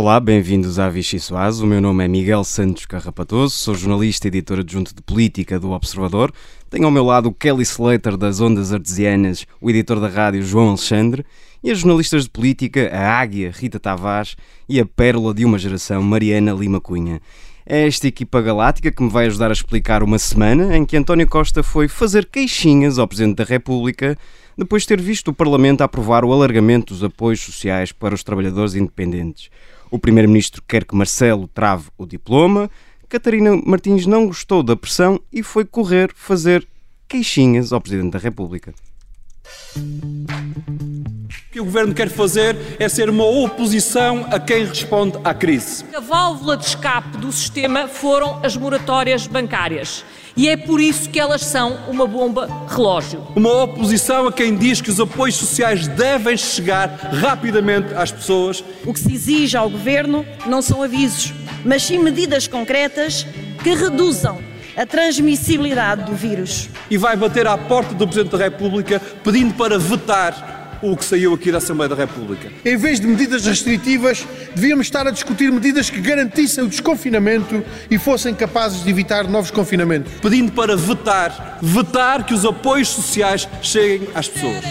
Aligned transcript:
Olá, 0.00 0.18
bem-vindos 0.18 0.78
à 0.78 0.88
Vichy 0.88 1.20
Soaz. 1.20 1.60
O 1.60 1.66
meu 1.66 1.78
nome 1.78 2.02
é 2.02 2.08
Miguel 2.08 2.42
Santos 2.42 2.86
Carrapatoso, 2.86 3.54
sou 3.54 3.74
jornalista 3.74 4.26
e 4.26 4.28
editor 4.28 4.60
adjunto 4.60 4.94
de 4.94 5.02
política 5.02 5.60
do 5.60 5.72
Observador. 5.72 6.32
Tenho 6.70 6.86
ao 6.86 6.90
meu 6.90 7.04
lado 7.04 7.28
o 7.28 7.34
Kelly 7.34 7.64
Slater 7.64 8.16
das 8.16 8.40
Ondas 8.40 8.72
Artesianas, 8.72 9.46
o 9.60 9.68
editor 9.68 10.00
da 10.00 10.08
rádio 10.08 10.42
João 10.42 10.70
Alexandre, 10.70 11.22
e 11.62 11.70
as 11.70 11.80
jornalistas 11.80 12.24
de 12.24 12.30
política, 12.30 12.88
a 12.90 13.20
Águia 13.20 13.52
Rita 13.54 13.78
Tavares 13.78 14.36
e 14.66 14.80
a 14.80 14.86
pérola 14.86 15.34
de 15.34 15.44
uma 15.44 15.58
geração, 15.58 16.02
Mariana 16.02 16.54
Lima 16.54 16.80
Cunha. 16.80 17.20
É 17.66 17.86
esta 17.86 18.08
equipa 18.08 18.40
galáctica 18.40 18.90
que 18.90 19.02
me 19.02 19.10
vai 19.10 19.26
ajudar 19.26 19.50
a 19.50 19.52
explicar 19.52 20.02
uma 20.02 20.18
semana 20.18 20.74
em 20.78 20.86
que 20.86 20.96
António 20.96 21.28
Costa 21.28 21.62
foi 21.62 21.88
fazer 21.88 22.24
queixinhas 22.24 22.98
ao 22.98 23.06
Presidente 23.06 23.36
da 23.36 23.44
República 23.44 24.16
depois 24.56 24.82
de 24.82 24.88
ter 24.88 25.00
visto 25.00 25.28
o 25.28 25.34
Parlamento 25.34 25.82
aprovar 25.82 26.24
o 26.24 26.32
alargamento 26.32 26.94
dos 26.94 27.04
apoios 27.04 27.40
sociais 27.40 27.92
para 27.92 28.14
os 28.14 28.24
trabalhadores 28.24 28.74
independentes. 28.74 29.50
O 29.90 29.98
Primeiro-Ministro 29.98 30.62
quer 30.66 30.84
que 30.84 30.94
Marcelo 30.94 31.48
trave 31.48 31.88
o 31.98 32.06
diploma. 32.06 32.70
Catarina 33.08 33.60
Martins 33.66 34.06
não 34.06 34.26
gostou 34.26 34.62
da 34.62 34.76
pressão 34.76 35.20
e 35.32 35.42
foi 35.42 35.64
correr 35.64 36.12
fazer 36.14 36.66
queixinhas 37.08 37.72
ao 37.72 37.80
Presidente 37.80 38.12
da 38.12 38.18
República. 38.20 38.72
O 39.76 41.52
que 41.52 41.60
o 41.60 41.64
governo 41.64 41.92
quer 41.92 42.08
fazer 42.08 42.56
é 42.78 42.88
ser 42.88 43.10
uma 43.10 43.24
oposição 43.24 44.24
a 44.30 44.38
quem 44.38 44.64
responde 44.64 45.18
à 45.24 45.34
crise. 45.34 45.84
A 45.92 45.98
válvula 45.98 46.56
de 46.56 46.66
escape 46.66 47.16
do 47.16 47.32
sistema 47.32 47.88
foram 47.88 48.40
as 48.44 48.56
moratórias 48.56 49.26
bancárias. 49.26 50.04
E 50.36 50.48
é 50.48 50.56
por 50.56 50.80
isso 50.80 51.08
que 51.10 51.18
elas 51.18 51.42
são 51.42 51.78
uma 51.88 52.06
bomba 52.06 52.48
relógio. 52.68 53.26
Uma 53.34 53.64
oposição 53.64 54.26
a 54.26 54.32
quem 54.32 54.56
diz 54.56 54.80
que 54.80 54.90
os 54.90 55.00
apoios 55.00 55.36
sociais 55.36 55.88
devem 55.88 56.36
chegar 56.36 56.88
rapidamente 57.12 57.92
às 57.94 58.10
pessoas. 58.12 58.62
O 58.84 58.92
que 58.92 59.00
se 59.00 59.12
exige 59.12 59.56
ao 59.56 59.68
governo 59.68 60.24
não 60.46 60.62
são 60.62 60.82
avisos, 60.82 61.32
mas 61.64 61.82
sim 61.82 61.98
medidas 61.98 62.46
concretas 62.46 63.26
que 63.62 63.74
reduzam 63.74 64.38
a 64.76 64.86
transmissibilidade 64.86 66.04
do 66.04 66.14
vírus. 66.14 66.68
E 66.90 66.96
vai 66.96 67.16
bater 67.16 67.46
à 67.46 67.58
porta 67.58 67.94
do 67.94 68.06
Presidente 68.06 68.32
da 68.32 68.38
República 68.38 69.00
pedindo 69.22 69.54
para 69.54 69.78
vetar 69.78 70.59
o 70.82 70.96
que 70.96 71.04
saiu 71.04 71.34
aqui 71.34 71.50
da 71.52 71.58
Assembleia 71.58 71.88
da 71.88 71.96
República. 71.96 72.50
Em 72.64 72.76
vez 72.76 73.00
de 73.00 73.06
medidas 73.06 73.44
restritivas, 73.44 74.26
devíamos 74.54 74.86
estar 74.86 75.06
a 75.06 75.10
discutir 75.10 75.50
medidas 75.52 75.90
que 75.90 76.00
garantissem 76.00 76.64
o 76.64 76.68
desconfinamento 76.68 77.62
e 77.90 77.98
fossem 77.98 78.34
capazes 78.34 78.82
de 78.82 78.90
evitar 78.90 79.28
novos 79.28 79.50
confinamentos. 79.50 80.12
Pedindo 80.20 80.52
para 80.52 80.76
vetar, 80.76 81.58
vetar 81.60 82.24
que 82.24 82.34
os 82.34 82.44
apoios 82.44 82.88
sociais 82.88 83.48
cheguem 83.62 84.08
às 84.14 84.28
pessoas. 84.28 84.64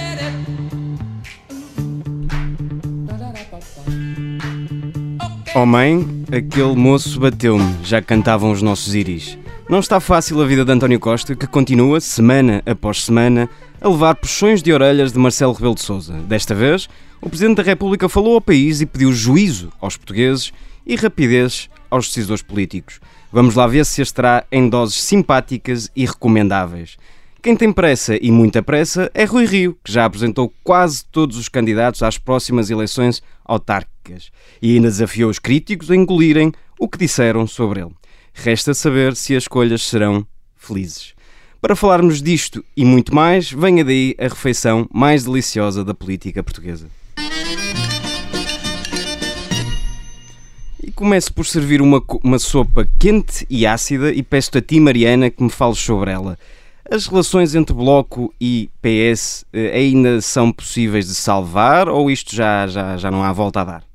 Oh 5.56 5.66
mãe, 5.66 6.26
aquele 6.32 6.76
moço 6.76 7.20
bateu-me, 7.20 7.76
já 7.84 8.02
cantavam 8.02 8.52
os 8.52 8.62
nossos 8.62 8.94
iris. 8.94 9.38
Não 9.70 9.80
está 9.80 10.00
fácil 10.00 10.42
a 10.42 10.48
vida 10.48 10.66
de 10.66 10.72
António 10.72 11.00
Costa, 11.00 11.36
que 11.36 11.46
continua, 11.46 12.02
semana 12.02 12.64
após 12.66 13.04
semana, 13.04 13.48
a 13.80 13.88
levar 13.88 14.16
puxões 14.16 14.64
de 14.64 14.74
orelhas 14.74 15.14
de 15.14 15.20
Marcelo 15.20 15.54
Rebelo 15.54 15.76
de 15.76 15.84
Sousa. 15.84 16.14
Desta 16.14 16.56
vez, 16.56 16.90
o 17.22 17.30
Presidente 17.30 17.58
da 17.58 17.64
República 17.64 18.10
falou 18.10 18.34
ao 18.34 18.42
país 18.42 18.82
e 18.82 18.88
pediu 18.88 19.14
juízo 19.14 19.72
aos 19.80 19.96
portugueses 19.96 20.52
e 20.88 20.96
rapidez 20.96 21.70
aos 21.88 22.08
decisores 22.08 22.42
políticos. 22.42 23.00
Vamos 23.32 23.54
lá 23.54 23.68
ver 23.68 23.86
se 23.86 24.02
as 24.02 24.12
terá 24.12 24.44
em 24.52 24.68
doses 24.68 25.00
simpáticas 25.04 25.92
e 25.96 26.04
recomendáveis. 26.04 26.98
Quem 27.40 27.56
tem 27.56 27.72
pressa 27.72 28.18
e 28.20 28.32
muita 28.32 28.64
pressa 28.64 29.12
é 29.14 29.24
Rui 29.24 29.46
Rio, 29.46 29.78
que 29.84 29.92
já 29.92 30.04
apresentou 30.04 30.52
quase 30.64 31.06
todos 31.06 31.38
os 31.38 31.48
candidatos 31.48 32.02
às 32.02 32.18
próximas 32.18 32.72
eleições 32.72 33.22
autárquicas 33.46 34.32
e 34.64 34.74
ainda 34.74 34.88
desafiou 34.88 35.30
os 35.30 35.38
críticos 35.38 35.92
a 35.92 35.96
engolirem 35.96 36.52
o 36.80 36.90
que 36.90 36.98
disseram 36.98 37.46
sobre 37.46 37.82
ele. 37.82 37.92
Resta 38.42 38.74
saber 38.74 39.18
se 39.18 39.36
as 39.36 39.44
escolhas 39.44 39.82
serão 39.86 40.26
felizes. 40.56 41.14
Para 41.60 41.76
falarmos 41.76 42.22
disto 42.22 42.64
e 42.76 42.86
muito 42.86 43.14
mais, 43.14 43.52
venha 43.52 43.84
daí 43.84 44.16
a 44.18 44.30
refeição 44.30 44.88
mais 44.94 45.26
deliciosa 45.26 45.84
da 45.84 45.94
política 45.94 46.42
portuguesa. 46.42 46.88
E 50.82 50.90
começo 50.90 51.34
por 51.34 51.46
servir 51.46 51.82
uma, 51.82 52.02
uma 52.24 52.40
sopa 52.40 52.88
quente 52.98 53.46
e 53.50 53.68
ácida 53.68 54.14
e 54.14 54.24
peço-te 54.24 54.60
a 54.60 54.62
ti, 54.62 54.80
Mariana, 54.80 55.30
que 55.30 55.44
me 55.44 55.50
fales 55.50 55.80
sobre 55.80 56.10
ela. 56.10 56.40
As 56.90 57.08
relações 57.08 57.56
entre 57.56 57.76
Bloco 57.76 58.34
e 58.40 58.70
PS 58.82 59.46
eh, 59.52 59.78
ainda 59.78 60.22
são 60.22 60.50
possíveis 60.50 61.08
de 61.08 61.16
salvar 61.16 61.90
ou 61.90 62.10
isto 62.10 62.34
já, 62.34 62.66
já, 62.68 62.96
já 62.96 63.12
não 63.12 63.22
há 63.22 63.34
volta 63.34 63.60
a 63.60 63.64
dar? 63.66 63.89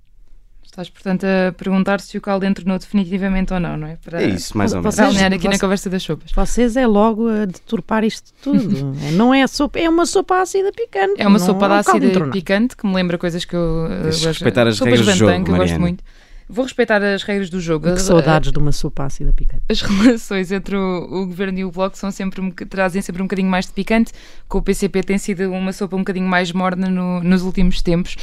Estás, 0.74 0.90
portanto, 0.90 1.24
a 1.24 1.52
perguntar 1.52 2.00
se 2.00 2.18
o 2.18 2.20
caldo 2.20 2.44
entornou 2.44 2.76
definitivamente 2.76 3.54
ou 3.54 3.60
não, 3.60 3.76
não 3.76 3.86
é? 3.86 3.96
Para, 4.04 4.20
é 4.20 4.26
isso, 4.26 4.58
mais 4.58 4.72
ou 4.72 4.80
menos. 4.80 4.96
Para 4.96 5.06
alinhar 5.06 5.32
aqui 5.32 5.46
na 5.46 5.56
conversa 5.56 5.88
das 5.88 6.02
sopas. 6.02 6.32
Vocês 6.32 6.76
é 6.76 6.84
logo 6.84 7.28
a 7.28 7.44
deturpar 7.44 8.02
isto 8.02 8.32
tudo. 8.42 8.92
É, 9.04 9.10
não 9.12 9.32
é 9.32 9.46
sopa, 9.46 9.78
é 9.78 9.88
uma 9.88 10.06
sopa 10.06 10.40
ácida 10.40 10.72
picante. 10.72 11.20
É 11.20 11.26
uma 11.28 11.38
sopa 11.38 11.66
ácida 11.66 12.28
picante 12.30 12.76
que 12.76 12.86
me 12.86 12.94
lembra 12.94 13.16
coisas 13.18 13.44
que 13.44 13.54
eu. 13.54 13.88
Deixa 14.02 14.28
respeitar 14.28 14.66
as 14.66 14.80
regras 14.80 15.06
do 15.06 15.12
jogo, 15.12 15.44
que 15.44 15.50
eu 15.50 15.56
gosto 15.56 15.80
muito. 15.80 16.02
Vou 16.48 16.64
respeitar 16.64 17.02
as 17.02 17.22
regras 17.22 17.48
do 17.48 17.60
jogo. 17.60 17.92
Que 17.92 18.00
saudades 18.00 18.52
de 18.52 18.58
uma 18.58 18.72
sopa 18.72 19.04
ácida 19.04 19.32
picante. 19.32 19.62
As 19.68 19.80
relações 19.82 20.52
entre 20.52 20.76
o, 20.76 21.04
o, 21.04 21.26
governo 21.26 21.58
e 21.58 21.64
o 21.64 21.70
bloco 21.70 21.96
são 21.96 22.10
sempre 22.10 22.40
um, 22.40 22.50
trazem 22.50 23.00
sempre 23.00 23.22
um 23.22 23.24
bocadinho 23.24 23.48
mais 23.48 23.66
de 23.66 23.72
picante. 23.72 24.12
Com 24.48 24.58
o 24.58 24.62
PCP 24.62 25.02
tem 25.02 25.18
sido 25.18 25.50
uma 25.50 25.72
sopa 25.72 25.96
um 25.96 26.00
bocadinho 26.00 26.28
mais 26.28 26.52
morna 26.52 26.88
no, 26.88 27.22
nos 27.22 27.42
últimos 27.42 27.80
tempos. 27.80 28.16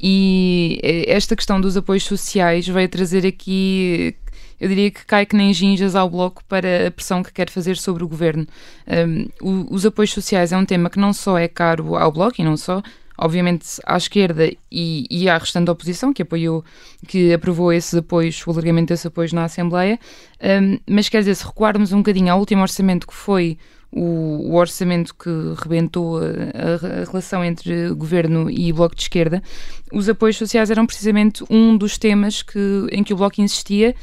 E 0.00 0.80
eh, 0.82 1.12
esta 1.12 1.34
questão 1.36 1.60
dos 1.60 1.76
apoios 1.76 2.04
sociais 2.04 2.66
veio 2.66 2.88
trazer 2.88 3.26
aqui 3.26 4.16
eu 4.60 4.68
diria 4.68 4.90
que 4.90 5.04
cai 5.06 5.24
que 5.24 5.36
nem 5.36 5.52
ginjas 5.52 5.94
ao 5.94 6.10
bloco 6.10 6.42
para 6.44 6.88
a 6.88 6.90
pressão 6.90 7.22
que 7.22 7.32
quer 7.32 7.48
fazer 7.48 7.76
sobre 7.76 8.02
o 8.02 8.08
governo. 8.08 8.46
Um, 9.46 9.66
os 9.70 9.86
apoios 9.86 10.12
sociais 10.12 10.52
é 10.52 10.56
um 10.56 10.64
tema 10.64 10.90
que 10.90 10.98
não 10.98 11.12
só 11.12 11.38
é 11.38 11.46
caro 11.46 11.96
ao 11.96 12.10
bloco 12.10 12.40
e 12.40 12.44
não 12.44 12.56
só, 12.56 12.82
obviamente 13.18 13.66
à 13.84 13.96
esquerda 13.96 14.50
e, 14.70 15.06
e 15.10 15.28
à 15.28 15.36
restante 15.36 15.70
oposição 15.70 16.12
que 16.12 16.22
apoiou, 16.22 16.64
que 17.06 17.32
aprovou 17.32 17.72
esses 17.72 17.94
apoios, 17.94 18.46
o 18.46 18.50
alargamento 18.50 18.88
desses 18.88 19.06
apoios 19.06 19.32
na 19.32 19.44
Assembleia, 19.44 19.98
um, 20.62 20.78
mas 20.88 21.08
quer 21.08 21.18
dizer, 21.18 21.34
se 21.34 21.44
recuarmos 21.44 21.92
um 21.92 21.98
bocadinho 21.98 22.32
ao 22.32 22.38
último 22.38 22.62
orçamento 22.62 23.06
que 23.06 23.14
foi 23.14 23.58
o, 23.90 24.50
o, 24.50 24.54
orçamento 24.54 25.14
que 25.14 25.30
rebentou 25.60 26.18
a, 26.18 26.22
a, 26.22 27.04
relação 27.04 27.44
entre 27.44 27.90
governo 27.90 28.50
e 28.50 28.72
bloco 28.72 28.94
de 28.94 29.02
esquerda, 29.02 29.42
os 29.92 30.08
apoios 30.08 30.36
sociais 30.36 30.70
eram 30.70 30.86
precisamente 30.86 31.42
um 31.50 31.76
dos 31.76 31.98
temas 31.98 32.42
que, 32.42 32.86
em 32.92 33.02
que 33.02 33.12
o 33.12 33.16
bloco 33.16 33.40
insistia 33.40 33.94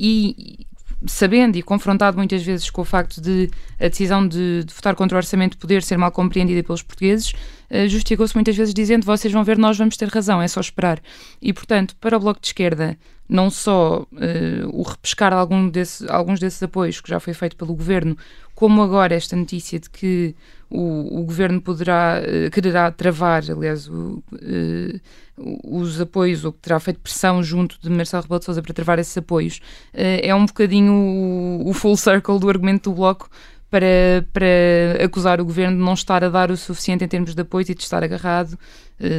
e 0.00 0.66
sabendo 1.06 1.56
e 1.56 1.62
confrontado 1.62 2.16
muitas 2.16 2.42
vezes 2.42 2.70
com 2.70 2.82
o 2.82 2.84
facto 2.84 3.20
de 3.20 3.50
a 3.78 3.88
decisão 3.88 4.26
de, 4.26 4.64
de 4.64 4.74
votar 4.74 4.94
contra 4.94 5.16
o 5.16 5.18
orçamento 5.18 5.58
poder 5.58 5.82
ser 5.82 5.96
mal 5.96 6.10
compreendida 6.10 6.62
pelos 6.62 6.82
portugueses, 6.82 7.32
uh, 7.70 7.88
justificou-se 7.88 8.34
muitas 8.34 8.56
vezes 8.56 8.72
dizendo 8.72 9.04
vocês 9.04 9.32
vão 9.32 9.44
ver, 9.44 9.58
nós 9.58 9.76
vamos 9.76 9.96
ter 9.96 10.08
razão, 10.08 10.40
é 10.40 10.48
só 10.48 10.60
esperar. 10.60 11.00
E, 11.40 11.52
portanto, 11.52 11.94
para 12.00 12.16
o 12.16 12.20
Bloco 12.20 12.40
de 12.40 12.48
Esquerda, 12.48 12.96
não 13.28 13.50
só 13.50 14.06
uh, 14.12 14.68
o 14.72 14.82
repescar 14.82 15.32
algum 15.32 15.68
desse, 15.68 16.10
alguns 16.10 16.40
desses 16.40 16.62
apoios 16.62 17.00
que 17.00 17.08
já 17.08 17.18
foi 17.18 17.34
feito 17.34 17.56
pelo 17.56 17.74
Governo, 17.74 18.16
como 18.54 18.82
agora 18.82 19.14
esta 19.14 19.34
notícia 19.34 19.78
de 19.78 19.90
que 19.90 20.34
o, 20.74 21.20
o 21.20 21.24
Governo 21.24 21.60
poderá, 21.60 22.20
uh, 22.20 22.50
quererá 22.50 22.90
travar, 22.90 23.42
aliás, 23.48 23.88
o, 23.88 24.22
uh, 24.32 25.00
os 25.64 26.00
apoios, 26.00 26.44
ou 26.44 26.52
que 26.52 26.58
terá 26.60 26.80
feito 26.80 27.00
pressão 27.00 27.42
junto 27.42 27.78
de 27.80 27.88
Marcelo 27.88 28.22
Rebelo 28.22 28.40
de 28.40 28.44
Sousa 28.44 28.62
para 28.62 28.74
travar 28.74 28.98
esses 28.98 29.16
apoios, 29.16 29.60
é 29.92 30.32
um 30.32 30.46
bocadinho 30.46 30.92
o, 30.92 31.70
o 31.70 31.72
full 31.72 31.96
circle 31.96 32.38
do 32.38 32.48
argumento 32.48 32.88
do 32.88 32.94
Bloco 32.94 33.28
para, 33.68 34.24
para 34.32 35.04
acusar 35.04 35.40
o 35.40 35.44
governo 35.44 35.76
de 35.76 35.82
não 35.82 35.94
estar 35.94 36.22
a 36.22 36.28
dar 36.28 36.52
o 36.52 36.56
suficiente 36.56 37.02
em 37.02 37.08
termos 37.08 37.34
de 37.34 37.42
apoio 37.42 37.66
e 37.68 37.74
de 37.74 37.82
estar 37.82 38.04
agarrado 38.04 38.56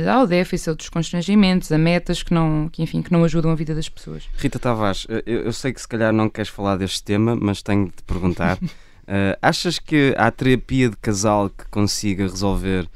ao 0.09 0.25
déficit, 0.25 0.69
a 0.69 0.71
outros 0.71 0.87
constrangimentos, 0.87 1.69
a 1.69 1.77
metas 1.77 2.23
que 2.23 2.33
não, 2.33 2.69
que, 2.69 2.81
enfim, 2.81 3.01
que 3.01 3.11
não 3.11 3.25
ajudam 3.25 3.51
a 3.51 3.55
vida 3.55 3.75
das 3.75 3.89
pessoas. 3.89 4.23
Rita 4.37 4.57
Tavares, 4.57 5.05
eu, 5.09 5.43
eu 5.43 5.51
sei 5.51 5.73
que 5.73 5.81
se 5.81 5.87
calhar 5.87 6.13
não 6.13 6.29
queres 6.29 6.49
falar 6.49 6.77
deste 6.77 7.03
tema, 7.03 7.35
mas 7.35 7.61
tenho 7.61 7.87
de 7.87 7.91
te 7.91 8.03
perguntar. 8.03 8.57
uh, 9.07 9.37
achas 9.41 9.79
que 9.79 10.13
há 10.17 10.29
terapia 10.31 10.89
de 10.89 10.97
casal 10.97 11.49
que 11.49 11.65
consiga 11.69 12.23
resolver 12.23 12.87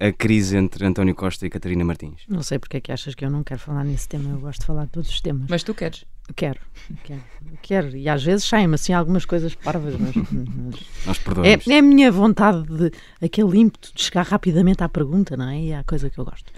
a 0.00 0.10
crise 0.10 0.56
entre 0.56 0.84
António 0.84 1.14
Costa 1.14 1.46
e 1.46 1.50
Catarina 1.50 1.84
Martins? 1.84 2.22
Não 2.28 2.42
sei 2.42 2.58
porque 2.58 2.78
é 2.78 2.80
que 2.80 2.90
achas 2.90 3.14
que 3.14 3.24
eu 3.24 3.30
não 3.30 3.44
quero 3.44 3.60
falar 3.60 3.84
nesse 3.84 4.08
tema, 4.08 4.28
eu 4.28 4.40
gosto 4.40 4.58
de 4.58 4.66
falar 4.66 4.86
de 4.86 4.90
todos 4.90 5.08
os 5.08 5.20
temas. 5.20 5.46
Mas 5.48 5.62
tu 5.62 5.72
queres? 5.72 6.04
Quero, 6.36 6.60
quero, 7.04 7.22
quero. 7.62 7.96
E 7.96 8.08
às 8.08 8.22
vezes 8.22 8.44
saem-me 8.44 8.74
assim 8.74 8.92
algumas 8.92 9.24
coisas 9.24 9.54
parvas, 9.54 9.94
mas. 9.98 10.14
mas 10.30 11.06
Nós 11.06 11.18
perdoamos. 11.18 11.66
É, 11.66 11.72
é, 11.72 11.78
a 11.78 11.82
minha 11.82 12.12
vontade 12.12 12.64
de 12.64 12.92
aquele 13.20 13.58
ímpeto 13.58 13.92
de 13.94 14.02
chegar 14.02 14.26
rapidamente 14.26 14.82
à 14.84 14.88
pergunta, 14.88 15.36
não 15.36 15.48
é? 15.48 15.60
E 15.60 15.72
a 15.72 15.82
coisa 15.84 16.10
que 16.10 16.18
eu 16.18 16.24
gosto. 16.24 16.52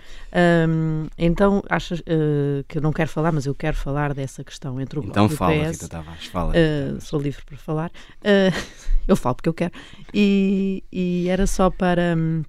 Um, 0.69 1.07
então, 1.17 1.63
achas 1.69 2.01
uh, 2.01 2.65
que 2.69 2.79
eu 2.79 2.83
não 2.83 2.93
quero 2.93 3.09
falar, 3.09 3.33
mas 3.33 3.47
eu 3.47 3.55
quero 3.55 3.77
falar 3.77 4.13
dessa 4.13 4.43
questão 4.43 4.81
entre 4.81 4.99
o 4.99 5.05
então 5.05 5.29
fala, 5.29 5.55
e 5.55 5.61
PS. 5.61 5.73
Rita 5.73 5.89
Tavares, 5.89 6.27
fala. 6.27 6.53
Uh, 6.53 7.01
sou 7.01 7.21
livre 7.21 7.43
para 7.45 7.57
falar. 7.57 7.91
Uh, 8.21 8.55
eu 9.07 9.17
falo 9.17 9.37
porque 9.37 9.49
eu 9.49 9.55
quero. 9.55 9.73
E, 10.13 10.83
e 10.93 11.29
era 11.29 11.47
só 11.47 11.71
para. 11.71 12.15
Um, 12.17 12.43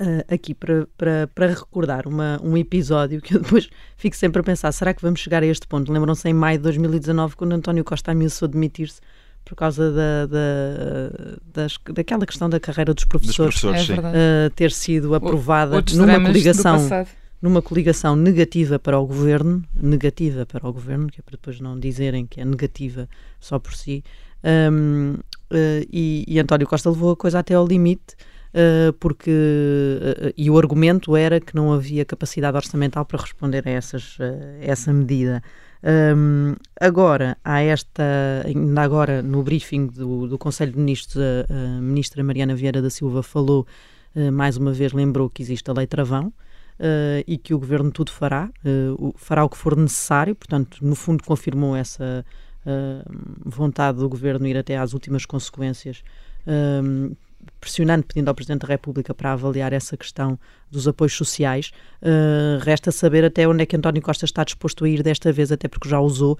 uh, 0.00 0.34
aqui 0.34 0.54
para, 0.54 0.86
para, 0.96 1.28
para 1.34 1.46
recordar 1.48 2.06
uma, 2.06 2.40
um 2.42 2.56
episódio 2.56 3.20
que 3.20 3.36
eu 3.36 3.40
depois 3.40 3.68
fico 3.96 4.16
sempre 4.16 4.40
a 4.40 4.42
pensar: 4.42 4.72
será 4.72 4.92
que 4.94 5.02
vamos 5.02 5.20
chegar 5.20 5.42
a 5.42 5.46
este 5.46 5.66
ponto? 5.66 5.92
Lembram-se 5.92 6.28
em 6.28 6.34
maio 6.34 6.58
de 6.58 6.64
2019, 6.64 7.36
quando 7.36 7.52
António 7.52 7.84
Costa 7.84 8.12
ameaçou 8.12 8.48
demitir-se 8.48 9.00
por 9.44 9.54
causa 9.54 9.90
da, 9.90 10.26
da, 10.26 11.38
das, 11.54 11.78
daquela 11.94 12.26
questão 12.26 12.50
da 12.50 12.60
carreira 12.60 12.92
dos 12.92 13.04
professores, 13.04 13.54
dos 13.54 13.62
professores 13.62 14.04
uh, 14.04 14.50
ter 14.54 14.70
sido 14.70 15.14
aprovada 15.14 15.76
Outros 15.76 15.96
numa 15.96 16.20
coligação 16.20 17.06
numa 17.40 17.62
coligação 17.62 18.16
negativa 18.16 18.80
para 18.80 18.98
o 18.98 19.06
governo, 19.06 19.64
negativa 19.74 20.44
para 20.44 20.68
o 20.68 20.72
governo, 20.72 21.06
que 21.06 21.20
é 21.20 21.22
para 21.22 21.36
depois 21.36 21.60
não 21.60 21.78
dizerem 21.78 22.26
que 22.26 22.40
é 22.40 22.44
negativa 22.44 23.08
só 23.38 23.60
por 23.60 23.74
si, 23.74 24.02
um, 24.44 25.14
uh, 25.14 25.86
e, 25.92 26.24
e 26.26 26.38
António 26.38 26.66
Costa 26.66 26.90
levou 26.90 27.12
a 27.12 27.16
coisa 27.16 27.38
até 27.38 27.54
ao 27.54 27.66
limite. 27.66 28.16
Uh, 28.48 28.92
porque 28.94 29.30
uh, 29.30 30.32
e 30.36 30.48
o 30.50 30.56
argumento 30.56 31.14
era 31.14 31.38
que 31.38 31.54
não 31.54 31.70
havia 31.70 32.02
capacidade 32.04 32.56
orçamental 32.56 33.04
para 33.04 33.20
responder 33.20 33.62
a, 33.66 33.70
essas, 33.70 34.16
uh, 34.18 34.22
essa 34.60 34.90
medida. 34.92 35.42
Um, 35.82 36.54
agora, 36.80 37.36
há 37.44 37.60
esta, 37.60 38.02
ainda 38.44 38.80
agora 38.82 39.22
no 39.22 39.42
briefing 39.42 39.86
do, 39.86 40.26
do 40.26 40.38
Conselho 40.38 40.72
de 40.72 40.78
Ministros, 40.78 41.22
a, 41.22 41.52
a 41.52 41.80
ministra 41.80 42.24
Mariana 42.24 42.54
Vieira 42.54 42.80
da 42.80 42.90
Silva 42.90 43.22
falou, 43.22 43.66
mais 44.32 44.56
uma 44.56 44.72
vez 44.72 44.92
lembrou 44.92 45.30
que 45.30 45.42
existe 45.42 45.70
a 45.70 45.74
lei 45.74 45.86
travão, 45.86 46.32
Uh, 46.80 47.26
e 47.26 47.36
que 47.36 47.52
o 47.52 47.58
governo 47.58 47.90
tudo 47.90 48.12
fará, 48.12 48.48
uh, 48.64 49.12
fará 49.16 49.44
o 49.44 49.48
que 49.48 49.56
for 49.56 49.76
necessário, 49.76 50.32
portanto, 50.36 50.78
no 50.80 50.94
fundo, 50.94 51.24
confirmou 51.24 51.74
essa 51.74 52.24
uh, 52.64 53.40
vontade 53.44 53.98
do 53.98 54.08
governo 54.08 54.46
ir 54.46 54.56
até 54.56 54.76
às 54.76 54.92
últimas 54.92 55.26
consequências, 55.26 56.04
pressionando, 57.60 58.04
pedindo 58.06 58.28
ao 58.28 58.34
Presidente 58.34 58.62
da 58.62 58.68
República 58.68 59.14
para 59.14 59.32
avaliar 59.32 59.72
essa 59.72 59.96
questão 59.96 60.38
dos 60.70 60.86
apoios 60.86 61.14
sociais. 61.14 61.72
resta 62.60 62.92
saber 62.92 63.24
até 63.24 63.48
onde 63.48 63.62
é 63.62 63.66
que 63.66 63.76
António 63.76 64.02
Costa 64.02 64.24
está 64.24 64.44
disposto 64.44 64.84
a 64.84 64.88
ir 64.88 65.02
desta 65.02 65.32
vez, 65.32 65.50
até 65.50 65.68
porque 65.68 65.88
já 65.88 66.00
usou 66.00 66.38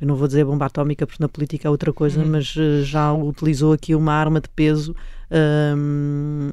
eu 0.00 0.06
não 0.06 0.14
vou 0.14 0.26
dizer 0.26 0.44
bomba 0.44 0.66
atómica 0.66 1.06
porque 1.06 1.22
na 1.22 1.28
política 1.28 1.68
é 1.68 1.70
outra 1.70 1.92
coisa, 1.92 2.20
uhum. 2.20 2.28
mas 2.28 2.54
uh, 2.56 2.82
já 2.84 3.12
utilizou 3.12 3.72
aqui 3.72 3.94
uma 3.94 4.12
arma 4.12 4.40
de 4.40 4.48
peso, 4.48 4.94
uh, 5.30 6.50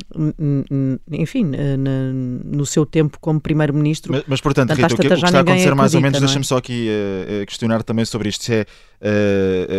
enfim, 1.11 1.45
uh, 1.45 1.77
na, 1.77 2.11
no 2.45 2.65
seu 2.65 2.85
tempo 2.85 3.17
como 3.19 3.39
primeiro-ministro. 3.39 4.11
Mas, 4.13 4.23
mas, 4.27 4.41
portanto, 4.41 4.71
Rita, 4.71 4.87
o 4.87 4.97
que, 4.97 5.07
o 5.07 5.09
que 5.09 5.13
está 5.13 5.37
a 5.37 5.41
acontecer 5.41 5.75
mais 5.75 5.93
ou 5.93 6.01
menos, 6.01 6.17
é? 6.17 6.21
deixa-me 6.21 6.45
só 6.45 6.57
aqui 6.57 6.87
eh, 6.89 7.45
questionar 7.45 7.83
também 7.83 8.05
sobre 8.05 8.29
isto, 8.29 8.43
se 8.43 8.53
é 8.53 8.65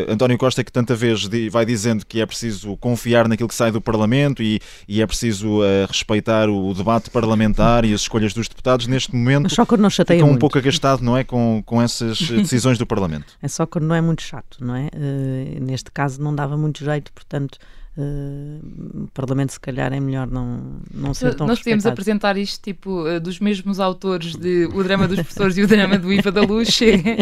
António 0.09 0.37
Costa 0.37 0.63
que 0.63 0.71
tanta 0.71 0.95
vez 0.95 1.27
vai 1.51 1.65
dizendo 1.65 2.05
que 2.05 2.21
é 2.21 2.27
preciso 2.27 2.77
confiar 2.77 3.27
naquilo 3.27 3.49
que 3.49 3.55
sai 3.55 3.73
do 3.73 3.81
Parlamento 3.81 4.43
e, 4.43 4.61
e 4.87 5.01
é 5.01 5.07
preciso 5.07 5.61
respeitar 5.89 6.51
o, 6.51 6.75
debate 6.75 7.09
parlamentar 7.09 7.87
e 7.87 7.95
as 7.95 8.03
escolhas 8.03 8.35
dos 8.35 8.49
deputados, 8.49 8.87
neste 8.87 9.15
momento 9.15 9.49
só 9.49 9.65
não 9.79 9.89
fica 9.91 10.15
um 10.17 10.29
muito. 10.29 10.41
pouco 10.41 10.59
agastado, 10.59 11.03
não 11.03 11.17
é, 11.17 11.25
com, 11.25 11.63
com 11.65 11.81
essas 11.81 12.19
decisões 12.19 12.79
do 12.79 12.87
Parlamento. 12.87 13.33
É 13.43 13.49
só 13.49 13.67
quando 13.67 13.85
não 13.85 13.95
é 13.95 14.01
muito 14.01 14.23
chato, 14.23 14.59
não 14.61 14.75
é? 14.75 14.89
Uh, 14.95 15.63
neste 15.63 15.91
caso 15.91 16.23
não 16.23 16.35
dava 16.35 16.57
muito 16.57 16.85
jeito, 16.85 17.13
portanto, 17.13 17.59
uh, 17.97 19.05
o 19.05 19.09
Parlamento 19.13 19.53
se 19.53 19.61
calhar 19.61 19.93
é 19.93 20.01
melhor 20.01 20.27
não, 20.27 20.81
não 20.93 21.15
ser 21.15 21.35
tão 21.35 21.47
Nós 21.47 21.59
podemos 21.59 21.87
apresentar 21.87 22.37
isto 22.37 22.63
tipo 22.63 23.07
uh, 23.09 23.21
dos 23.21 23.39
mesmos 23.39 23.81
autores 23.81 24.35
de 24.35 24.69
O 24.73 24.83
Drama 24.83 25.07
dos 25.07 25.17
Professores 25.17 25.57
e 25.57 25.63
O 25.63 25.67
Drama 25.67 25.99
do 25.99 26.13
IVA 26.13 26.33
da 26.33 26.43
Luz, 26.43 26.69
chega 26.69 27.17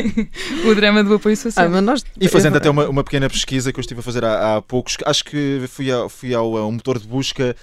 o 0.70 0.74
drama 0.74 1.02
do 1.04 1.14
apoio 1.14 1.36
social. 1.36 1.72
Ah, 1.72 1.80
nós... 1.80 2.04
E 2.20 2.28
fazendo 2.28 2.56
até 2.56 2.68
uma, 2.70 2.88
uma 2.88 3.04
pequena 3.04 3.28
pesquisa 3.28 3.72
que 3.72 3.78
eu 3.78 3.82
estive 3.82 4.00
a 4.00 4.02
fazer 4.02 4.24
há, 4.24 4.56
há 4.56 4.62
poucos, 4.62 4.96
acho 5.04 5.24
que 5.24 5.64
fui, 5.68 5.90
a, 5.90 6.08
fui 6.08 6.34
ao, 6.34 6.56
ao 6.56 6.70
motor 6.70 6.98
de 6.98 7.06
busca 7.06 7.54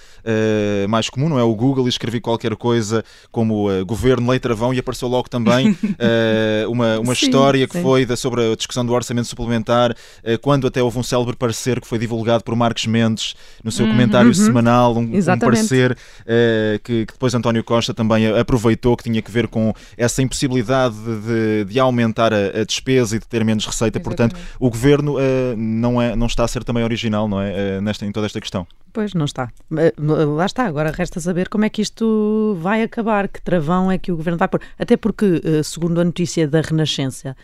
mais 0.88 1.08
comum, 1.08 1.28
não 1.28 1.38
é? 1.38 1.42
O 1.42 1.54
Google, 1.54 1.86
e 1.86 1.88
escrevi 1.88 2.20
qualquer 2.20 2.54
coisa 2.56 3.04
como 3.30 3.68
Governo 3.84 4.30
Lei 4.30 4.38
Travão 4.38 4.72
e 4.72 4.78
apareceu 4.78 5.08
logo 5.08 5.28
também 5.28 5.76
uma, 6.68 6.98
uma 6.98 7.14
sim, 7.14 7.26
história 7.26 7.66
que 7.66 7.74
sim. 7.74 7.82
foi 7.82 8.04
da, 8.04 8.16
sobre 8.16 8.52
a 8.52 8.56
discussão 8.56 8.84
do 8.84 8.92
orçamento 8.92 9.28
suplementar, 9.28 9.94
quando 10.42 10.66
até 10.66 10.82
houve 10.82 10.98
um 10.98 11.02
célebre 11.02 11.36
parecer 11.36 11.80
que 11.80 11.86
foi 11.86 11.98
divulgado 11.98 12.37
por 12.42 12.54
Marcos 12.54 12.86
Mendes 12.86 13.34
no 13.62 13.70
seu 13.70 13.86
uhum, 13.86 13.92
comentário 13.92 14.28
uhum. 14.28 14.34
semanal, 14.34 14.96
um, 14.96 15.00
um 15.02 15.38
parecer 15.38 15.92
uh, 15.92 16.78
que, 16.82 17.06
que, 17.06 17.12
depois 17.12 17.34
António 17.34 17.62
Costa 17.64 17.92
também 17.92 18.26
aproveitou, 18.28 18.96
que 18.96 19.04
tinha 19.04 19.20
que 19.22 19.30
ver 19.30 19.48
com 19.48 19.72
essa 19.96 20.22
impossibilidade 20.22 20.96
de, 20.96 21.64
de 21.64 21.80
aumentar 21.80 22.32
a, 22.32 22.60
a, 22.60 22.64
despesa 22.64 23.16
e 23.16 23.18
de 23.18 23.26
ter 23.26 23.44
menos 23.44 23.66
receita. 23.66 23.98
Exatamente. 23.98 24.32
Portanto, 24.32 24.36
o 24.58 24.70
governo 24.70 25.16
uh, 25.16 25.56
não, 25.56 26.00
é, 26.00 26.14
não 26.14 26.26
está 26.26 26.44
a 26.44 26.48
ser 26.48 26.64
também 26.64 26.84
original 26.84 27.28
não 27.28 27.40
é? 27.40 27.78
Uh, 27.78 27.80
nesta, 27.80 28.06
em 28.06 28.12
toda 28.12 28.26
esta 28.26 28.40
questão. 28.40 28.66
Pois, 28.98 29.14
não 29.14 29.26
está. 29.26 29.48
Lá 29.96 30.44
está, 30.44 30.66
agora 30.66 30.90
resta 30.90 31.20
saber 31.20 31.48
como 31.48 31.64
é 31.64 31.68
que 31.68 31.80
isto 31.80 32.58
vai 32.60 32.82
acabar, 32.82 33.28
que 33.28 33.40
travão 33.40 33.92
é 33.92 33.96
que 33.96 34.10
o 34.10 34.16
governo 34.16 34.36
vai 34.36 34.48
pôr. 34.48 34.60
Até 34.76 34.96
porque, 34.96 35.40
segundo 35.62 36.00
a 36.00 36.04
notícia 36.04 36.48
da 36.48 36.60
Renascença, 36.60 37.36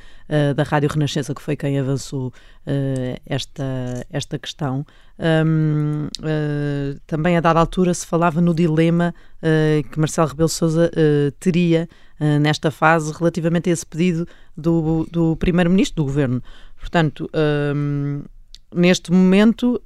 da 0.56 0.64
Rádio 0.64 0.90
Renascença, 0.90 1.32
que 1.32 1.40
foi 1.40 1.54
quem 1.54 1.78
avançou 1.78 2.32
esta, 3.24 4.04
esta 4.10 4.36
questão, 4.36 4.84
um, 5.46 6.08
uh, 6.18 6.98
também 7.06 7.36
a 7.36 7.40
dada 7.40 7.60
altura 7.60 7.94
se 7.94 8.04
falava 8.04 8.40
no 8.40 8.52
dilema 8.52 9.14
que 9.92 9.96
Marcelo 9.96 10.26
Rebelo 10.26 10.48
Sousa 10.48 10.90
uh, 10.90 11.30
teria 11.38 11.88
nesta 12.40 12.72
fase 12.72 13.12
relativamente 13.12 13.70
a 13.70 13.72
esse 13.72 13.86
pedido 13.86 14.26
do, 14.56 15.06
do 15.08 15.36
primeiro-ministro 15.36 16.02
do 16.02 16.04
governo. 16.04 16.42
Portanto, 16.80 17.30
um, 17.76 18.22
neste 18.74 19.12
momento, 19.12 19.80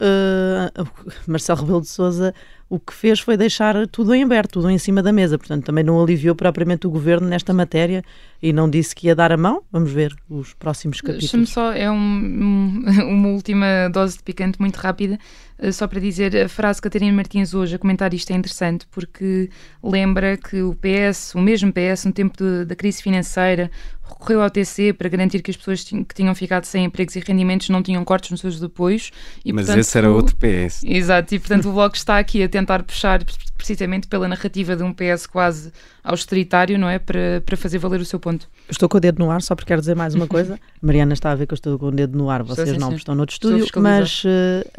Marcelo 1.26 1.60
Rebelo 1.60 1.80
de 1.80 1.88
Sousa 1.88 2.34
o 2.70 2.78
que 2.78 2.92
fez 2.92 3.18
foi 3.20 3.36
deixar 3.36 3.86
tudo 3.86 4.14
em 4.14 4.22
aberto, 4.22 4.52
tudo 4.54 4.68
em 4.68 4.76
cima 4.76 5.02
da 5.02 5.10
mesa. 5.10 5.38
Portanto, 5.38 5.64
também 5.64 5.82
não 5.82 6.00
aliviou 6.00 6.34
propriamente 6.34 6.86
o 6.86 6.90
governo 6.90 7.26
nesta 7.26 7.54
matéria 7.54 8.04
e 8.42 8.52
não 8.52 8.68
disse 8.68 8.94
que 8.94 9.06
ia 9.06 9.14
dar 9.14 9.32
a 9.32 9.36
mão. 9.36 9.62
Vamos 9.72 9.90
ver 9.90 10.14
os 10.28 10.52
próximos 10.52 11.00
capítulos. 11.00 11.22
Deixa-me 11.22 11.46
só, 11.46 11.72
é 11.72 11.90
um, 11.90 11.96
um, 11.96 12.84
uma 13.08 13.28
última 13.28 13.88
dose 13.88 14.18
de 14.18 14.22
picante 14.22 14.60
muito 14.60 14.76
rápida, 14.76 15.18
eh, 15.58 15.72
só 15.72 15.88
para 15.88 15.98
dizer 15.98 16.36
a 16.36 16.48
frase 16.48 16.76
de 16.78 16.82
Catarina 16.82 17.12
Martins 17.12 17.54
hoje 17.54 17.74
a 17.74 17.78
comentar 17.78 18.12
isto 18.12 18.30
é 18.32 18.36
interessante 18.36 18.86
porque 18.90 19.50
lembra 19.82 20.36
que 20.36 20.62
o 20.62 20.74
PS, 20.74 21.34
o 21.34 21.40
mesmo 21.40 21.72
PS, 21.72 22.04
no 22.04 22.12
tempo 22.12 22.36
de, 22.36 22.66
da 22.66 22.76
crise 22.76 23.02
financeira, 23.02 23.70
recorreu 24.08 24.42
ao 24.42 24.50
TC 24.50 24.92
para 24.92 25.08
garantir 25.08 25.42
que 25.42 25.50
as 25.50 25.56
pessoas 25.56 25.84
que 25.84 26.14
tinham 26.14 26.34
ficado 26.34 26.64
sem 26.64 26.84
empregos 26.84 27.14
e 27.16 27.20
rendimentos 27.20 27.68
não 27.68 27.82
tinham 27.82 28.04
cortes 28.04 28.30
nos 28.30 28.40
seus 28.40 28.62
apoios. 28.62 29.10
E, 29.44 29.52
Mas 29.52 29.66
portanto, 29.66 29.80
esse 29.80 29.98
era 29.98 30.10
outro 30.10 30.36
PS. 30.36 30.82
Exato, 30.84 31.34
e 31.34 31.38
portanto 31.38 31.68
o 31.68 31.72
Bloco 31.72 31.96
está 31.96 32.18
aqui 32.18 32.42
a 32.42 32.48
tentar 32.58 32.82
puxar 32.82 33.24
precisamente 33.56 34.06
pela 34.06 34.28
narrativa 34.28 34.76
de 34.76 34.82
um 34.82 34.92
PS 34.92 35.26
quase 35.26 35.72
austeritário, 36.02 36.78
não 36.78 36.88
é? 36.88 36.98
Para, 36.98 37.42
para 37.44 37.56
fazer 37.56 37.78
valer 37.78 38.00
o 38.00 38.04
seu 38.04 38.18
ponto. 38.18 38.48
Estou 38.68 38.88
com 38.88 38.96
o 38.96 39.00
dedo 39.00 39.18
no 39.18 39.30
ar, 39.30 39.42
só 39.42 39.54
porque 39.54 39.68
quero 39.68 39.80
dizer 39.80 39.94
mais 39.94 40.14
uma 40.14 40.26
coisa. 40.26 40.58
Mariana 40.82 41.12
está 41.12 41.30
a 41.30 41.34
ver 41.34 41.46
que 41.46 41.54
eu 41.54 41.56
estou 41.56 41.78
com 41.78 41.86
o 41.86 41.90
dedo 41.90 42.16
no 42.16 42.30
ar, 42.30 42.42
vocês 42.42 42.76
não, 42.76 42.94
estão 42.94 43.14
no 43.14 43.22
outro 43.22 43.34
estúdio, 43.34 43.66
mas 43.76 44.24
uh, 44.24 44.28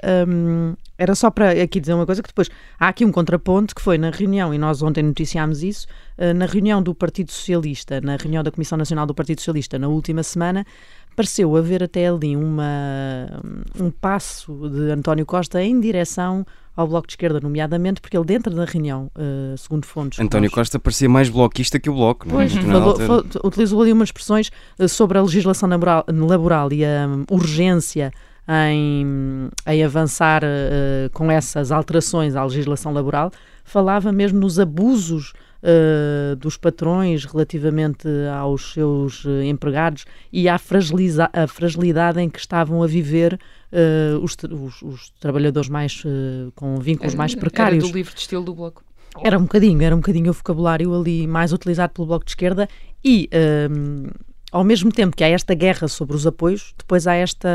eh, 0.02 0.26
um, 0.28 0.76
era 0.98 1.14
só 1.16 1.30
para 1.30 1.52
aqui 1.52 1.80
dizer 1.80 1.94
uma 1.94 2.06
coisa 2.06 2.22
que 2.22 2.30
depois 2.30 2.50
há 2.80 2.88
aqui 2.88 3.06
um 3.06 3.12
contraponto 3.12 3.76
que 3.76 3.82
foi 3.82 3.98
na 3.98 4.10
reunião, 4.10 4.54
e 4.54 4.58
nós 4.58 4.82
ontem 4.82 5.04
noticiámos 5.04 5.62
isso, 5.64 5.88
uh, 6.18 6.34
na 6.34 6.46
reunião 6.46 6.82
do 6.82 6.94
Partido 6.96 7.32
Socialista, 7.32 8.00
na 8.02 8.16
reunião 8.16 8.44
da 8.44 8.52
Comissão 8.52 8.78
Nacional 8.78 9.06
do 9.06 9.14
Partido 9.14 9.40
Socialista 9.40 9.78
na 9.78 9.88
última 9.88 10.24
semana, 10.24 10.66
pareceu 11.16 11.56
haver 11.56 11.84
até 11.84 12.08
ali 12.08 12.36
uma, 12.36 13.42
um 13.78 13.92
passo 13.92 14.70
de 14.70 14.92
António 14.92 15.26
Costa 15.26 15.62
em 15.62 15.80
direção 15.80 16.46
ao 16.76 16.88
Bloco 16.88 17.08
de 17.08 17.14
Esquerda, 17.14 17.40
nomeadamente 17.42 18.00
porque 18.00 18.18
ele, 18.18 18.26
dentro 18.26 18.56
da 18.56 18.66
reunião, 18.66 19.12
uh, 19.16 19.58
segundo 19.58 19.86
fontes. 19.86 20.20
António 20.20 20.50
nós... 20.50 20.54
Costa 20.54 20.80
parecia 20.80 21.10
mais 21.10 21.30
bloquista 21.30 21.80
que 21.80 21.90
o 21.90 21.94
Bloco, 21.94 22.28
não 22.28 22.40
é? 22.40 22.48
Pois, 22.48 22.64
falou, 22.64 22.96
falou, 22.96 23.26
utilizou 23.44 23.82
ali 23.82 23.92
umas 23.92 24.08
expressões 24.08 24.50
uh, 24.80 24.88
sobre 24.88 25.18
a 25.18 25.22
legislação 25.22 25.68
laboral, 25.68 26.06
laboral 26.08 26.72
e 26.72 26.86
a 26.86 27.08
um, 27.08 27.26
urgência 27.30 28.12
em, 28.48 29.50
em 29.68 29.84
avançar 29.84 30.44
uh, 30.44 31.10
com 31.12 31.30
essas 31.30 31.72
alterações 31.72 32.36
à 32.36 32.44
legislação 32.44 32.94
laboral, 32.94 33.32
falava 33.64 34.12
mesmo 34.12 34.40
nos 34.40 34.60
abusos 34.60 35.34
uh, 35.62 36.36
dos 36.36 36.58
patrões 36.58 37.26
relativamente 37.26 38.08
aos 38.40 38.74
seus 38.74 39.26
empregados 39.46 40.06
e 40.32 40.48
à 40.50 40.58
fragilidade 40.58 42.20
em 42.20 42.30
que 42.30 42.40
estavam 42.40 42.82
a 42.82 42.88
viver 42.88 43.40
uh, 43.72 44.20
os, 44.24 44.36
os, 44.50 44.82
os, 44.82 45.10
trabalhadores 45.20 45.70
mais 45.70 46.04
com 46.56 46.78
vínculos 46.78 47.16
mais 47.16 47.36
precários. 47.36 47.84
Era 47.84 47.92
do 47.92 47.98
livro 47.98 48.14
de 48.14 48.20
estilo 48.22 48.44
do 48.44 48.54
Bloco. 48.54 48.84
Era 49.24 49.38
um 49.38 49.44
bocadinho, 49.44 49.82
era 49.82 49.96
um 49.96 50.00
bocadinho 50.00 50.30
o 50.30 50.34
vocabulário 50.34 50.94
ali 50.94 51.26
mais 51.26 51.52
utilizado 51.52 51.94
pelo 51.94 52.08
Bloco 52.08 52.26
de 52.26 52.32
Esquerda 52.32 52.68
e 53.04 53.30
ao 54.52 54.64
mesmo 54.64 54.92
tempo 54.92 55.16
que 55.16 55.24
há 55.24 55.30
esta 55.30 55.54
guerra 55.54 55.88
sobre 55.88 56.16
os 56.16 56.26
apoios, 56.26 56.74
depois 56.78 57.06
há 57.06 57.14
esta 57.14 57.50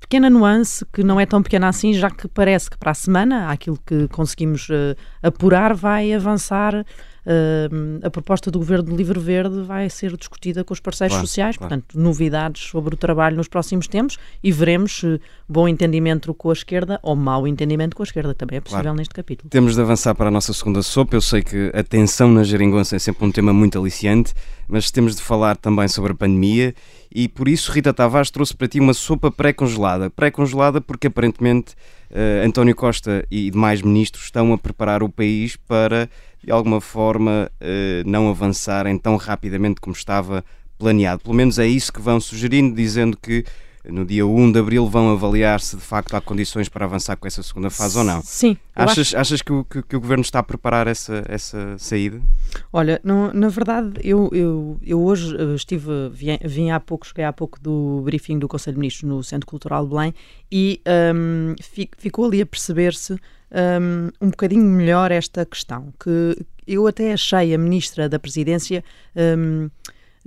pequena 0.00 0.30
nuance 0.30 0.84
que 0.92 1.02
não 1.02 1.18
é 1.18 1.26
tão 1.26 1.42
pequena 1.42 1.68
assim, 1.68 1.92
já 1.92 2.10
que 2.10 2.28
parece 2.28 2.70
que 2.70 2.78
para 2.78 2.92
a 2.92 2.94
semana 2.94 3.50
aquilo 3.50 3.78
que 3.84 4.06
conseguimos 4.08 4.68
uh, 4.68 4.96
apurar 5.22 5.74
vai 5.74 6.12
avançar 6.12 6.84
uh, 7.26 8.06
a 8.06 8.10
proposta 8.10 8.50
do 8.50 8.58
Governo 8.58 8.90
de 8.90 8.96
Livre 8.96 9.18
Verde 9.18 9.62
vai 9.62 9.90
ser 9.90 10.16
discutida 10.16 10.64
com 10.64 10.72
os 10.72 10.80
parceiros 10.80 11.14
Claro, 11.14 11.26
sociais, 11.26 11.56
claro. 11.56 11.74
portanto, 11.74 11.98
novidades 12.00 12.62
sobre 12.62 12.94
o 12.94 12.96
trabalho 12.96 13.36
nos 13.36 13.48
próximos 13.48 13.88
tempos 13.88 14.16
e 14.42 14.52
veremos 14.52 15.00
se 15.00 15.20
bom 15.48 15.68
entendimento 15.68 16.32
com 16.34 16.50
a 16.50 16.52
esquerda 16.52 16.98
ou 17.02 17.14
mau 17.16 17.46
entendimento 17.46 17.96
com 17.96 18.02
a 18.02 18.04
esquerda, 18.04 18.34
também 18.34 18.58
é 18.58 18.60
possível 18.60 18.82
Claro. 18.84 18.96
neste 18.98 19.14
capítulo. 19.14 19.50
Temos 19.50 19.74
de 19.74 19.80
avançar 19.80 20.14
para 20.14 20.28
a 20.28 20.30
nossa 20.30 20.52
segunda 20.52 20.82
sopa. 20.82 21.16
Eu 21.16 21.20
sei 21.20 21.42
que 21.42 21.70
a 21.74 21.82
tensão 21.82 22.30
na 22.30 22.42
geringonça 22.44 22.96
é 22.96 22.98
sempre 22.98 23.24
um 23.26 23.30
tema 23.32 23.52
muito 23.52 23.78
aliciante, 23.78 24.32
mas 24.68 24.90
temos 24.90 25.14
de 25.16 25.22
falar 25.22 25.56
também 25.56 25.88
sobre 25.88 26.12
a 26.12 26.14
pandemia 26.14 26.74
e 27.14 27.28
por 27.28 27.48
isso 27.48 27.72
Rita 27.72 27.92
Tavares 27.92 28.30
trouxe 28.30 28.54
para 28.56 28.68
ti 28.68 28.80
uma 28.80 28.94
sopa 28.94 29.30
pré-congelada. 29.30 30.10
Pré-congelada 30.10 30.80
porque 30.80 31.06
aparentemente 31.06 31.74
eh, 32.10 32.42
António 32.44 32.74
Costa 32.74 33.24
e 33.30 33.50
demais 33.50 33.80
ministros 33.82 34.24
estão 34.24 34.52
a 34.52 34.58
preparar 34.58 35.02
o 35.02 35.08
país 35.08 35.56
para, 35.56 36.08
de 36.46 36.52
alguma 36.52 36.80
forma, 36.80 37.50
eh, 37.60 38.04
não 38.06 38.30
avançarem 38.30 38.96
tão 38.96 39.16
rapidamente 39.16 39.80
como 39.80 39.96
estava 39.96 40.44
planeado. 40.78 41.24
Pelo 41.24 41.34
menos 41.34 41.58
é 41.58 41.66
isso 41.66 41.92
que 41.92 42.00
vão 42.00 42.20
sugerindo, 42.20 42.72
dizendo 42.72 43.16
que 43.16 43.44
no 43.90 44.04
dia 44.04 44.26
1 44.26 44.52
de 44.52 44.58
abril 44.58 44.86
vão 44.88 45.10
avaliar 45.10 45.60
se 45.60 45.76
de 45.76 45.82
facto 45.82 46.14
há 46.14 46.20
condições 46.20 46.68
para 46.68 46.84
avançar 46.84 47.16
com 47.16 47.26
essa 47.26 47.42
segunda 47.42 47.70
fase 47.70 47.96
ou 47.98 48.04
não. 48.04 48.20
Sim, 48.22 48.56
eu 48.76 48.82
acho- 48.82 49.00
Achas, 49.00 49.14
achas 49.14 49.42
que, 49.42 49.52
o, 49.52 49.64
que, 49.64 49.82
que 49.82 49.96
o 49.96 50.00
governo 50.00 50.22
está 50.22 50.38
a 50.38 50.42
preparar 50.42 50.86
essa, 50.86 51.22
essa 51.28 51.76
saída? 51.78 52.20
Olha, 52.72 53.00
não- 53.04 53.32
na 53.32 53.48
verdade, 53.48 53.92
eu, 54.02 54.28
eu, 54.32 54.78
eu 54.82 55.00
hoje 55.02 55.36
eh, 55.36 55.54
estive, 55.54 55.90
vim, 56.12 56.38
vim 56.44 56.70
há 56.70 56.80
pouco, 56.80 57.06
cheguei 57.06 57.24
há 57.24 57.32
pouco 57.32 57.60
do 57.60 58.02
briefing 58.04 58.38
do 58.38 58.48
Conselho 58.48 58.74
de 58.74 58.80
Ministros 58.80 59.08
no 59.08 59.22
Centro 59.22 59.46
Cultural 59.46 59.84
de 59.84 59.90
Belém 59.90 60.14
e 60.50 60.80
hum, 61.14 61.54
fi- 61.62 61.90
ficou 61.98 62.24
ali 62.26 62.40
a 62.40 62.46
perceber-se 62.46 63.12
hum, 63.14 64.10
um 64.20 64.30
bocadinho 64.30 64.64
melhor 64.64 65.10
esta 65.12 65.44
questão, 65.46 65.92
que 66.02 66.36
eu 66.66 66.86
até 66.86 67.12
achei 67.12 67.54
a 67.54 67.58
Ministra 67.58 68.08
da 68.08 68.18
Presidência 68.18 68.82
hum, 69.38 69.70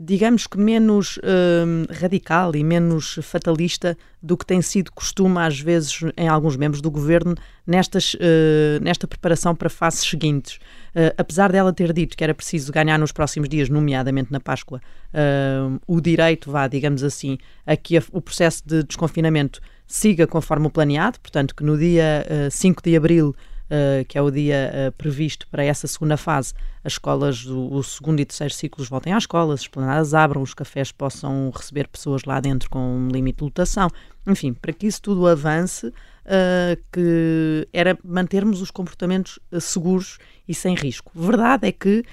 digamos 0.01 0.47
que 0.47 0.57
menos 0.57 1.19
hum, 1.23 1.83
radical 1.89 2.55
e 2.55 2.63
menos 2.63 3.19
fatalista 3.21 3.97
do 4.21 4.37
que 4.37 4.45
tem 4.45 4.61
sido 4.61 4.91
costume 4.93 5.37
às 5.39 5.59
vezes 5.59 5.99
em 6.15 6.27
alguns 6.27 6.55
membros 6.55 6.81
do 6.81 6.89
governo 6.89 7.35
nestas, 7.67 8.15
eh, 8.19 8.79
nesta 8.81 9.07
preparação 9.07 9.53
para 9.55 9.69
fases 9.69 10.01
seguintes. 10.09 10.57
Eh, 10.95 11.13
apesar 11.17 11.51
dela 11.51 11.73
ter 11.73 11.91
dito 11.91 12.15
que 12.15 12.23
era 12.23 12.33
preciso 12.33 12.71
ganhar 12.71 12.97
nos 12.97 13.11
próximos 13.11 13.49
dias, 13.49 13.67
nomeadamente 13.69 14.31
na 14.31 14.39
Páscoa, 14.39 14.81
hum, 15.13 15.79
o 15.85 15.99
direito, 15.99 16.49
vá, 16.49 16.67
digamos 16.67 17.03
assim, 17.03 17.37
a 17.65 17.75
que 17.75 17.97
a- 17.97 18.03
o 18.11 18.21
processo 18.21 18.63
de 18.65 18.83
desconfinamento 18.83 19.59
siga 19.85 20.25
conforme 20.27 20.67
o 20.67 20.69
planeado, 20.69 21.19
portanto 21.19 21.53
que 21.55 21.63
no 21.63 21.77
dia 21.77 22.25
eh, 22.29 22.49
5 22.49 22.81
de 22.83 22.95
abril 22.95 23.35
Uh, 23.69 24.03
que 24.07 24.17
é 24.17 24.21
o 24.21 24.31
dia 24.31 24.71
uh, 24.73 24.91
previsto 24.93 25.47
para 25.47 25.63
essa 25.63 25.85
segunda 25.85 26.17
fase, 26.17 26.55
as 26.83 26.93
escolas 26.93 27.45
do 27.45 27.71
o 27.71 27.83
segundo 27.83 28.19
e 28.19 28.25
terceiro 28.25 28.51
ciclos 28.51 28.89
voltem 28.89 29.13
às 29.13 29.23
escolas, 29.23 29.59
as 29.59 29.61
esplanadas 29.61 30.15
abram, 30.15 30.41
os 30.41 30.55
cafés 30.55 30.91
possam 30.91 31.51
receber 31.55 31.87
pessoas 31.87 32.23
lá 32.23 32.39
dentro 32.39 32.67
com 32.67 32.79
um 32.79 33.09
limite 33.09 33.37
de 33.37 33.43
lotação. 33.43 33.87
Enfim, 34.25 34.53
para 34.53 34.73
que 34.73 34.87
isso 34.87 34.99
tudo 35.03 35.27
avance, 35.27 35.85
uh, 35.85 36.83
que 36.91 37.67
era 37.71 37.95
mantermos 38.03 38.59
os 38.59 38.71
comportamentos 38.71 39.37
seguros 39.61 40.17
e 40.47 40.55
sem 40.55 40.73
risco. 40.73 41.11
Verdade 41.13 41.67
é 41.67 41.71
que 41.71 42.03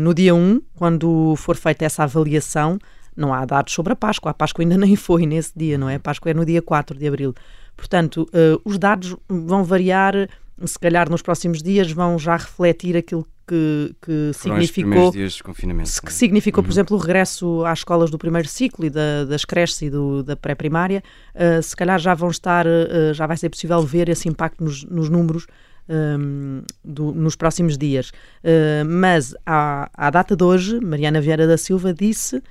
no 0.00 0.12
dia 0.12 0.34
1, 0.34 0.60
quando 0.74 1.36
for 1.36 1.54
feita 1.54 1.84
essa 1.84 2.02
avaliação, 2.02 2.76
não 3.16 3.32
há 3.32 3.44
dados 3.44 3.72
sobre 3.72 3.92
a 3.92 3.96
Páscoa. 3.96 4.30
A 4.30 4.34
Páscoa 4.34 4.62
ainda 4.62 4.76
nem 4.78 4.96
foi 4.96 5.26
nesse 5.26 5.52
dia, 5.56 5.78
não 5.78 5.88
é? 5.88 5.96
A 5.96 6.00
Páscoa 6.00 6.30
é 6.30 6.34
no 6.34 6.44
dia 6.44 6.60
4 6.60 6.98
de 6.98 7.06
abril. 7.06 7.34
Portanto, 7.76 8.28
uh, 8.32 8.60
os 8.64 8.78
dados 8.78 9.16
vão 9.28 9.64
variar 9.64 10.28
se 10.64 10.78
calhar 10.78 11.10
nos 11.10 11.22
próximos 11.22 11.62
dias 11.62 11.90
vão 11.90 12.18
já 12.18 12.36
refletir 12.36 12.96
aquilo 12.96 13.26
que, 13.46 13.94
que 14.00 14.30
significou 14.32 15.12
que 15.12 15.18
é? 16.08 16.10
significou, 16.10 16.62
por 16.62 16.68
Uhum. 16.68 16.72
exemplo, 16.72 16.96
o 16.96 17.00
regresso 17.00 17.62
às 17.66 17.80
escolas 17.80 18.10
do 18.10 18.16
primeiro 18.16 18.48
ciclo 18.48 18.86
e 18.86 18.90
da- 18.90 19.24
das 19.26 19.44
creches 19.44 19.82
e 19.82 19.90
do- 19.90 20.22
da 20.22 20.34
pré-primária, 20.34 21.02
uh, 21.34 21.62
se 21.62 21.76
calhar 21.76 21.98
já 21.98 22.14
vão 22.14 22.30
estar, 22.30 22.66
uh, 22.66 23.12
já 23.12 23.26
vai 23.26 23.36
ser 23.36 23.50
possível 23.50 23.82
ver 23.82 24.08
esse 24.08 24.28
impacto 24.28 24.64
nos, 24.64 24.82
nos 24.84 25.10
números 25.10 25.46
um, 25.86 26.62
do- 26.82 27.12
nos 27.12 27.36
próximos 27.36 27.76
dias. 27.76 28.08
Uh, 28.42 28.86
mas 28.88 29.34
à, 29.44 29.90
à 29.92 30.08
data 30.08 30.34
de 30.34 30.42
hoje, 30.42 30.80
Mariana 30.80 31.20
Vieira 31.20 31.46
da 31.46 31.58
Silva 31.58 31.92
disse 31.92 32.42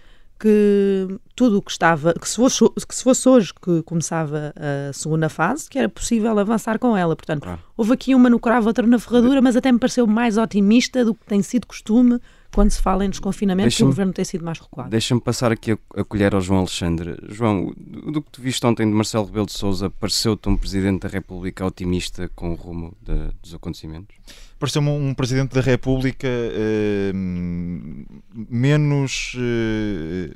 que 0.43 1.07
tudo 1.37 1.59
o 1.59 1.61
que 1.61 1.71
estava, 1.71 2.13
que 2.13 2.27
se, 2.27 2.35
fosse, 2.35 2.59
que 2.85 2.93
se 2.93 3.01
fosse 3.01 3.29
hoje 3.29 3.53
que 3.53 3.81
começava 3.83 4.53
a 4.57 4.91
segunda 4.91 5.29
fase, 5.29 5.69
que 5.69 5.79
era 5.79 5.87
possível 5.87 6.37
avançar 6.37 6.77
com 6.77 6.97
ela. 6.97 7.15
Portanto, 7.15 7.47
houve 7.77 7.93
aqui 7.93 8.13
uma 8.13 8.29
no 8.29 8.37
cravo, 8.37 8.67
outra 8.67 8.85
na 8.85 8.99
ferradura, 8.99 9.41
mas 9.41 9.55
até 9.55 9.71
me 9.71 9.79
pareceu 9.79 10.05
mais 10.05 10.37
otimista 10.37 11.05
do 11.05 11.15
que 11.15 11.25
tem 11.25 11.41
sido 11.41 11.65
costume 11.65 12.19
quando 12.53 12.71
se 12.71 12.81
fala 12.81 13.03
em 13.05 13.09
desconfinamento, 13.09 13.75
que 13.75 13.83
o 13.83 13.87
governo 13.87 14.13
tem 14.13 14.23
sido 14.23 14.45
mais 14.45 14.59
recuado. 14.59 14.89
Deixa-me 14.89 15.19
passar 15.21 15.51
aqui 15.51 15.71
a, 15.71 15.77
a 15.97 16.03
colher 16.03 16.33
ao 16.35 16.41
João 16.41 16.59
Alexandre. 16.59 17.17
João, 17.29 17.73
do, 17.75 18.11
do 18.11 18.21
que 18.21 18.31
tu 18.31 18.41
viste 18.41 18.65
ontem 18.65 18.85
de 18.87 18.93
Marcelo 18.93 19.25
Rebelo 19.25 19.45
de 19.47 19.53
Sousa, 19.53 19.89
pareceu-te 19.89 20.47
um 20.47 20.55
Presidente 20.55 21.01
da 21.01 21.09
República 21.09 21.65
otimista 21.65 22.29
com 22.35 22.51
o 22.51 22.55
rumo 22.55 22.93
de- 23.01 23.31
dos 23.41 23.53
acontecimentos? 23.53 24.15
Pareceu-me 24.59 24.89
um 24.89 25.13
Presidente 25.13 25.53
da 25.53 25.61
República 25.61 26.27
eh, 26.29 27.11
menos, 28.49 29.35
eh, 29.37 30.31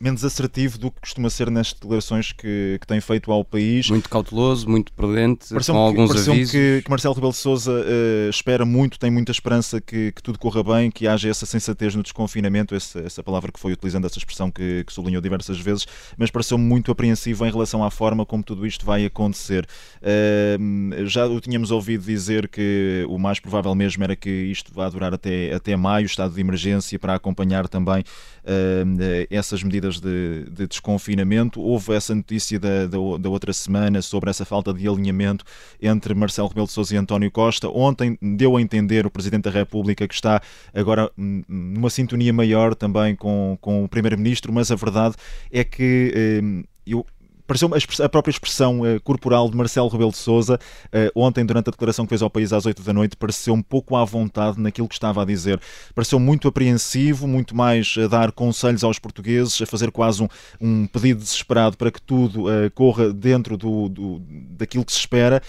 menos 0.00 0.24
assertivo 0.24 0.78
do 0.78 0.90
que 0.90 1.00
costuma 1.00 1.28
ser 1.28 1.50
nas 1.50 1.74
declarações 1.74 2.32
que, 2.32 2.78
que 2.80 2.86
tem 2.86 3.00
feito 3.02 3.30
ao 3.30 3.44
país. 3.44 3.90
Muito 3.90 4.08
cauteloso, 4.08 4.68
muito 4.68 4.90
prudente, 4.92 5.48
com 5.52 5.60
que, 5.60 5.70
alguns 5.70 6.10
avisos. 6.10 6.50
que, 6.50 6.80
que 6.82 6.90
Marcelo 6.90 7.14
Rebelo 7.14 7.32
de 7.32 7.38
Sousa 7.38 7.84
eh, 7.84 8.30
espera 8.30 8.64
muito, 8.64 8.98
tem 8.98 9.10
muita 9.10 9.30
esperança 9.30 9.78
que, 9.78 10.10
que 10.12 10.22
tudo 10.22 10.38
corra 10.38 10.62
bem, 10.62 10.90
que 10.90 11.06
haja 11.06 11.28
essa 11.28 11.44
sensatez 11.44 11.94
no 11.94 12.02
desconfinamento, 12.02 12.74
essa, 12.74 13.00
essa 13.00 13.22
palavra 13.22 13.52
que 13.52 13.60
foi 13.60 13.74
utilizando, 13.74 14.06
essa 14.06 14.18
expressão 14.18 14.50
que, 14.50 14.84
que 14.84 14.92
sublinhou 14.92 15.20
diversas 15.20 15.60
vezes, 15.60 15.86
mas 16.16 16.30
pareceu-me 16.30 16.64
muito 16.64 16.90
apreensivo 16.90 17.44
em 17.44 17.50
relação 17.50 17.84
à 17.84 17.90
forma 17.90 18.24
como 18.24 18.42
tudo 18.42 18.66
isto 18.66 18.86
vai 18.86 19.04
acontecer. 19.04 19.66
Eh, 20.00 20.56
já 21.04 21.26
o 21.26 21.38
tínhamos 21.40 21.70
ouvido 21.70 22.04
dizer 22.04 22.48
que 22.48 23.04
o 23.06 23.18
mais 23.18 23.38
provável 23.38 23.74
mesmo 23.74 24.02
era 24.02 24.16
que 24.16 24.30
isto 24.30 24.72
vá 24.72 24.88
durar 24.88 25.12
até, 25.12 25.52
até 25.52 25.76
maio, 25.76 26.06
estado 26.06 26.34
de 26.34 26.40
emergência, 26.40 26.98
para 26.98 27.14
acompanhar 27.14 27.68
também 27.68 28.02
eh, 28.44 29.26
essas 29.30 29.62
medidas 29.62 29.89
de, 29.98 30.44
de 30.50 30.66
desconfinamento. 30.66 31.60
Houve 31.60 31.94
essa 31.94 32.14
notícia 32.14 32.58
da, 32.60 32.86
da, 32.86 32.98
da 33.18 33.28
outra 33.30 33.52
semana 33.52 34.02
sobre 34.02 34.30
essa 34.30 34.44
falta 34.44 34.72
de 34.72 34.86
alinhamento 34.86 35.44
entre 35.80 36.14
Marcelo 36.14 36.48
Rebelo 36.48 36.66
de 36.66 36.72
Sousa 36.72 36.94
e 36.94 36.98
António 36.98 37.30
Costa. 37.30 37.68
Ontem 37.68 38.18
deu 38.20 38.56
a 38.56 38.62
entender 38.62 39.06
o 39.06 39.10
Presidente 39.10 39.44
da 39.44 39.50
República 39.50 40.06
que 40.06 40.14
está 40.14 40.40
agora 40.74 41.10
numa 41.16 41.88
sintonia 41.88 42.32
maior 42.32 42.74
também 42.74 43.16
com, 43.16 43.56
com 43.60 43.84
o 43.84 43.88
Primeiro-Ministro, 43.88 44.52
mas 44.52 44.70
a 44.70 44.76
verdade 44.76 45.14
é 45.50 45.64
que 45.64 46.40
hum, 46.42 46.62
eu 46.86 47.06
pareceu 47.50 47.68
a, 47.74 48.04
a 48.04 48.08
própria 48.08 48.30
expressão 48.30 48.86
eh, 48.86 49.00
corporal 49.00 49.50
de 49.50 49.56
Marcelo 49.56 49.88
Rebelo 49.88 50.12
de 50.12 50.18
Sousa 50.18 50.56
eh, 50.92 51.10
ontem 51.16 51.44
durante 51.44 51.66
a 51.68 51.70
declaração 51.72 52.04
que 52.04 52.10
fez 52.10 52.22
ao 52.22 52.30
país 52.30 52.52
às 52.52 52.64
8 52.64 52.80
da 52.80 52.92
noite 52.92 53.16
pareceu 53.16 53.52
um 53.54 53.60
pouco 53.62 53.96
à 53.96 54.04
vontade 54.04 54.60
naquilo 54.60 54.86
que 54.86 54.94
estava 54.94 55.22
a 55.22 55.24
dizer 55.24 55.60
pareceu 55.92 56.20
muito 56.20 56.46
apreensivo 56.46 57.26
muito 57.26 57.56
mais 57.56 57.96
a 58.02 58.06
dar 58.06 58.30
conselhos 58.30 58.84
aos 58.84 59.00
portugueses 59.00 59.60
a 59.60 59.66
fazer 59.66 59.90
quase 59.90 60.22
um, 60.22 60.28
um 60.60 60.86
pedido 60.86 61.18
desesperado 61.20 61.76
para 61.76 61.90
que 61.90 62.00
tudo 62.00 62.48
eh, 62.48 62.70
corra 62.70 63.12
dentro 63.12 63.56
do, 63.56 63.88
do- 63.88 64.22
daquilo 64.56 64.84
que 64.84 64.92
se 64.92 64.98
espera 65.00 65.42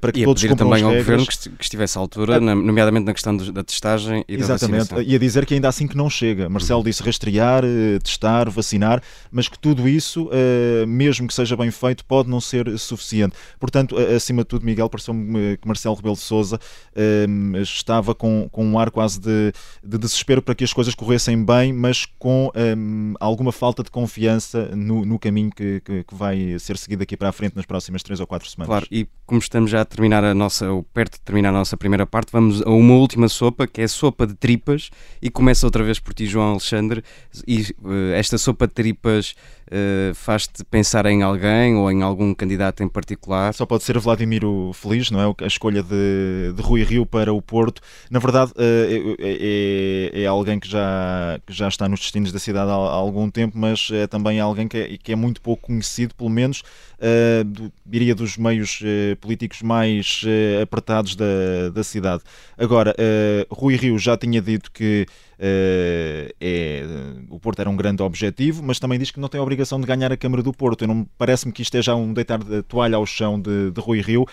para 0.00 0.12
que 0.12 0.20
E 0.20 0.22
a 0.22 0.26
todos 0.26 0.40
pedir 0.42 0.52
cumpram 0.52 0.68
também 0.70 0.84
ao. 0.84 0.94
Governo 0.94 1.26
que 1.26 1.32
esti- 1.32 1.50
que 1.50 1.64
estivesse 1.64 1.98
à 1.98 2.00
altura, 2.00 2.38
na- 2.38 2.54
nomeadamente 2.54 3.04
na 3.06 3.12
questão 3.12 3.36
da 3.36 3.64
testagem 3.64 4.24
e 4.28 4.36
da 4.36 4.44
Exatamente, 4.44 4.78
vacinação. 4.90 5.02
e 5.02 5.14
a 5.14 5.18
dizer 5.18 5.44
que 5.44 5.54
ainda 5.54 5.68
assim 5.68 5.88
que 5.88 5.96
não 5.96 6.08
chega. 6.08 6.48
Marcelo 6.48 6.84
disse 6.84 7.02
rastrear, 7.02 7.62
testar, 8.04 8.48
vacinar, 8.48 9.02
mas 9.32 9.48
que 9.48 9.58
tudo 9.58 9.88
isso, 9.88 10.30
mesmo 10.86 11.26
que 11.26 11.34
seja 11.34 11.47
bem 11.56 11.70
feito, 11.70 12.04
pode 12.04 12.28
não 12.28 12.40
ser 12.40 12.78
suficiente. 12.78 13.34
Portanto, 13.58 13.96
acima 13.98 14.42
de 14.42 14.48
tudo, 14.48 14.64
Miguel, 14.64 14.88
pareceu-me 14.88 15.52
eh, 15.52 15.56
que 15.56 15.66
Marcelo 15.66 15.94
Rebelo 15.94 16.14
de 16.14 16.20
Sousa 16.20 16.58
estava 17.62 18.14
com, 18.14 18.48
com 18.50 18.64
um 18.64 18.78
ar 18.78 18.90
quase 18.90 19.20
de, 19.20 19.52
de 19.84 19.98
desespero 19.98 20.42
para 20.42 20.54
que 20.54 20.64
as 20.64 20.72
coisas 20.72 20.94
corressem 20.94 21.42
bem, 21.44 21.72
mas 21.72 22.04
com 22.18 22.50
eh, 22.54 22.74
alguma 23.20 23.52
falta 23.52 23.82
de 23.82 23.90
confiança 23.90 24.70
no, 24.74 25.04
no 25.04 25.18
caminho 25.18 25.50
que, 25.50 25.80
que- 25.80 26.04
que 26.04 26.14
vai 26.14 26.58
ser 26.58 26.76
seguido 26.76 27.02
aqui 27.02 27.16
para 27.16 27.28
a 27.28 27.32
frente 27.32 27.56
nas 27.56 27.66
próximas 27.66 28.02
três 28.02 28.20
ou 28.20 28.26
quatro 28.26 28.48
semanas. 28.48 28.68
Claro, 28.68 28.86
e 28.90 29.06
como 29.28 29.38
estamos 29.40 29.70
já 29.70 29.82
a 29.82 29.84
terminar 29.84 30.24
a 30.24 30.34
nossa, 30.34 30.70
ou 30.72 30.82
perto 30.82 31.12
de 31.16 31.20
terminar 31.20 31.50
a 31.50 31.52
nossa 31.52 31.76
primeira 31.76 32.06
parte, 32.06 32.32
vamos 32.32 32.62
a 32.62 32.70
uma 32.70 32.94
última 32.94 33.28
sopa, 33.28 33.66
que 33.66 33.82
é 33.82 33.84
a 33.84 33.88
sopa 33.88 34.26
de 34.26 34.34
tripas, 34.34 34.88
e 35.20 35.28
começa 35.30 35.66
outra 35.66 35.84
vez 35.84 35.98
por 36.00 36.14
ti, 36.14 36.24
João 36.26 36.52
Alexandre. 36.52 37.04
E 37.46 37.60
eh, 37.60 38.18
esta 38.18 38.38
sopa 38.38 38.66
de 38.66 38.72
tripas 38.72 39.34
eh, 39.70 40.12
faz-te 40.14 40.64
pensar 40.64 41.04
em 41.04 41.22
alguém 41.22 41.76
ou 41.76 41.92
em 41.92 42.02
algum 42.02 42.32
candidato 42.34 42.82
em 42.82 42.88
particular? 42.88 43.52
Só 43.52 43.66
pode 43.66 43.84
ser 43.84 43.98
Vladimir 43.98 44.46
o 44.46 44.72
Feliz, 44.72 45.10
não 45.10 45.20
é? 45.20 45.44
A 45.44 45.46
escolha 45.46 45.82
de, 45.82 46.54
de 46.54 46.62
Rui 46.62 46.82
Rio 46.82 47.04
para 47.04 47.30
o 47.30 47.42
Porto. 47.42 47.82
Na 48.10 48.18
verdade, 48.18 48.50
é, 48.56 50.10
é- 50.14 50.22
é 50.22 50.26
alguém 50.26 50.58
que 50.58 50.68
já, 50.68 51.38
que 51.46 51.52
já 51.52 51.68
está 51.68 51.86
nos 51.86 52.00
destinos 52.00 52.32
da 52.32 52.38
cidade 52.38 52.70
há, 52.70 52.74
há 52.74 52.76
algum 52.94 53.30
tempo, 53.30 53.58
mas 53.58 53.90
é 53.92 54.06
também 54.06 54.40
alguém 54.40 54.66
que 54.66 54.76
é, 54.78 54.96
que 54.96 55.12
é 55.12 55.16
muito 55.16 55.42
pouco 55.42 55.66
conhecido, 55.66 56.14
pelo 56.14 56.30
menos, 56.30 56.62
eh, 57.00 57.44
do- 57.44 57.72
diria 57.86 58.14
dos 58.14 58.36
meios 58.36 58.80
eh, 58.84 59.14
políticos 59.20 59.62
mais 59.62 60.22
apertados 60.62 61.14
da, 61.14 61.70
da 61.72 61.84
cidade. 61.84 62.22
Agora, 62.56 62.94
Rui 63.50 63.76
Rio 63.76 63.98
já 63.98 64.16
tinha 64.16 64.40
dito 64.40 64.70
que 64.72 65.06
é, 65.38 66.34
o 67.30 67.38
Porto 67.38 67.60
era 67.60 67.70
um 67.70 67.76
grande 67.76 68.02
objetivo, 68.02 68.62
mas 68.62 68.80
também 68.80 68.98
diz 68.98 69.10
que 69.12 69.20
não 69.20 69.28
tem 69.28 69.38
a 69.38 69.42
obrigação 69.42 69.80
de 69.80 69.86
ganhar 69.86 70.10
a 70.12 70.16
Câmara 70.16 70.42
do 70.42 70.52
Porto. 70.52 70.84
Parece-me 71.16 71.52
que 71.52 71.62
isto 71.62 71.76
é 71.76 71.82
já 71.82 71.94
um 71.94 72.12
deitar 72.12 72.42
de 72.42 72.62
toalha 72.62 72.96
ao 72.96 73.06
chão 73.06 73.40
de, 73.40 73.70
de 73.70 73.80
Rui 73.80 74.00
Rio, 74.00 74.26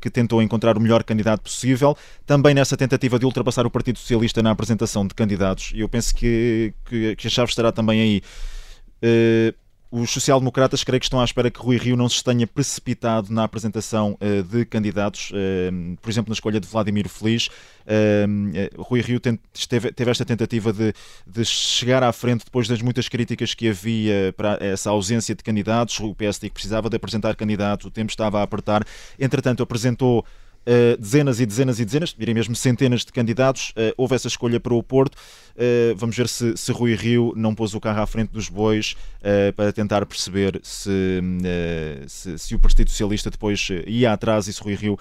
que 0.00 0.10
tentou 0.10 0.42
encontrar 0.42 0.76
o 0.76 0.80
melhor 0.80 1.02
candidato 1.02 1.40
possível, 1.42 1.96
também 2.26 2.54
nessa 2.54 2.76
tentativa 2.76 3.18
de 3.18 3.24
ultrapassar 3.24 3.66
o 3.66 3.70
Partido 3.70 3.98
Socialista 3.98 4.42
na 4.42 4.50
apresentação 4.50 5.06
de 5.06 5.14
candidatos. 5.14 5.72
E 5.74 5.80
eu 5.80 5.88
penso 5.88 6.14
que, 6.14 6.74
que, 6.84 7.16
que, 7.16 7.26
a 7.26 7.30
chave 7.30 7.48
estará 7.48 7.72
também 7.72 8.00
aí. 8.00 8.22
Os 9.90 10.10
social-democratas 10.10 10.84
creio 10.84 11.00
que 11.00 11.06
estão 11.06 11.18
à 11.18 11.24
espera 11.24 11.50
que 11.50 11.60
Rui 11.60 11.78
Rio 11.78 11.96
não 11.96 12.10
se 12.10 12.22
tenha 12.22 12.46
precipitado 12.46 13.32
na 13.32 13.44
apresentação 13.44 14.18
uh, 14.20 14.42
de 14.42 14.66
candidatos, 14.66 15.30
uh, 15.30 15.96
por 16.02 16.10
exemplo, 16.10 16.28
na 16.30 16.34
escolha 16.34 16.60
de 16.60 16.68
Vladimir 16.68 17.08
Feliz. 17.08 17.48
Uh, 17.86 18.82
Rui 18.82 19.00
Rio 19.00 19.18
teve, 19.18 19.38
teve, 19.92 20.10
esta 20.10 20.26
tentativa 20.26 20.74
de, 20.74 20.92
de, 21.26 21.42
chegar 21.42 22.02
à 22.02 22.12
frente 22.12 22.44
depois 22.44 22.68
das 22.68 22.82
muitas 22.82 23.08
críticas 23.08 23.54
que 23.54 23.70
havia 23.70 24.34
para 24.36 24.58
essa 24.60 24.90
ausência 24.90 25.34
de 25.34 25.42
candidatos. 25.42 25.98
O 26.00 26.14
PSD 26.14 26.50
precisava 26.50 26.90
de 26.90 26.96
apresentar 26.96 27.34
candidatos, 27.34 27.86
o 27.86 27.90
tempo 27.90 28.10
estava 28.10 28.40
a 28.40 28.42
apertar. 28.42 28.86
Entretanto, 29.18 29.62
apresentou 29.62 30.22
Uh, 30.68 31.00
dezenas 31.00 31.40
e 31.40 31.46
dezenas 31.46 31.80
e 31.80 31.84
dezenas, 31.86 32.14
direi 32.16 32.34
mesmo 32.34 32.54
centenas 32.54 33.02
de 33.02 33.10
candidatos. 33.10 33.70
Uh, 33.70 33.94
houve 33.96 34.14
essa 34.14 34.28
escolha 34.28 34.60
para 34.60 34.74
o 34.74 34.82
Porto. 34.82 35.14
Uh, 35.14 35.96
vamos 35.96 36.14
ver 36.14 36.28
se, 36.28 36.54
se, 36.58 36.70
Rui 36.72 36.94
Rio 36.94 37.32
não 37.34 37.54
pôs 37.54 37.72
o 37.72 37.80
carro 37.80 38.02
à 38.02 38.06
frente 38.06 38.28
dos 38.30 38.50
bois 38.50 38.94
para 39.56 39.72
tentar 39.72 40.06
perceber 40.06 40.60
se, 40.62 41.20
se, 42.06 42.38
se, 42.38 42.54
o 42.54 42.58
Partido 42.58 42.88
Socialista 42.88 43.30
depois 43.30 43.68
ia 43.86 44.12
atrás 44.12 44.46
e 44.46 44.52
se 44.52 44.62
Rui 44.62 44.74
Rio 44.74 44.96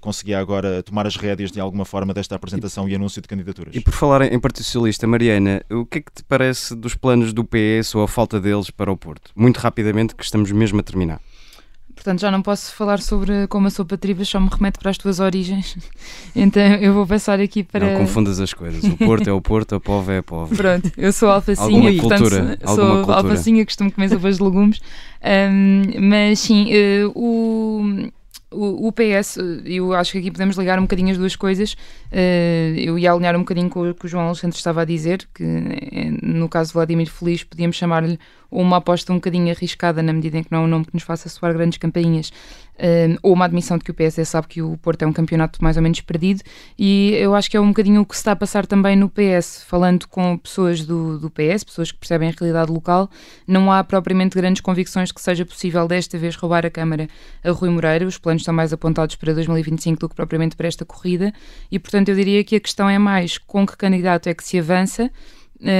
conseguia 0.00 0.40
agora 0.40 0.82
tomar 0.82 1.06
as 1.06 1.16
rédeas 1.16 1.52
de 1.52 1.60
alguma 1.60 1.84
forma 1.84 2.12
desta 2.12 2.34
apresentação 2.34 2.88
e, 2.88 2.92
e 2.92 2.94
anúncio 2.96 3.22
de 3.22 3.28
candidaturas. 3.28 3.74
E 3.74 3.80
por 3.80 3.92
falar 3.92 4.22
em 4.22 4.40
Partido 4.40 4.64
Socialista, 4.64 5.06
Mariana, 5.06 5.62
o 5.70 5.86
que 5.86 5.98
é 5.98 6.00
que 6.00 6.12
te 6.12 6.24
parece 6.24 6.74
dos 6.74 6.96
planos 6.96 7.32
do 7.32 7.44
PS 7.44 7.94
ou 7.94 8.02
a 8.02 8.08
falta 8.08 8.40
deles 8.40 8.70
para 8.70 8.90
o 8.90 8.96
Porto? 8.96 9.30
Muito 9.36 9.58
rapidamente, 9.58 10.14
que 10.16 10.24
estamos 10.24 10.50
mesmo 10.50 10.80
a 10.80 10.82
terminar. 10.82 11.20
Portanto, 11.94 12.20
já 12.20 12.30
não 12.30 12.42
posso 12.42 12.74
falar 12.74 13.00
sobre 13.00 13.46
como 13.46 13.66
a 13.66 13.70
sopa 13.70 13.96
de 13.96 14.00
tribas, 14.00 14.28
só 14.28 14.40
me 14.40 14.48
remete 14.48 14.78
para 14.78 14.90
as 14.90 14.98
tuas 14.98 15.20
origens. 15.20 15.76
Então 16.36 16.62
eu 16.62 16.92
vou 16.92 17.06
passar 17.06 17.40
aqui 17.40 17.62
para. 17.62 17.92
Não 17.92 18.00
confundas 18.00 18.40
as 18.40 18.52
coisas. 18.52 18.82
O 18.84 18.96
Porto 18.96 19.28
é 19.28 19.32
o 19.32 19.40
Porto, 19.40 19.74
a 19.76 19.80
Pova 19.80 20.12
é 20.12 20.18
a 20.18 20.22
Pova. 20.22 20.54
Pronto, 20.54 20.90
eu 20.96 21.12
sou 21.12 21.28
alfacinha, 21.30 21.90
e 21.90 22.00
portanto 22.00 22.28
sou 22.74 23.12
alfacinha, 23.12 23.64
costumo 23.64 23.92
comer 23.92 24.08
sopas 24.08 24.38
de 24.38 24.42
legumes. 24.42 24.80
Um, 25.22 25.82
mas 26.00 26.40
sim, 26.40 26.70
uh, 26.74 27.12
o 27.14 28.10
o, 28.54 28.92
PS, 28.92 29.38
eu 29.64 29.92
acho 29.92 30.12
que 30.12 30.18
aqui 30.18 30.30
podemos 30.30 30.56
ligar 30.56 30.78
um 30.78 30.82
bocadinho 30.82 31.10
as 31.10 31.18
duas 31.18 31.36
coisas. 31.36 31.76
Eh, 32.10 32.74
eu 32.78 32.98
ia 32.98 33.12
alinhar 33.12 33.36
um 33.36 33.40
bocadinho 33.40 33.68
com 33.68 33.90
o 33.90 33.94
que 33.94 34.06
o 34.06 34.08
João 34.08 34.26
Alexandre 34.26 34.56
estava 34.56 34.82
a 34.82 34.84
dizer, 34.84 35.26
que 35.34 35.42
eh, 35.42 36.10
no 36.22 36.48
caso 36.48 36.68
de 36.70 36.74
Vladimir 36.74 37.10
Feliz 37.10 37.42
podíamos 37.42 37.76
chamar-lhe 37.76 38.18
uma 38.62 38.76
aposta 38.76 39.12
um 39.12 39.16
bocadinho 39.16 39.50
arriscada, 39.50 40.02
na 40.02 40.12
medida 40.12 40.38
em 40.38 40.42
que 40.42 40.52
não 40.52 40.60
é 40.60 40.62
um 40.62 40.68
nome 40.68 40.84
que 40.84 40.94
nos 40.94 41.02
faça 41.02 41.28
soar 41.28 41.52
grandes 41.52 41.78
campainhas, 41.78 42.30
uh, 42.76 43.18
ou 43.22 43.32
uma 43.32 43.44
admissão 43.44 43.76
de 43.76 43.84
que 43.84 43.90
o 43.90 43.94
PSD 43.94 44.24
sabe 44.24 44.46
que 44.46 44.62
o 44.62 44.76
Porto 44.78 45.02
é 45.02 45.06
um 45.06 45.12
campeonato 45.12 45.62
mais 45.62 45.76
ou 45.76 45.82
menos 45.82 46.00
perdido, 46.00 46.42
e 46.78 47.14
eu 47.14 47.34
acho 47.34 47.50
que 47.50 47.56
é 47.56 47.60
um 47.60 47.68
bocadinho 47.68 48.00
o 48.00 48.06
que 48.06 48.14
se 48.14 48.20
está 48.20 48.32
a 48.32 48.36
passar 48.36 48.66
também 48.66 48.96
no 48.96 49.08
PS, 49.08 49.64
falando 49.66 50.06
com 50.06 50.38
pessoas 50.38 50.84
do, 50.86 51.18
do 51.18 51.30
PS, 51.30 51.64
pessoas 51.64 51.90
que 51.90 51.98
percebem 51.98 52.28
a 52.28 52.32
realidade 52.32 52.70
local, 52.70 53.10
não 53.46 53.72
há 53.72 53.82
propriamente 53.82 54.36
grandes 54.36 54.60
convicções 54.60 55.08
de 55.08 55.14
que 55.14 55.20
seja 55.20 55.44
possível 55.44 55.88
desta 55.88 56.16
vez 56.16 56.36
roubar 56.36 56.64
a 56.64 56.70
Câmara 56.70 57.08
a 57.42 57.50
Rui 57.50 57.70
Moreira, 57.70 58.06
os 58.06 58.18
planos 58.18 58.42
estão 58.42 58.54
mais 58.54 58.72
apontados 58.72 59.16
para 59.16 59.34
2025 59.34 59.98
do 59.98 60.08
que 60.08 60.14
propriamente 60.14 60.54
para 60.54 60.68
esta 60.68 60.84
corrida, 60.84 61.32
e 61.70 61.78
portanto 61.78 62.08
eu 62.10 62.14
diria 62.14 62.44
que 62.44 62.56
a 62.56 62.60
questão 62.60 62.88
é 62.88 62.98
mais 62.98 63.36
com 63.36 63.66
que 63.66 63.76
candidato 63.76 64.28
é 64.28 64.34
que 64.34 64.44
se 64.44 64.58
avança, 64.58 65.10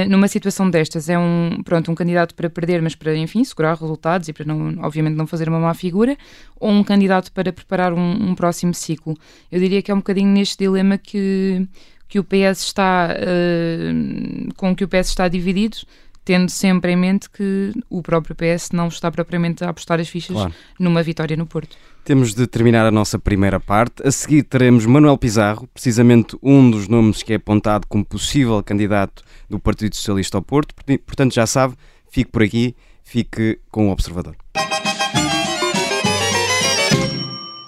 numa 0.07 0.27
situação 0.27 0.69
destas 0.69 1.09
é 1.09 1.17
um, 1.17 1.61
pronto, 1.63 1.91
um 1.91 1.95
candidato 1.95 2.33
para 2.33 2.49
perder, 2.49 2.81
mas 2.81 2.95
para, 2.95 3.15
enfim, 3.15 3.43
segurar 3.43 3.75
resultados 3.75 4.27
e 4.27 4.33
para, 4.33 4.45
não, 4.45 4.83
obviamente, 4.83 5.15
não 5.15 5.27
fazer 5.27 5.47
uma 5.47 5.59
má 5.59 5.73
figura, 5.73 6.17
ou 6.59 6.71
um 6.71 6.83
candidato 6.83 7.31
para 7.31 7.53
preparar 7.53 7.93
um, 7.93 8.29
um 8.29 8.35
próximo 8.35 8.73
ciclo? 8.73 9.15
Eu 9.51 9.59
diria 9.59 9.81
que 9.81 9.91
é 9.91 9.93
um 9.93 9.97
bocadinho 9.97 10.29
neste 10.29 10.57
dilema 10.57 10.97
que, 10.97 11.67
que 12.07 12.19
o 12.19 12.23
PS 12.23 12.63
está, 12.63 13.09
uh, 13.15 14.53
com 14.55 14.75
que 14.75 14.83
o 14.83 14.87
PS 14.87 15.09
está 15.09 15.27
dividido, 15.27 15.77
tendo 16.25 16.49
sempre 16.49 16.91
em 16.91 16.95
mente 16.95 17.29
que 17.29 17.71
o 17.89 18.01
próprio 18.01 18.35
PS 18.35 18.71
não 18.73 18.87
está 18.87 19.11
propriamente 19.11 19.63
a 19.63 19.69
apostar 19.69 19.99
as 19.99 20.09
fichas 20.09 20.35
claro. 20.35 20.53
numa 20.79 21.03
vitória 21.03 21.37
no 21.37 21.45
Porto. 21.45 21.77
Temos 22.03 22.33
de 22.33 22.45
terminar 22.47 22.85
a 22.85 22.91
nossa 22.91 23.17
primeira 23.17 23.59
parte. 23.59 24.05
A 24.05 24.11
seguir 24.11 24.43
teremos 24.43 24.85
Manuel 24.85 25.17
Pizarro, 25.17 25.67
precisamente 25.67 26.37
um 26.41 26.69
dos 26.69 26.87
nomes 26.87 27.23
que 27.23 27.33
é 27.33 27.35
apontado 27.35 27.87
como 27.87 28.03
possível 28.03 28.61
candidato 28.63 29.23
do 29.49 29.59
Partido 29.59 29.95
Socialista 29.95 30.37
ao 30.37 30.41
Porto. 30.41 30.73
Portanto, 31.05 31.33
já 31.33 31.47
sabe, 31.47 31.75
fique 32.09 32.31
por 32.31 32.43
aqui, 32.43 32.75
fique 33.03 33.59
com 33.71 33.87
o 33.87 33.91
Observador. 33.91 34.35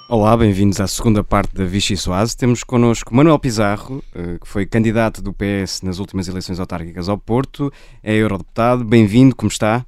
Olá, 0.09 0.37
bem-vindos 0.37 0.79
à 0.79 0.87
segunda 0.87 1.21
parte 1.21 1.53
da 1.53 1.65
Vichy 1.65 1.97
Soase. 1.97 2.37
Temos 2.37 2.63
connosco 2.63 3.13
Manuel 3.13 3.37
Pizarro, 3.37 4.01
eh, 4.15 4.37
que 4.39 4.47
foi 4.47 4.65
candidato 4.65 5.21
do 5.21 5.33
PS 5.33 5.81
nas 5.81 5.99
últimas 5.99 6.29
eleições 6.29 6.61
autárquicas 6.61 7.09
ao 7.09 7.17
Porto, 7.17 7.69
é 8.01 8.15
eurodeputado. 8.15 8.85
Bem-vindo, 8.85 9.35
como 9.35 9.51
está? 9.51 9.85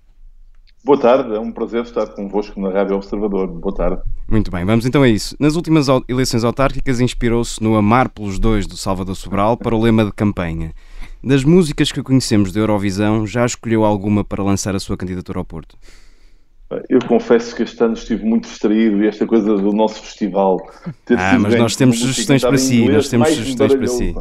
Boa 0.84 1.00
tarde, 1.00 1.34
é 1.34 1.40
um 1.40 1.54
prazer 1.54 1.84
estar 1.84 2.06
convosco 2.08 2.60
na 2.60 2.70
Rádio 2.70 2.98
Observador. 2.98 3.48
Boa 3.48 3.74
tarde. 3.74 4.02
Muito 4.28 4.52
bem, 4.52 4.66
vamos 4.66 4.86
então 4.86 5.04
a 5.04 5.08
isso. 5.08 5.38
Nas 5.40 5.56
últimas 5.56 5.88
eleições 6.10 6.44
autárquicas 6.44 7.00
inspirou-se 7.00 7.64
no 7.64 7.78
Amar 7.78 8.10
pelos 8.10 8.38
Dois 8.38 8.68
do 8.68 8.76
Salvador 8.76 9.16
Sobral 9.16 9.56
para 9.56 9.74
o 9.74 9.82
lema 9.82 10.04
de 10.04 10.12
campanha. 10.12 10.74
Das 11.24 11.46
músicas 11.46 11.94
que 11.94 12.04
conhecemos 12.04 12.52
da 12.52 12.60
Eurovisão, 12.60 13.26
já 13.26 13.46
escolheu 13.46 13.86
alguma 13.86 14.26
para 14.26 14.44
lançar 14.44 14.76
a 14.76 14.80
sua 14.80 14.98
candidatura 14.98 15.40
ao 15.40 15.46
Porto? 15.46 15.78
Eu 16.88 17.00
confesso 17.08 17.56
que 17.56 17.64
este 17.64 17.84
ano 17.84 17.96
estive 17.96 18.24
muito 18.24 18.48
distraído 18.48 19.04
e 19.04 19.08
esta 19.08 19.26
coisa 19.26 19.58
do 19.58 19.74
nosso 19.74 20.02
festival. 20.04 20.60
ah, 21.18 21.40
mas 21.40 21.56
nós 21.56 21.76
temos 21.76 22.00
sugestões 22.00 22.44
para 22.44 22.58
si. 22.58 22.88
Nós 22.88 23.10
temos 23.10 23.30
sugestões 23.30 23.74
para 23.74 23.88
si. 23.88 24.16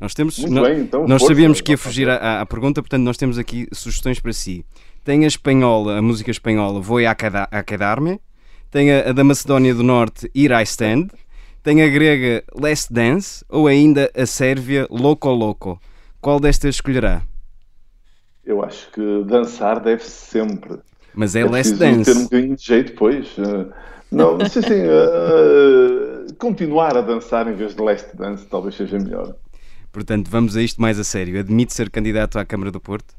Nós 0.00 0.14
temos. 0.14 0.38
Muito 0.38 0.62
bem, 0.62 0.80
então, 0.82 1.00
nós 1.08 1.20
força, 1.20 1.34
sabíamos 1.34 1.60
que 1.60 1.72
ia 1.72 1.78
fugir 1.78 2.08
à, 2.08 2.40
à, 2.40 2.46
pergunta, 2.46 2.80
portanto, 2.80 3.02
nós 3.02 3.16
temos 3.16 3.36
aqui 3.36 3.66
sugestões 3.72 4.20
para 4.20 4.32
si. 4.32 4.64
Tem 5.04 5.24
a 5.24 5.26
espanhola, 5.26 5.98
a 5.98 6.02
música 6.02 6.30
espanhola 6.30 6.80
Vou 6.80 6.98
a, 6.98 7.10
a 7.10 7.62
Quedarme. 7.64 8.20
Tem 8.70 8.92
a, 8.92 9.08
a 9.08 9.12
da 9.12 9.24
Macedónia 9.24 9.74
do 9.74 9.82
Norte 9.82 10.30
Ir 10.32 10.52
I 10.52 10.62
Stand. 10.62 11.08
Tem 11.64 11.82
a 11.82 11.88
grega 11.88 12.44
Last 12.54 12.92
Dance. 12.92 13.44
Ou 13.48 13.66
ainda 13.66 14.08
a 14.14 14.24
sérvia 14.24 14.86
Loco 14.88 15.30
Loco. 15.30 15.80
Qual 16.20 16.38
destas 16.38 16.76
escolherá? 16.76 17.22
Eu 18.44 18.62
acho 18.62 18.90
que 18.92 19.24
dançar 19.24 19.80
deve-se 19.80 20.10
sempre. 20.10 20.78
Mas 21.18 21.34
é, 21.34 21.40
é 21.40 21.44
less 21.44 21.74
dance. 21.74 22.04
ter 22.04 22.16
um 22.16 22.22
bocadinho 22.22 22.54
de 22.54 22.64
jeito, 22.64 22.92
pois. 22.92 23.36
Uh, 23.36 23.68
não, 24.12 24.38
sim, 24.48 24.62
sim. 24.62 24.84
Uh, 24.84 26.32
continuar 26.38 26.96
a 26.96 27.00
dançar 27.00 27.48
em 27.48 27.54
vez 27.54 27.74
de 27.74 27.82
last 27.82 28.16
dance 28.16 28.46
talvez 28.46 28.76
seja 28.76 29.00
melhor. 29.00 29.34
Portanto, 29.90 30.30
vamos 30.30 30.56
a 30.56 30.62
isto 30.62 30.80
mais 30.80 30.96
a 30.96 31.02
sério. 31.02 31.40
Admite 31.40 31.74
ser 31.74 31.90
candidato 31.90 32.38
à 32.38 32.44
Câmara 32.44 32.70
do 32.70 32.78
Porto? 32.78 33.16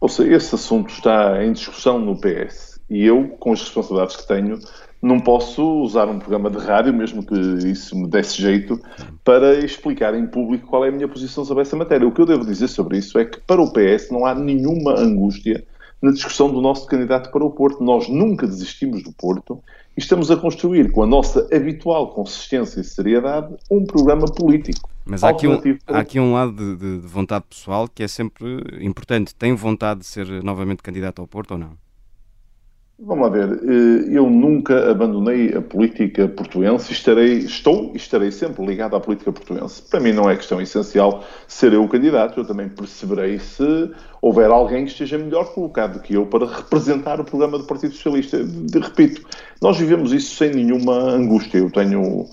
Ou 0.00 0.08
seja, 0.08 0.36
esse 0.36 0.54
assunto 0.54 0.90
está 0.90 1.44
em 1.44 1.52
discussão 1.52 1.98
no 1.98 2.20
PS. 2.20 2.80
E 2.88 3.04
eu, 3.04 3.30
com 3.40 3.52
as 3.52 3.62
responsabilidades 3.62 4.14
que 4.14 4.28
tenho, 4.28 4.60
não 5.02 5.18
posso 5.18 5.60
usar 5.82 6.06
um 6.06 6.20
programa 6.20 6.50
de 6.50 6.58
rádio, 6.58 6.94
mesmo 6.94 7.26
que 7.26 7.34
isso 7.66 7.98
me 7.98 8.06
desse 8.06 8.40
jeito, 8.40 8.80
para 9.24 9.56
explicar 9.56 10.14
em 10.14 10.24
público 10.28 10.68
qual 10.68 10.84
é 10.84 10.88
a 10.88 10.92
minha 10.92 11.08
posição 11.08 11.44
sobre 11.44 11.62
essa 11.62 11.74
matéria. 11.74 12.06
O 12.06 12.12
que 12.12 12.20
eu 12.20 12.26
devo 12.26 12.46
dizer 12.46 12.68
sobre 12.68 12.98
isso 12.98 13.18
é 13.18 13.24
que 13.24 13.40
para 13.40 13.60
o 13.60 13.72
PS 13.72 14.08
não 14.12 14.24
há 14.24 14.36
nenhuma 14.36 14.96
angústia 14.96 15.66
na 16.02 16.10
discussão 16.10 16.52
do 16.52 16.60
nosso 16.60 16.86
candidato 16.86 17.30
para 17.30 17.44
o 17.44 17.50
Porto. 17.50 17.82
Nós 17.82 18.08
nunca 18.08 18.46
desistimos 18.46 19.04
do 19.04 19.12
Porto 19.12 19.62
e 19.96 20.00
estamos 20.00 20.30
a 20.30 20.36
construir, 20.36 20.90
com 20.90 21.02
a 21.02 21.06
nossa 21.06 21.48
habitual 21.54 22.12
consistência 22.12 22.80
e 22.80 22.84
seriedade, 22.84 23.54
um 23.70 23.86
programa 23.86 24.26
político. 24.26 24.90
Mas 25.04 25.22
há 25.22 25.30
aqui, 25.30 25.46
um, 25.46 25.60
há 25.86 25.98
aqui 25.98 26.18
um 26.20 26.32
lado 26.32 26.76
de, 26.76 27.00
de 27.00 27.06
vontade 27.06 27.44
pessoal 27.48 27.88
que 27.88 28.02
é 28.02 28.08
sempre 28.08 28.44
importante. 28.80 29.34
Tem 29.34 29.54
vontade 29.54 30.00
de 30.00 30.06
ser 30.06 30.26
novamente 30.42 30.82
candidato 30.82 31.20
ao 31.20 31.28
Porto 31.28 31.52
ou 31.52 31.58
não? 31.58 31.70
Vamos 32.98 33.24
lá 33.24 33.30
ver, 33.30 33.50
eh, 33.64 34.16
eu 34.16 34.30
nunca 34.30 34.90
abandonei 34.90 35.52
a 35.56 35.60
política 35.60 36.28
portuense, 36.28 36.92
estarei, 36.92 37.38
estou 37.38 37.90
e 37.94 37.96
estarei 37.96 38.30
sempre 38.30 38.64
ligado 38.64 38.94
à 38.94 39.00
política 39.00 39.32
portuense. 39.32 39.82
Para 39.82 39.98
mim 39.98 40.12
não 40.12 40.30
é 40.30 40.36
questão 40.36 40.60
essencial 40.60 41.24
ser 41.48 41.72
eu 41.72 41.82
o 41.82 41.88
candidato, 41.88 42.38
eu 42.38 42.44
também 42.44 42.68
perceberei 42.68 43.40
se 43.40 43.90
houver 44.20 44.50
alguém 44.50 44.84
que 44.84 44.92
esteja 44.92 45.18
melhor 45.18 45.52
colocado 45.52 45.94
do 45.94 46.00
que 46.00 46.14
eu 46.14 46.26
para 46.26 46.46
representar 46.46 47.18
o 47.18 47.24
programa 47.24 47.58
do 47.58 47.64
Partido 47.64 47.94
Socialista. 47.94 48.44
De, 48.44 48.78
repito, 48.78 49.26
nós 49.60 49.76
vivemos 49.78 50.12
isso 50.12 50.36
sem 50.36 50.52
nenhuma 50.52 50.94
angústia. 50.94 51.58
Eu 51.58 51.70
tenho 51.70 52.26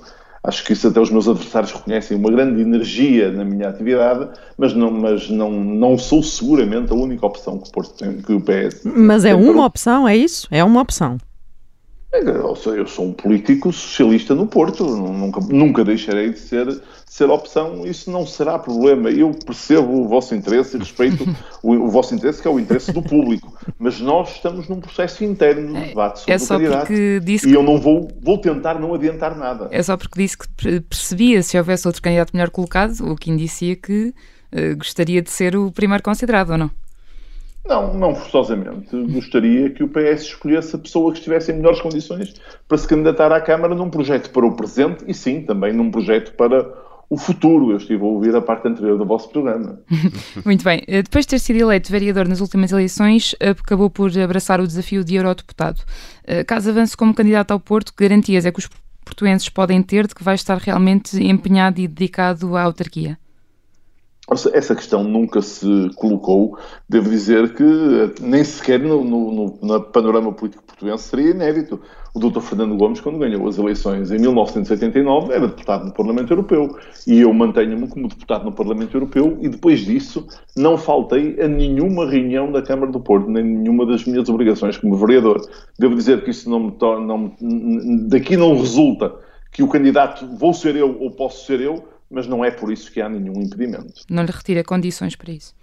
acho 0.44 0.64
que 0.64 0.74
isso 0.74 0.88
até 0.88 1.00
os 1.00 1.10
meus 1.10 1.28
adversários 1.28 1.72
reconhecem 1.72 2.18
uma 2.18 2.32
grande 2.32 2.62
energia 2.62 3.32
na 3.32 3.44
minha 3.44 3.70
atividade, 3.70 4.30
mas 4.58 4.74
não, 4.74 4.92
mas 4.92 5.30
não, 5.30 5.52
não 5.52 5.98
sou 5.98 6.24
seguramente 6.24 6.92
a 6.92 6.96
única 6.96 7.26
opção 7.26 7.58
que 7.58 7.70
o, 7.70 7.72
Porto 7.72 7.94
tem, 7.98 8.18
que 8.22 8.34
o 8.34 8.42
PS 8.42 8.84
Mas 8.84 9.26
é 9.26 9.36
uma 9.36 9.66
opção, 9.66 10.08
é 10.08 10.16
isso? 10.16 10.48
É 10.52 10.64
uma 10.64 10.82
opção. 10.82 11.18
Eu 12.12 12.56
sou, 12.56 12.76
eu 12.76 12.88
sou 12.88 13.06
um 13.06 13.14
político 13.14 13.72
socialista 13.72 14.34
no 14.34 14.48
Porto, 14.48 14.84
nunca, 14.84 15.40
nunca 15.42 15.86
deixarei 15.86 16.32
de 16.32 16.40
ser, 16.40 16.66
de 16.66 16.82
ser 17.06 17.30
opção, 17.30 17.86
isso 17.86 18.10
não 18.10 18.26
será 18.26 18.58
problema. 18.58 19.12
Eu 19.12 19.32
percebo 19.46 20.02
o 20.02 20.08
vosso 20.08 20.34
interesse 20.34 20.76
e 20.76 20.80
respeito 20.80 21.24
o, 21.62 21.74
o, 21.74 21.88
vosso 21.88 22.16
interesse, 22.16 22.42
que 22.42 22.48
é 22.48 22.52
o 22.52 22.60
interesse 22.60 22.92
do 22.92 23.04
público, 23.04 23.56
mas 23.78 24.00
nós 24.00 24.32
estamos 24.32 24.68
num 24.68 24.80
processo 24.80 25.24
interno 25.24 25.80
de 25.80 25.90
debate 25.90 26.22
sobre 26.22 26.34
é 26.34 26.40
só 26.40 26.56
o 26.56 26.58
candidato 26.58 26.94
disse 27.24 27.48
e 27.48 27.54
eu 27.54 27.62
não 27.62 27.80
vou, 27.80 28.08
vou 28.20 28.40
tentar 28.40 28.80
não 28.80 28.96
adiantar 28.96 29.38
nada. 29.38 29.68
É 29.70 29.84
só 29.84 29.96
porque 29.96 30.20
disse 30.20 30.36
que 30.36 30.48
percebia 30.82 31.44
se 31.44 31.60
houvesse 31.60 31.88
outro 31.88 32.02
candidato 32.02 32.32
melhor 32.34 32.50
colocado, 32.50 32.92
o 33.02 33.16
que 33.16 33.30
indicia 33.30 33.76
que 33.76 34.16
uh, 34.52 34.76
gostaria 34.76 35.22
de 35.22 35.30
ser 35.30 35.56
o 35.56 35.72
primeiro 35.72 36.04
considerado, 36.04 36.50
ou 36.52 36.58
não? 36.58 36.72
Não, 37.66 37.94
não 37.94 38.16
forçosamente. 38.16 38.96
Gostaria 39.12 39.70
que 39.70 39.84
o 39.84 39.88
PS 39.88 40.24
escolhesse 40.24 40.76
a 40.76 40.80
pessoa 40.80 41.12
que 41.12 41.20
estivesse 41.20 41.52
em 41.52 41.56
melhores 41.56 41.82
condições 41.82 42.34
para 42.68 42.78
se 42.78 42.88
candidatar 42.88 43.32
à 43.32 43.40
Câmara 43.40 43.76
num 43.76 43.90
projeto 43.90 44.32
para 44.32 44.46
o 44.46 44.56
presente 44.56 45.04
e 45.08 45.14
sim, 45.14 45.42
também 45.42 45.74
num 45.74 45.92
projeto 45.92 46.34
para 46.34 46.68
o 47.10 47.18
futuro. 47.18 47.72
Eu 47.72 47.78
estive 47.78 48.02
a 48.02 48.08
ouvir 48.08 48.36
a 48.36 48.42
parte 48.42 48.68
anterior 48.68 48.98
do 48.98 49.06
vosso 49.06 49.30
programa. 49.30 49.80
Muito 50.46 50.64
bem. 50.64 50.84
Eh, 50.88 51.02
depois 51.02 51.26
de 51.26 51.30
ter 51.30 51.40
sido 51.40 51.58
eleito 51.58 51.92
vereador 51.92 52.28
nas 52.28 52.40
últimas 52.40 52.72
eleições, 52.72 53.36
acabou 53.40 53.90
por 53.90 54.18
abraçar 54.18 54.60
o 54.62 54.68
desafio 54.68 55.04
de 55.04 55.16
eurodeputado. 55.16 55.82
Eh, 56.26 56.44
caso 56.44 56.70
avance 56.70 56.96
como 56.96 57.14
candidato 57.14 57.52
ao 57.52 57.60
Porto, 57.60 57.94
que 57.94 58.04
garantias 58.04 58.46
é 58.46 58.52
que 58.52 58.60
os 58.60 58.70
portuenses 59.04 59.50
podem 59.50 59.82
ter 59.82 60.08
de 60.08 60.14
que 60.14 60.24
vai 60.24 60.36
estar 60.36 60.58
realmente 60.58 61.22
empenhado 61.22 61.80
e 61.80 61.88
dedicado 61.88 62.56
à 62.56 62.64
autarquia? 62.64 63.18
Essa 64.54 64.76
questão 64.76 65.04
nunca 65.04 65.42
se 65.42 65.90
colocou. 65.96 66.58
Devo 66.88 67.10
dizer 67.10 67.54
que 67.56 67.64
eh, 67.64 68.12
nem 68.22 68.44
sequer 68.44 68.80
no, 68.80 69.04
no, 69.04 69.60
no 69.62 69.82
panorama 69.82 70.32
político 70.32 70.64
português 70.64 71.02
seria 71.02 71.32
inédito. 71.32 71.80
O 72.14 72.20
Dr. 72.20 72.40
Fernando 72.40 72.76
Gomes, 72.76 73.02
quando 73.02 73.20
ganhou 73.20 73.48
as 73.48 73.58
eleições 73.58 74.12
em 74.12 74.18
1989, 74.18 75.34
era 75.34 75.48
deputado 75.48 75.86
no 75.86 75.94
Parlamento 75.94 76.32
Europeu. 76.32 76.76
E 77.06 77.20
eu 77.20 77.34
mantenho-me 77.34 77.88
como 77.88 78.08
deputado 78.08 78.46
no 78.46 78.52
Parlamento 78.52 78.96
Europeu 78.96 79.38
e 79.42 79.50
depois 79.50 79.82
disso 79.82 80.28
não 80.56 80.78
faltei 80.78 81.40
a 81.42 81.48
nenhuma 81.48 82.10
reunião 82.10 82.52
da 82.52 82.62
Câmara 82.62 82.92
do 82.92 83.00
Porto, 83.00 83.30
nem 83.30 83.44
nenhuma 83.44 83.86
das 83.86 84.06
minhas 84.06 84.30
obrigações 84.30 84.78
como 84.78 84.96
vereador. 84.96 85.42
Devo 85.78 85.96
dizer 85.96 86.24
que 86.24 86.32
isso 86.32 86.50
não 86.50 86.60
me 86.60 86.72
torna. 86.72 87.06
Não, 87.06 87.32
daqui 88.08 88.36
não 88.38 88.58
resulta 88.58 89.14
que 89.52 89.64
o 89.64 89.68
candidato 89.68 90.28
vou 90.38 90.54
ser 90.54 90.76
eu 90.76 90.98
ou 91.00 91.12
posso 91.12 91.46
ser 91.46 91.60
eu, 91.62 91.84
mas 92.10 92.28
não 92.28 92.44
é 92.44 92.52
por 92.52 92.72
isso 92.72 92.92
que 92.92 93.02
há 93.02 93.08
nenhum 93.08 93.42
impedimento. 93.42 94.04
Não 94.10 94.24
lhe 94.24 94.32
retira 94.32 94.64
condições 94.64 95.16
para 95.16 95.32
isso? 95.32 95.56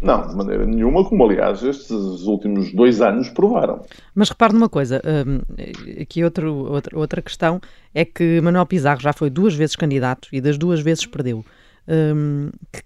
Não, 0.00 0.28
de 0.28 0.36
maneira 0.36 0.64
nenhuma, 0.64 1.04
como 1.04 1.24
aliás 1.24 1.62
estes 1.62 1.90
últimos 1.90 2.72
dois 2.72 3.00
anos 3.00 3.28
provaram. 3.30 3.84
Mas 4.14 4.28
repare 4.28 4.52
numa 4.52 4.68
coisa, 4.68 5.02
um, 5.04 5.40
aqui 6.00 6.22
outro, 6.22 6.54
outra, 6.54 6.96
outra 6.96 7.20
questão 7.20 7.60
é 7.92 8.04
que 8.04 8.40
Manuel 8.40 8.66
Pizarro 8.66 9.00
já 9.00 9.12
foi 9.12 9.28
duas 9.28 9.54
vezes 9.54 9.74
candidato 9.74 10.28
e 10.32 10.40
das 10.40 10.56
duas 10.56 10.80
vezes 10.80 11.04
perdeu. 11.04 11.44
Um, 11.88 12.50
que, 12.72 12.82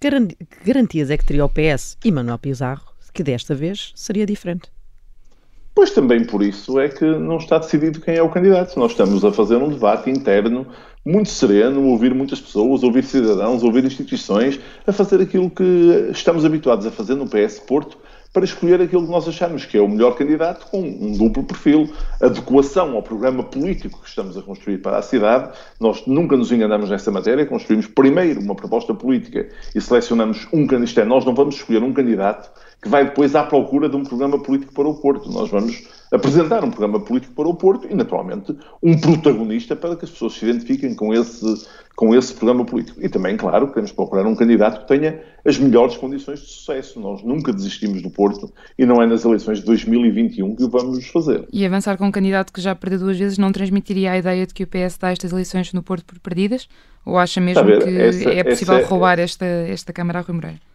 garantias 0.64 1.10
é 1.10 1.16
que 1.18 1.24
teria 1.24 1.44
o 1.44 1.50
PS 1.50 1.98
e 2.02 2.10
Manuel 2.10 2.38
Pizarro 2.38 2.92
que 3.12 3.22
desta 3.22 3.54
vez 3.54 3.92
seria 3.94 4.24
diferente? 4.24 4.70
Pois 5.74 5.90
também 5.90 6.24
por 6.24 6.42
isso 6.42 6.78
é 6.78 6.88
que 6.88 7.04
não 7.04 7.38
está 7.38 7.58
decidido 7.58 8.00
quem 8.00 8.16
é 8.16 8.22
o 8.22 8.28
candidato. 8.28 8.78
Nós 8.78 8.92
estamos 8.92 9.24
a 9.24 9.32
fazer 9.32 9.56
um 9.56 9.70
debate 9.70 10.10
interno 10.10 10.66
muito 11.04 11.30
sereno, 11.30 11.82
ouvir 11.88 12.14
muitas 12.14 12.40
pessoas, 12.40 12.82
ouvir 12.82 13.04
cidadãos, 13.04 13.62
ouvir 13.62 13.84
instituições, 13.84 14.60
a 14.86 14.92
fazer 14.92 15.20
aquilo 15.20 15.50
que 15.50 16.10
estamos 16.10 16.44
habituados 16.44 16.86
a 16.86 16.90
fazer 16.90 17.14
no 17.14 17.26
PS 17.26 17.58
Porto 17.60 17.98
para 18.32 18.44
escolher 18.44 18.80
aquilo 18.80 19.04
que 19.04 19.10
nós 19.10 19.28
achamos 19.28 19.66
que 19.66 19.76
é 19.76 19.80
o 19.80 19.88
melhor 19.88 20.16
candidato 20.16 20.66
com 20.70 20.80
um 20.80 21.12
duplo 21.12 21.44
perfil, 21.44 21.92
adequação 22.20 22.94
ao 22.96 23.02
programa 23.02 23.42
político 23.42 24.00
que 24.00 24.08
estamos 24.08 24.38
a 24.38 24.42
construir 24.42 24.78
para 24.78 24.96
a 24.96 25.02
cidade. 25.02 25.52
Nós 25.78 26.06
nunca 26.06 26.34
nos 26.34 26.50
enganamos 26.50 26.88
nessa 26.88 27.10
matéria, 27.10 27.44
construímos 27.44 27.86
primeiro 27.86 28.40
uma 28.40 28.54
proposta 28.54 28.94
política 28.94 29.48
e 29.74 29.80
selecionamos 29.80 30.48
um 30.52 30.66
candidato. 30.66 31.00
É, 31.00 31.04
nós 31.04 31.24
não 31.24 31.34
vamos 31.34 31.56
escolher 31.56 31.82
um 31.82 31.92
candidato 31.92 32.50
que 32.80 32.88
vai 32.88 33.04
depois 33.04 33.34
à 33.34 33.44
procura 33.44 33.88
de 33.88 33.96
um 33.96 34.02
programa 34.02 34.42
político 34.42 34.72
para 34.72 34.88
o 34.88 34.94
Porto. 34.94 35.30
Nós 35.30 35.50
vamos 35.50 35.86
apresentar 36.12 36.62
um 36.62 36.70
programa 36.70 37.00
político 37.00 37.32
para 37.34 37.48
o 37.48 37.54
Porto 37.54 37.88
e, 37.90 37.94
naturalmente, 37.94 38.54
um 38.82 39.00
protagonista 39.00 39.74
para 39.74 39.96
que 39.96 40.04
as 40.04 40.10
pessoas 40.10 40.34
se 40.34 40.44
identifiquem 40.44 40.94
com 40.94 41.14
esse, 41.14 41.66
com 41.96 42.14
esse 42.14 42.34
programa 42.34 42.64
político. 42.66 43.00
E 43.02 43.08
também, 43.08 43.36
claro, 43.36 43.68
queremos 43.68 43.92
procurar 43.92 44.26
um 44.26 44.36
candidato 44.36 44.82
que 44.82 44.88
tenha 44.88 45.22
as 45.44 45.58
melhores 45.58 45.96
condições 45.96 46.40
de 46.40 46.46
sucesso. 46.46 47.00
Nós 47.00 47.22
nunca 47.22 47.50
desistimos 47.52 48.02
do 48.02 48.10
Porto 48.10 48.52
e 48.78 48.84
não 48.84 49.00
é 49.00 49.06
nas 49.06 49.24
eleições 49.24 49.60
de 49.60 49.64
2021 49.64 50.54
que 50.54 50.64
o 50.64 50.68
vamos 50.68 51.06
fazer. 51.08 51.48
E 51.50 51.64
avançar 51.64 51.96
com 51.96 52.06
um 52.06 52.12
candidato 52.12 52.52
que 52.52 52.60
já 52.60 52.74
perdeu 52.74 52.98
duas 52.98 53.18
vezes 53.18 53.38
não 53.38 53.50
transmitiria 53.50 54.12
a 54.12 54.18
ideia 54.18 54.46
de 54.46 54.52
que 54.52 54.64
o 54.64 54.66
PS 54.66 54.98
dá 54.98 55.10
estas 55.10 55.32
eleições 55.32 55.72
no 55.72 55.82
Porto 55.82 56.04
por 56.04 56.18
perdidas? 56.18 56.68
Ou 57.06 57.16
acha 57.18 57.40
mesmo 57.40 57.64
que 57.64 57.98
essa, 57.98 58.30
é 58.30 58.44
possível 58.44 58.76
essa, 58.76 58.86
roubar 58.86 59.18
esta, 59.18 59.44
esta 59.44 59.92
Câmara 59.92 60.18
a 60.18 60.22
Rui 60.22 60.34
Moreira? 60.34 60.71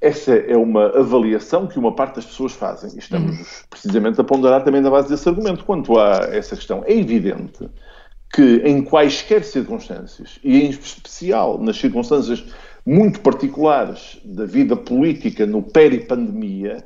Essa 0.00 0.32
é 0.34 0.56
uma 0.56 0.86
avaliação 0.98 1.66
que 1.66 1.78
uma 1.78 1.94
parte 1.94 2.16
das 2.16 2.24
pessoas 2.24 2.52
fazem. 2.52 2.90
E 2.94 2.98
estamos 2.98 3.38
uhum. 3.38 3.44
precisamente 3.68 4.20
a 4.20 4.24
ponderar 4.24 4.64
também 4.64 4.80
na 4.80 4.90
base 4.90 5.08
desse 5.08 5.28
argumento. 5.28 5.64
Quanto 5.64 5.98
a 5.98 6.28
essa 6.30 6.56
questão, 6.56 6.82
é 6.86 6.94
evidente 6.94 7.68
que 8.32 8.62
em 8.64 8.82
quaisquer 8.82 9.44
circunstâncias, 9.44 10.38
e 10.42 10.62
em 10.62 10.70
especial 10.70 11.58
nas 11.58 11.76
circunstâncias 11.76 12.44
muito 12.86 13.20
particulares 13.20 14.18
da 14.24 14.46
vida 14.46 14.76
política 14.76 15.44
no 15.44 15.62
peri-pandemia, 15.62 16.82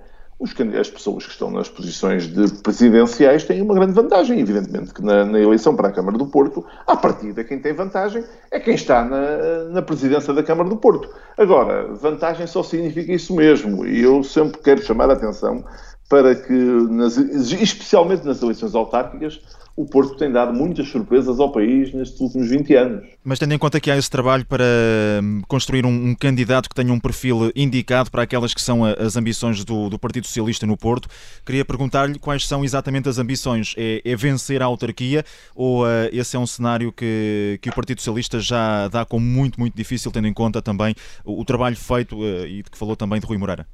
as 0.78 0.90
pessoas 0.90 1.24
que 1.24 1.32
estão 1.32 1.50
nas 1.50 1.68
posições 1.68 2.26
de 2.26 2.48
presidenciais 2.62 3.44
têm 3.44 3.62
uma 3.62 3.74
grande 3.74 3.92
vantagem. 3.92 4.38
Evidentemente 4.38 4.92
que 4.92 5.02
na, 5.02 5.24
na 5.24 5.38
eleição 5.40 5.74
para 5.74 5.88
a 5.88 5.92
Câmara 5.92 6.16
do 6.16 6.26
Porto, 6.26 6.64
à 6.86 6.96
partida, 6.96 7.42
quem 7.42 7.58
tem 7.58 7.72
vantagem 7.72 8.24
é 8.50 8.60
quem 8.60 8.74
está 8.74 9.04
na, 9.04 9.64
na 9.70 9.82
presidência 9.82 10.32
da 10.32 10.42
Câmara 10.42 10.68
do 10.68 10.76
Porto. 10.76 11.08
Agora, 11.36 11.92
vantagem 11.94 12.46
só 12.46 12.62
significa 12.62 13.12
isso 13.12 13.34
mesmo. 13.34 13.86
E 13.86 14.02
eu 14.02 14.22
sempre 14.22 14.60
quero 14.60 14.82
chamar 14.82 15.10
a 15.10 15.14
atenção 15.14 15.64
para 16.08 16.34
que, 16.34 16.52
nas, 16.52 17.16
especialmente 17.16 18.24
nas 18.24 18.42
eleições 18.42 18.74
autárquicas, 18.74 19.40
o 19.76 19.84
Porto 19.84 20.16
tem 20.16 20.30
dado 20.30 20.54
muitas 20.54 20.88
surpresas 20.88 21.40
ao 21.40 21.50
país 21.50 21.92
nestes 21.92 22.20
últimos 22.20 22.48
20 22.48 22.74
anos. 22.76 23.06
Mas 23.24 23.40
tendo 23.40 23.54
em 23.54 23.58
conta 23.58 23.80
que 23.80 23.90
há 23.90 23.96
esse 23.96 24.08
trabalho 24.08 24.46
para 24.46 24.64
hum, 25.20 25.42
construir 25.48 25.84
um, 25.84 26.10
um 26.10 26.14
candidato 26.14 26.68
que 26.68 26.74
tenha 26.74 26.92
um 26.92 27.00
perfil 27.00 27.50
indicado 27.56 28.08
para 28.08 28.22
aquelas 28.22 28.54
que 28.54 28.62
são 28.62 28.84
as 28.84 29.16
ambições 29.16 29.64
do, 29.64 29.90
do 29.90 29.98
Partido 29.98 30.26
Socialista 30.26 30.64
no 30.64 30.76
Porto, 30.76 31.08
queria 31.44 31.64
perguntar-lhe 31.64 32.18
quais 32.20 32.46
são 32.46 32.64
exatamente 32.64 33.08
as 33.08 33.18
ambições. 33.18 33.74
É, 33.76 34.00
é 34.04 34.14
vencer 34.14 34.62
a 34.62 34.66
autarquia 34.66 35.24
ou 35.56 35.84
uh, 35.84 35.88
esse 36.12 36.36
é 36.36 36.38
um 36.38 36.46
cenário 36.46 36.92
que, 36.92 37.58
que 37.60 37.68
o 37.68 37.74
Partido 37.74 37.98
Socialista 37.98 38.38
já 38.38 38.86
dá 38.88 39.04
como 39.04 39.26
muito, 39.26 39.58
muito 39.58 39.76
difícil, 39.76 40.12
tendo 40.12 40.28
em 40.28 40.32
conta 40.32 40.62
também 40.62 40.94
o, 41.24 41.40
o 41.40 41.44
trabalho 41.44 41.76
feito 41.76 42.16
uh, 42.16 42.46
e 42.46 42.62
que 42.62 42.78
falou 42.78 42.94
também 42.94 43.18
de 43.18 43.26
Rui 43.26 43.38
Moreira? 43.38 43.66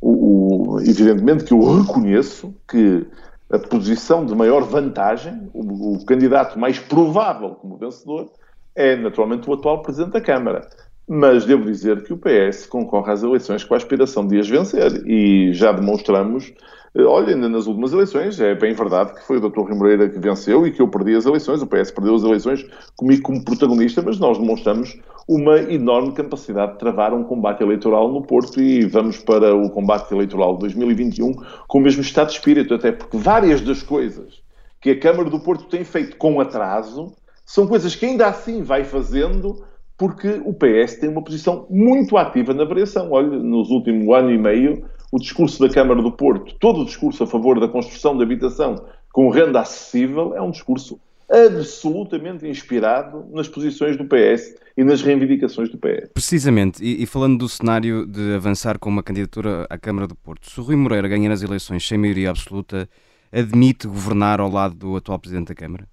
O, 0.00 0.74
o, 0.74 0.80
evidentemente 0.80 1.44
que 1.44 1.52
eu 1.52 1.80
reconheço 1.80 2.54
que 2.68 3.06
a 3.54 3.58
posição 3.58 4.26
de 4.26 4.34
maior 4.34 4.62
vantagem, 4.64 5.48
o, 5.54 5.94
o, 5.94 6.04
candidato 6.04 6.58
mais 6.58 6.78
provável 6.78 7.50
como 7.50 7.76
vencedor, 7.76 8.30
é 8.74 8.96
naturalmente 8.96 9.48
o 9.48 9.52
atual 9.52 9.82
Presidente 9.82 10.12
da 10.12 10.20
Câmara. 10.20 10.68
Mas 11.06 11.44
devo 11.44 11.64
dizer 11.66 12.02
que 12.02 12.12
o 12.12 12.18
PS 12.18 12.66
concorre 12.66 13.12
às 13.12 13.22
eleições 13.22 13.62
com 13.62 13.74
a 13.74 13.76
aspiração 13.76 14.26
de 14.26 14.38
as 14.38 14.48
vencer 14.48 15.06
e 15.06 15.52
já 15.52 15.70
demonstramos, 15.70 16.52
eh, 16.94 17.02
olha, 17.02 17.34
ainda 17.34 17.46
nas 17.46 17.66
últimas 17.66 17.92
eleições, 17.92 18.40
é 18.40 18.54
bem 18.54 18.72
verdade 18.72 19.12
que 19.14 19.22
foi 19.22 19.36
o 19.36 19.40
Dr. 19.40 19.60
Rui 19.60 19.74
Moreira 19.74 20.08
que 20.08 20.18
venceu 20.18 20.66
e 20.66 20.72
que 20.72 20.80
eu 20.80 20.88
perdi 20.88 21.14
as 21.14 21.26
eleições, 21.26 21.60
o 21.60 21.66
PS 21.66 21.90
perdeu 21.90 22.14
as 22.14 22.22
eleições 22.22 22.66
comigo 22.96 23.22
como 23.22 23.44
protagonista, 23.44 24.00
mas 24.00 24.18
nós 24.18 24.38
demonstramos 24.38 24.98
uma 25.28 25.58
enorme 25.58 26.12
capacidade 26.12 26.72
de 26.72 26.78
travar 26.78 27.12
um 27.12 27.22
combate 27.22 27.62
eleitoral 27.62 28.10
no 28.10 28.22
Porto 28.22 28.60
e 28.60 28.86
vamos 28.86 29.18
para 29.18 29.54
o 29.54 29.68
combate 29.68 30.10
eleitoral 30.10 30.54
de 30.54 30.60
2021 30.60 31.32
com 31.68 31.78
o 31.78 31.80
mesmo 31.82 32.00
estado 32.00 32.28
de 32.28 32.34
espírito, 32.34 32.72
até 32.72 32.92
porque 32.92 33.18
várias 33.18 33.60
das 33.60 33.82
coisas 33.82 34.42
que 34.80 34.90
a 34.90 34.98
Câmara 34.98 35.28
do 35.28 35.40
Porto 35.40 35.64
tem 35.64 35.84
feito 35.84 36.16
com 36.16 36.40
atraso 36.40 37.12
são 37.44 37.66
coisas 37.66 37.94
que 37.94 38.06
ainda 38.06 38.26
assim 38.26 38.62
vai 38.62 38.84
fazendo 38.84 39.64
porque 39.96 40.40
o 40.44 40.52
PS 40.52 40.96
tem 40.96 41.08
uma 41.08 41.22
posição 41.22 41.66
muito 41.70 42.16
ativa 42.16 42.52
na 42.52 42.64
variação. 42.64 43.10
Olha, 43.10 43.38
nos 43.38 43.70
últimos 43.70 44.08
ano 44.14 44.30
e 44.30 44.38
meio, 44.38 44.84
o 45.12 45.18
discurso 45.18 45.60
da 45.60 45.72
Câmara 45.72 46.02
do 46.02 46.10
Porto, 46.10 46.54
todo 46.58 46.80
o 46.80 46.84
discurso 46.84 47.22
a 47.22 47.26
favor 47.26 47.60
da 47.60 47.68
construção 47.68 48.16
de 48.16 48.22
habitação 48.22 48.84
com 49.12 49.28
renda 49.28 49.60
acessível, 49.60 50.34
é 50.34 50.42
um 50.42 50.50
discurso 50.50 51.00
absolutamente 51.30 52.46
inspirado 52.46 53.24
nas 53.32 53.48
posições 53.48 53.96
do 53.96 54.04
PS 54.04 54.54
e 54.76 54.84
nas 54.84 55.02
reivindicações 55.02 55.70
do 55.70 55.78
PS. 55.78 56.10
Precisamente, 56.12 56.84
e, 56.84 57.02
e, 57.02 57.06
falando 57.06 57.38
do 57.38 57.48
cenário 57.48 58.06
de 58.06 58.34
avançar 58.34 58.78
com 58.78 58.88
uma 58.90 59.02
candidatura 59.02 59.66
à 59.70 59.78
Câmara 59.78 60.06
do 60.06 60.16
Porto, 60.16 60.50
se 60.50 60.60
o 60.60 60.64
Rui 60.64 60.76
Moreira 60.76 61.08
ganhar 61.08 61.32
as 61.32 61.42
eleições 61.42 61.86
sem 61.86 61.96
maioria 61.96 62.30
absoluta, 62.30 62.88
admite 63.32 63.86
governar 63.86 64.40
ao 64.40 64.50
lado 64.50 64.74
do 64.74 64.96
atual 64.96 65.18
Presidente 65.18 65.48
da 65.48 65.54
Câmara? 65.54 65.86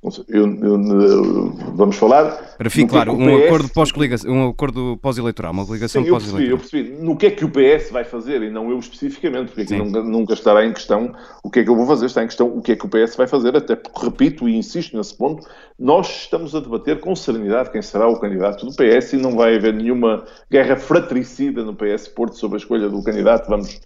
Eu, 0.00 0.46
eu, 0.62 1.52
vamos 1.74 1.96
falar. 1.96 2.56
Para 2.56 2.70
ficar 2.70 3.04
claro, 3.04 3.14
um, 3.14 3.36
PS... 3.36 3.46
acordo 3.46 3.68
pós 3.70 3.92
um 4.26 4.48
acordo 4.48 4.96
pós-eleitoral, 5.02 5.52
uma 5.52 5.66
coligação 5.66 6.04
pós-eleitoral. 6.04 6.50
Eu 6.50 6.58
percebi. 6.58 6.90
No 7.02 7.16
que 7.16 7.26
é 7.26 7.30
que 7.32 7.44
o 7.44 7.50
PS 7.50 7.90
vai 7.90 8.04
fazer 8.04 8.42
e 8.42 8.50
não 8.50 8.70
eu 8.70 8.78
especificamente, 8.78 9.48
porque 9.48 9.62
aqui 9.62 9.76
nunca, 9.76 10.00
nunca, 10.00 10.34
estará 10.34 10.64
em 10.64 10.72
questão 10.72 11.12
o 11.42 11.50
que 11.50 11.60
é 11.60 11.64
que 11.64 11.70
eu 11.70 11.74
vou 11.74 11.84
fazer, 11.84 12.06
está 12.06 12.22
em 12.22 12.28
questão 12.28 12.46
o 12.46 12.62
que 12.62 12.72
é 12.72 12.76
que 12.76 12.86
o 12.86 12.88
PS 12.88 13.16
vai 13.16 13.26
fazer, 13.26 13.56
até 13.56 13.74
porque, 13.74 14.04
repito 14.04 14.48
e 14.48 14.56
insisto 14.56 14.96
nesse 14.96 15.16
ponto, 15.16 15.44
nós 15.76 16.08
estamos 16.08 16.54
a 16.54 16.60
debater 16.60 17.00
com 17.00 17.16
serenidade 17.16 17.72
quem 17.72 17.82
será 17.82 18.06
o 18.06 18.20
candidato 18.20 18.64
do 18.64 18.76
PS 18.76 19.14
e 19.14 19.16
não 19.16 19.34
vai 19.34 19.56
haver 19.56 19.74
nenhuma 19.74 20.24
guerra 20.48 20.76
fratricida 20.76 21.64
no 21.64 21.74
PS 21.74 22.06
Porto 22.06 22.38
sobre 22.38 22.56
a 22.56 22.58
escolha 22.60 22.88
do 22.88 23.02
candidato. 23.02 23.48
Vamos 23.48 23.80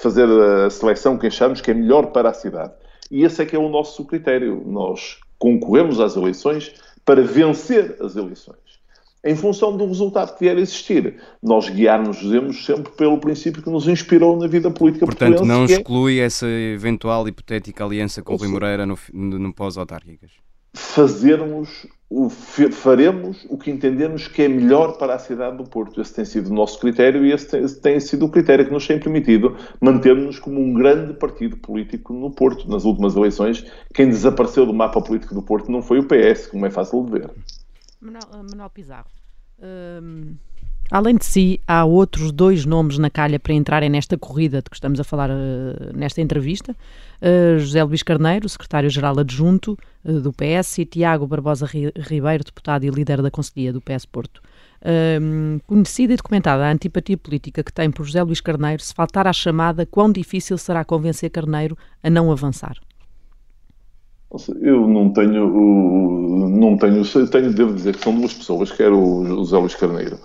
fazer 0.00 0.26
a 0.30 0.70
seleção 0.70 1.18
que 1.18 1.26
achamos 1.26 1.60
que 1.60 1.70
é 1.70 1.74
melhor 1.74 2.06
para 2.06 2.30
a 2.30 2.34
cidade. 2.34 2.72
E 3.10 3.22
esse 3.22 3.42
é 3.42 3.46
que 3.46 3.54
é 3.54 3.58
o 3.58 3.68
nosso 3.68 4.04
critério. 4.06 4.62
Nós 4.66 5.18
concorremos 5.38 6.00
às 6.00 6.16
eleições 6.16 6.72
para 7.04 7.22
vencer 7.22 7.96
as 8.00 8.16
eleições. 8.16 8.58
Em 9.24 9.34
função 9.34 9.76
do 9.76 9.86
resultado 9.86 10.34
que 10.34 10.40
vier 10.40 10.56
a 10.56 10.60
existir, 10.60 11.16
nós 11.42 11.68
guiar-nos 11.68 12.18
sempre 12.64 12.92
pelo 12.92 13.18
princípio 13.18 13.62
que 13.62 13.68
nos 13.68 13.88
inspirou 13.88 14.38
na 14.38 14.46
vida 14.46 14.70
política 14.70 15.06
Portanto, 15.06 15.44
não 15.44 15.62
é 15.62 15.66
exclui 15.66 16.20
é... 16.20 16.24
essa 16.24 16.46
eventual 16.46 17.26
hipotética 17.26 17.84
aliança 17.84 18.22
com 18.22 18.34
o 18.34 18.36
Rui 18.36 18.48
Moreira 18.48 18.86
no, 18.86 18.96
no, 19.12 19.38
no 19.38 19.52
pós-autárquicas? 19.52 20.30
Fazermos 20.78 21.86
o, 22.08 22.30
faremos 22.30 23.44
o 23.50 23.58
que 23.58 23.70
entendemos 23.70 24.28
que 24.28 24.42
é 24.42 24.48
melhor 24.48 24.96
para 24.96 25.14
a 25.14 25.18
cidade 25.18 25.56
do 25.56 25.64
Porto. 25.64 26.00
Esse 26.00 26.14
tem 26.14 26.24
sido 26.24 26.50
o 26.50 26.54
nosso 26.54 26.78
critério 26.78 27.26
e 27.26 27.32
esse 27.32 27.50
tem, 27.50 27.62
esse 27.62 27.80
tem 27.80 28.00
sido 28.00 28.24
o 28.24 28.30
critério 28.30 28.64
que 28.64 28.72
nos 28.72 28.86
tem 28.86 28.98
permitido 28.98 29.56
manter-nos 29.80 30.38
como 30.38 30.60
um 30.60 30.72
grande 30.72 31.12
partido 31.14 31.56
político 31.56 32.12
no 32.14 32.30
Porto. 32.30 32.70
Nas 32.70 32.84
últimas 32.84 33.16
eleições, 33.16 33.66
quem 33.92 34.08
desapareceu 34.08 34.64
do 34.64 34.72
mapa 34.72 35.02
político 35.02 35.34
do 35.34 35.42
Porto 35.42 35.70
não 35.70 35.82
foi 35.82 35.98
o 35.98 36.04
PS, 36.04 36.46
como 36.46 36.64
é 36.64 36.70
fácil 36.70 37.04
de 37.04 37.12
ver. 37.12 37.30
Manuel, 38.00 38.44
Manuel 38.48 38.70
Pizarro, 38.70 39.10
hum, 39.60 40.34
Além 40.90 41.16
de 41.16 41.24
si, 41.24 41.60
há 41.66 41.84
outros 41.84 42.32
dois 42.32 42.64
nomes 42.64 42.96
na 42.96 43.10
calha 43.10 43.38
para 43.38 43.52
entrarem 43.52 43.90
nesta 43.90 44.16
corrida 44.16 44.62
de 44.62 44.70
que 44.70 44.76
estamos 44.76 44.98
a 44.98 45.04
falar 45.04 45.28
uh, 45.28 45.94
nesta 45.94 46.22
entrevista. 46.22 46.74
Uh, 47.20 47.58
José 47.58 47.84
Luís 47.84 48.02
Carneiro, 48.02 48.48
secretário-geral 48.48 49.18
adjunto 49.18 49.76
uh, 50.02 50.20
do 50.20 50.32
PS, 50.32 50.78
e 50.78 50.86
Tiago 50.86 51.26
Barbosa 51.26 51.66
Ribeiro, 51.66 52.42
deputado 52.42 52.84
e 52.84 52.90
líder 52.90 53.20
da 53.20 53.30
Conselhia 53.30 53.70
do 53.70 53.82
PS 53.82 54.06
Porto. 54.06 54.40
conhecida 55.66 56.14
e 56.14 56.16
documentada 56.16 56.64
a 56.64 56.72
antipatia 56.72 57.18
política 57.18 57.62
que 57.62 57.72
tem 57.72 57.90
por 57.90 58.06
José 58.06 58.22
Luís 58.22 58.40
Carneiro, 58.40 58.82
se 58.82 58.94
faltar 58.94 59.26
à 59.26 59.32
chamada, 59.32 59.84
quão 59.84 60.10
difícil 60.10 60.56
será 60.56 60.84
convencer 60.84 61.28
Carneiro 61.30 61.76
a 62.02 62.08
não 62.08 62.32
avançar? 62.32 62.78
Eu 64.60 64.86
não 64.86 65.10
tenho, 65.10 65.48
não 66.50 66.76
tenho, 66.76 67.02
tenho, 67.28 67.54
devo 67.54 67.74
dizer 67.74 67.96
que 67.96 68.04
são 68.04 68.14
duas 68.14 68.34
pessoas, 68.34 68.70
quer 68.70 68.92
o 68.92 69.24
José 69.24 69.56
Luís 69.56 69.74
Carneiro, 69.74 70.18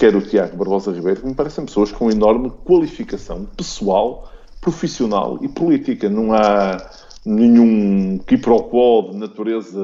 quer 0.00 0.16
o 0.16 0.22
Tiago 0.22 0.56
Barbosa 0.56 0.90
Ribeiro, 0.90 1.20
que 1.20 1.26
me 1.26 1.34
parecem 1.34 1.66
pessoas 1.66 1.92
com 1.92 2.10
enorme 2.10 2.50
qualificação 2.64 3.44
pessoal, 3.54 4.32
profissional 4.58 5.38
e 5.42 5.48
política. 5.48 6.08
Não 6.08 6.32
há 6.32 6.78
nenhum 7.26 8.18
quiproquó 8.26 9.10
de 9.10 9.18
natureza 9.18 9.78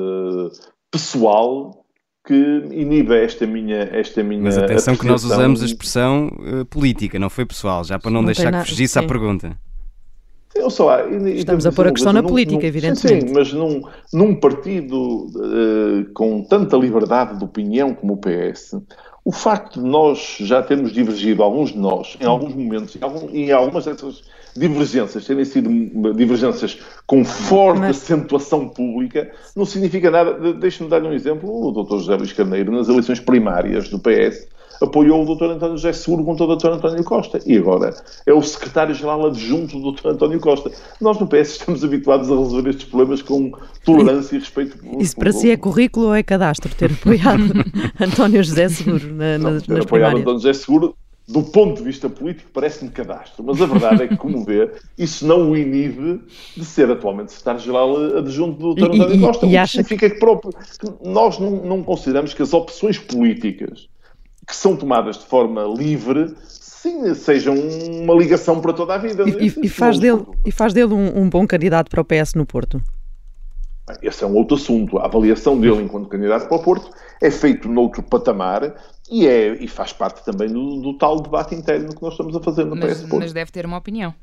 pessoal 0.90 1.84
que 2.26 2.34
iniba 2.72 3.14
esta 3.14 3.46
minha 3.46 3.90
esta 3.92 4.22
minha 4.22 4.42
Mas 4.42 4.58
atenção 4.58 4.96
que 4.96 5.06
nós 5.06 5.22
usamos 5.22 5.62
a 5.62 5.66
expressão 5.66 6.28
uh, 6.28 6.64
política, 6.64 7.18
não 7.18 7.28
foi 7.28 7.44
pessoal, 7.44 7.84
já 7.84 7.98
para 7.98 8.10
não, 8.10 8.22
não 8.22 8.26
deixar 8.26 8.50
que 8.62 8.70
fugisse 8.70 8.94
sim. 8.94 8.98
à 8.98 9.02
pergunta. 9.06 9.56
Eu 10.54 10.70
sei 10.70 10.86
lá, 10.86 11.06
Estamos 11.28 11.66
a 11.66 11.72
pôr 11.72 11.86
a 11.88 11.92
questão 11.92 12.14
na 12.14 12.22
num, 12.22 12.28
política, 12.28 12.62
num, 12.62 12.66
evidentemente. 12.66 13.28
Sim, 13.28 13.34
mas 13.34 13.52
num, 13.52 13.82
num 14.10 14.34
partido 14.34 15.26
uh, 15.26 16.10
com 16.14 16.42
tanta 16.42 16.78
liberdade 16.78 17.38
de 17.38 17.44
opinião 17.44 17.94
como 17.94 18.14
o 18.14 18.16
PS, 18.16 18.74
o 19.26 19.32
facto 19.32 19.80
de 19.80 19.88
nós 19.88 20.36
já 20.38 20.62
termos 20.62 20.92
divergido, 20.92 21.42
alguns 21.42 21.72
de 21.72 21.78
nós, 21.78 22.16
em 22.20 22.24
alguns 22.24 22.54
momentos, 22.54 22.94
e, 22.94 23.02
algum, 23.02 23.56
algumas 23.56 23.84
dessas 23.84 24.22
divergências 24.56 25.26
terem 25.26 25.44
sido 25.44 25.68
divergências 26.14 26.78
com 27.08 27.24
forte 27.24 27.80
Mas... 27.80 27.96
acentuação 27.96 28.68
pública, 28.68 29.28
não 29.56 29.64
significa 29.64 30.12
nada. 30.12 30.52
Deixe-me 30.52 30.88
dar 30.88 31.02
um 31.02 31.12
exemplo. 31.12 31.50
O 31.50 31.72
Dr. 31.72 31.96
José 31.96 32.14
Luís 32.14 32.32
Carneiro, 32.32 32.70
nas 32.70 32.88
eleições 32.88 33.18
primárias 33.18 33.88
do 33.88 33.98
PS, 33.98 34.46
apoiou 34.80 35.22
o 35.22 35.34
Dr. 35.34 35.44
António 35.44 35.76
José 35.76 35.92
Seguro 35.92 36.24
contra 36.24 36.44
o 36.44 36.56
Dr. 36.56 36.68
António 36.68 37.04
Costa. 37.04 37.40
E 37.46 37.56
agora 37.56 37.94
é 38.26 38.32
o 38.32 38.42
secretário-geral 38.42 39.26
adjunto 39.26 39.80
do 39.80 39.92
Dr. 39.92 40.08
António 40.08 40.40
Costa. 40.40 40.70
Nós 41.00 41.18
no 41.18 41.26
PS 41.26 41.52
estamos 41.52 41.84
habituados 41.84 42.30
a 42.30 42.36
resolver 42.36 42.70
estes 42.70 42.86
problemas 42.86 43.22
com 43.22 43.52
tolerância 43.84 44.36
e 44.36 44.38
respeito. 44.38 44.78
Isso 44.98 45.16
para 45.16 45.32
si 45.32 45.50
é 45.50 45.56
currículo 45.56 46.06
ou 46.06 46.14
é 46.14 46.22
cadastro 46.22 46.74
ter 46.74 46.92
apoiado 46.92 47.42
António 48.00 48.42
José 48.42 48.68
Seguro 48.68 49.12
na, 49.12 49.38
Não, 49.38 49.50
nas, 49.52 49.62
ter 49.62 49.72
nas 49.72 49.84
apoiado 49.84 50.18
António 50.18 50.40
José 50.40 50.52
Seguro 50.52 50.94
do 51.28 51.42
ponto 51.42 51.78
de 51.78 51.82
vista 51.82 52.08
político, 52.08 52.50
parece-me 52.52 52.90
cadastro, 52.90 53.42
mas 53.42 53.60
a 53.60 53.66
verdade 53.66 54.04
é 54.04 54.08
que, 54.08 54.16
como 54.16 54.44
vê, 54.44 54.70
isso 54.96 55.26
não 55.26 55.50
o 55.50 55.56
inibe 55.56 56.20
de 56.56 56.64
ser 56.64 56.88
atualmente 56.88 57.32
secretário-geral 57.32 57.96
adjunto 58.18 58.58
do 58.58 58.74
Dr. 58.74 58.94
António 58.94 59.20
Costa. 59.20 59.46
E, 59.46 59.50
e 59.50 59.56
acha 59.56 59.82
significa 59.82 60.08
que, 60.08 60.20
próprio, 60.20 60.52
que 60.52 61.08
nós 61.08 61.38
não, 61.40 61.50
não, 61.64 61.82
consideramos 61.82 62.32
que 62.32 62.42
as 62.42 62.54
opções 62.54 62.98
políticas 62.98 63.88
que 64.46 64.54
são 64.54 64.76
tomadas 64.76 65.18
de 65.18 65.26
forma 65.26 65.62
livre, 65.64 66.34
sim, 66.48 67.12
sejam 67.14 67.56
uma 67.58 68.14
ligação 68.14 68.60
para 68.60 68.72
toda 68.72 68.94
a 68.94 68.98
vida. 68.98 69.24
E, 69.28 69.48
e, 69.48 69.66
e 69.66 69.68
faz, 69.68 69.98
dele, 69.98 70.24
e 70.44 70.52
faz 70.52 70.72
dele 70.72 70.94
um, 70.94 71.22
um, 71.22 71.28
bom 71.28 71.46
candidato 71.46 71.90
para 71.90 72.00
o 72.00 72.04
PS 72.04 72.34
no 72.34 72.46
Porto? 72.46 72.80
Esse 74.02 74.24
é 74.24 74.26
um 74.26 74.34
outro 74.34 74.56
assunto. 74.56 74.98
A 74.98 75.06
avaliação 75.06 75.58
dele 75.58 75.82
enquanto 75.82 76.08
candidato 76.08 76.48
para 76.48 76.56
o 76.56 76.62
Porto 76.62 76.90
é 77.20 77.30
feito 77.30 77.68
noutro 77.68 78.02
patamar 78.02 78.74
e, 79.10 79.26
é, 79.26 79.54
e 79.62 79.68
faz 79.68 79.92
parte 79.92 80.24
também 80.24 80.48
do, 80.48 80.80
do 80.80 80.94
tal 80.94 81.20
debate 81.20 81.54
interno 81.54 81.94
que 81.94 82.02
nós 82.02 82.12
estamos 82.12 82.34
a 82.36 82.40
fazer 82.40 82.64
no 82.64 82.76
mas, 82.76 82.98
PS 82.98 83.00
Porto. 83.02 83.22
Mas 83.22 83.32
deve 83.32 83.50
ter 83.50 83.66
uma 83.66 83.78
opinião. 83.78 84.14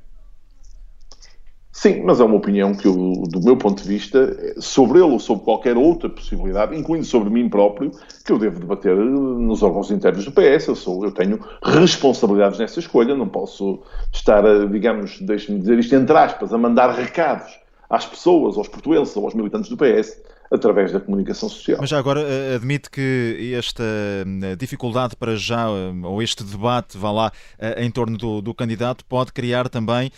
Sim, 1.75 2.03
mas 2.03 2.19
é 2.19 2.23
uma 2.23 2.35
opinião 2.35 2.71
que, 2.75 2.85
eu, 2.87 2.93
do 3.27 3.41
meu 3.41 3.57
ponto 3.57 3.81
de 3.81 3.89
vista, 3.89 4.53
sobre 4.61 4.99
ele 4.99 5.11
ou 5.11 5.19
sobre 5.19 5.43
qualquer 5.43 5.75
outra 5.75 6.07
possibilidade, 6.07 6.77
incluindo 6.77 7.03
sobre 7.03 7.31
mim 7.31 7.49
próprio, 7.49 7.89
que 8.23 8.31
eu 8.31 8.37
devo 8.37 8.59
debater 8.59 8.95
nos 8.95 9.63
órgãos 9.63 9.89
internos 9.89 10.23
do 10.23 10.31
PS. 10.31 10.67
Eu, 10.67 10.75
sou, 10.75 11.03
eu 11.03 11.11
tenho 11.11 11.39
responsabilidades 11.63 12.59
nessa 12.59 12.79
escolha, 12.79 13.15
não 13.15 13.27
posso 13.27 13.79
estar, 14.11 14.43
digamos, 14.67 15.19
deixe-me 15.21 15.59
dizer 15.59 15.79
isto 15.79 15.95
entre 15.95 16.15
aspas, 16.15 16.53
a 16.53 16.59
mandar 16.59 16.91
recados 16.91 17.51
às 17.89 18.05
pessoas, 18.05 18.55
aos 18.55 18.67
portuenses 18.67 19.17
ou 19.17 19.25
aos 19.25 19.33
militantes 19.33 19.67
do 19.67 19.75
PS 19.75 20.21
através 20.53 20.91
da 20.91 20.99
comunicação 20.99 21.49
social. 21.49 21.79
Mas 21.81 21.89
já 21.89 21.97
agora 21.97 22.21
eh, 22.21 22.55
admite 22.55 22.89
que 22.89 23.53
esta 23.57 23.83
eh, 23.83 24.55
dificuldade 24.55 25.15
para 25.15 25.35
já, 25.35 25.67
eh, 25.67 26.05
ou 26.05 26.21
este 26.21 26.43
debate, 26.43 26.95
vá 26.95 27.11
lá, 27.11 27.31
em 27.77 27.89
torno 27.89 28.17
do, 28.17 28.39
do 28.41 28.53
candidato, 28.53 29.03
pode 29.05 29.31
criar 29.31 29.67
também 29.69 30.11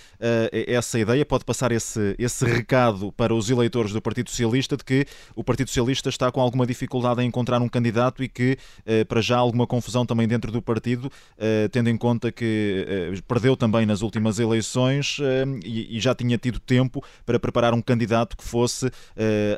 essa 0.68 1.00
ideia, 1.00 1.26
pode 1.26 1.46
passar 1.46 1.72
esse, 1.72 2.16
esse 2.18 2.44
recado 2.44 3.12
para 3.14 3.34
os 3.34 3.50
eleitores 3.50 3.94
do 3.94 4.02
Partido 4.02 4.30
Socialista 4.30 4.76
de 4.76 4.84
que 4.84 5.06
o 5.36 5.44
Partido 5.44 5.68
Socialista 5.68 6.10
está 6.10 6.32
com 6.32 6.42
alguma 6.42 6.66
dificuldade 6.66 7.22
em 7.22 7.28
encontrar 7.28 7.62
um 7.62 7.70
candidato 7.70 8.24
e 8.24 8.28
que, 8.28 8.58
para 9.08 9.22
já, 9.22 9.38
alguma 9.38 9.68
confusão 9.68 10.06
também 10.06 10.28
dentro 10.28 10.52
do 10.52 10.62
partido, 10.62 11.12
tendo 11.72 11.90
em 11.90 11.98
conta 11.98 12.32
que 12.32 13.14
perdeu 13.28 13.56
também 13.56 13.86
nas 13.86 14.02
últimas 14.02 14.40
eleições 14.40 15.18
e 15.64 16.00
já 16.00 16.16
tinha 16.16 16.38
tido 16.38 16.60
tempo 16.60 17.04
para 17.26 17.40
preparar 17.40 17.74
um 17.74 17.82
candidato 17.82 18.36
que 18.36 18.44
fosse 18.44 18.90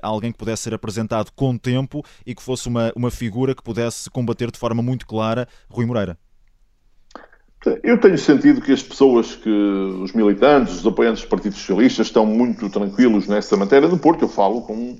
alguém 0.02 0.32
que 0.32 0.38
pudesse 0.38 0.67
ser 0.68 0.74
apresentado 0.74 1.32
com 1.34 1.58
tempo 1.58 2.04
e 2.26 2.36
que 2.36 2.44
fosse 2.44 2.68
uma, 2.68 2.92
uma 2.96 3.10
figura 3.10 3.56
que 3.56 3.64
pudesse 3.64 4.10
combater 4.10 4.52
de 4.52 4.60
forma 4.60 4.82
muito 4.82 5.08
clara 5.08 5.48
Rui 5.70 5.86
Moreira? 5.86 6.18
Eu 7.84 8.00
tenho 8.00 8.18
sentido 8.18 8.62
que 8.62 8.72
as 8.72 8.84
pessoas, 8.84 9.36
que 9.36 9.50
os 9.50 10.14
militantes, 10.14 10.80
os 10.80 10.86
apoiantes 10.86 11.22
dos 11.22 11.30
partidos 11.30 11.58
socialistas 11.58 12.08
estão 12.08 12.26
muito 12.26 12.70
tranquilos 12.70 13.28
nessa 13.28 13.58
matéria 13.58 13.88
do 13.88 13.98
Porto. 13.98 14.22
Eu 14.22 14.30
falo 14.30 14.62
com 14.62 14.98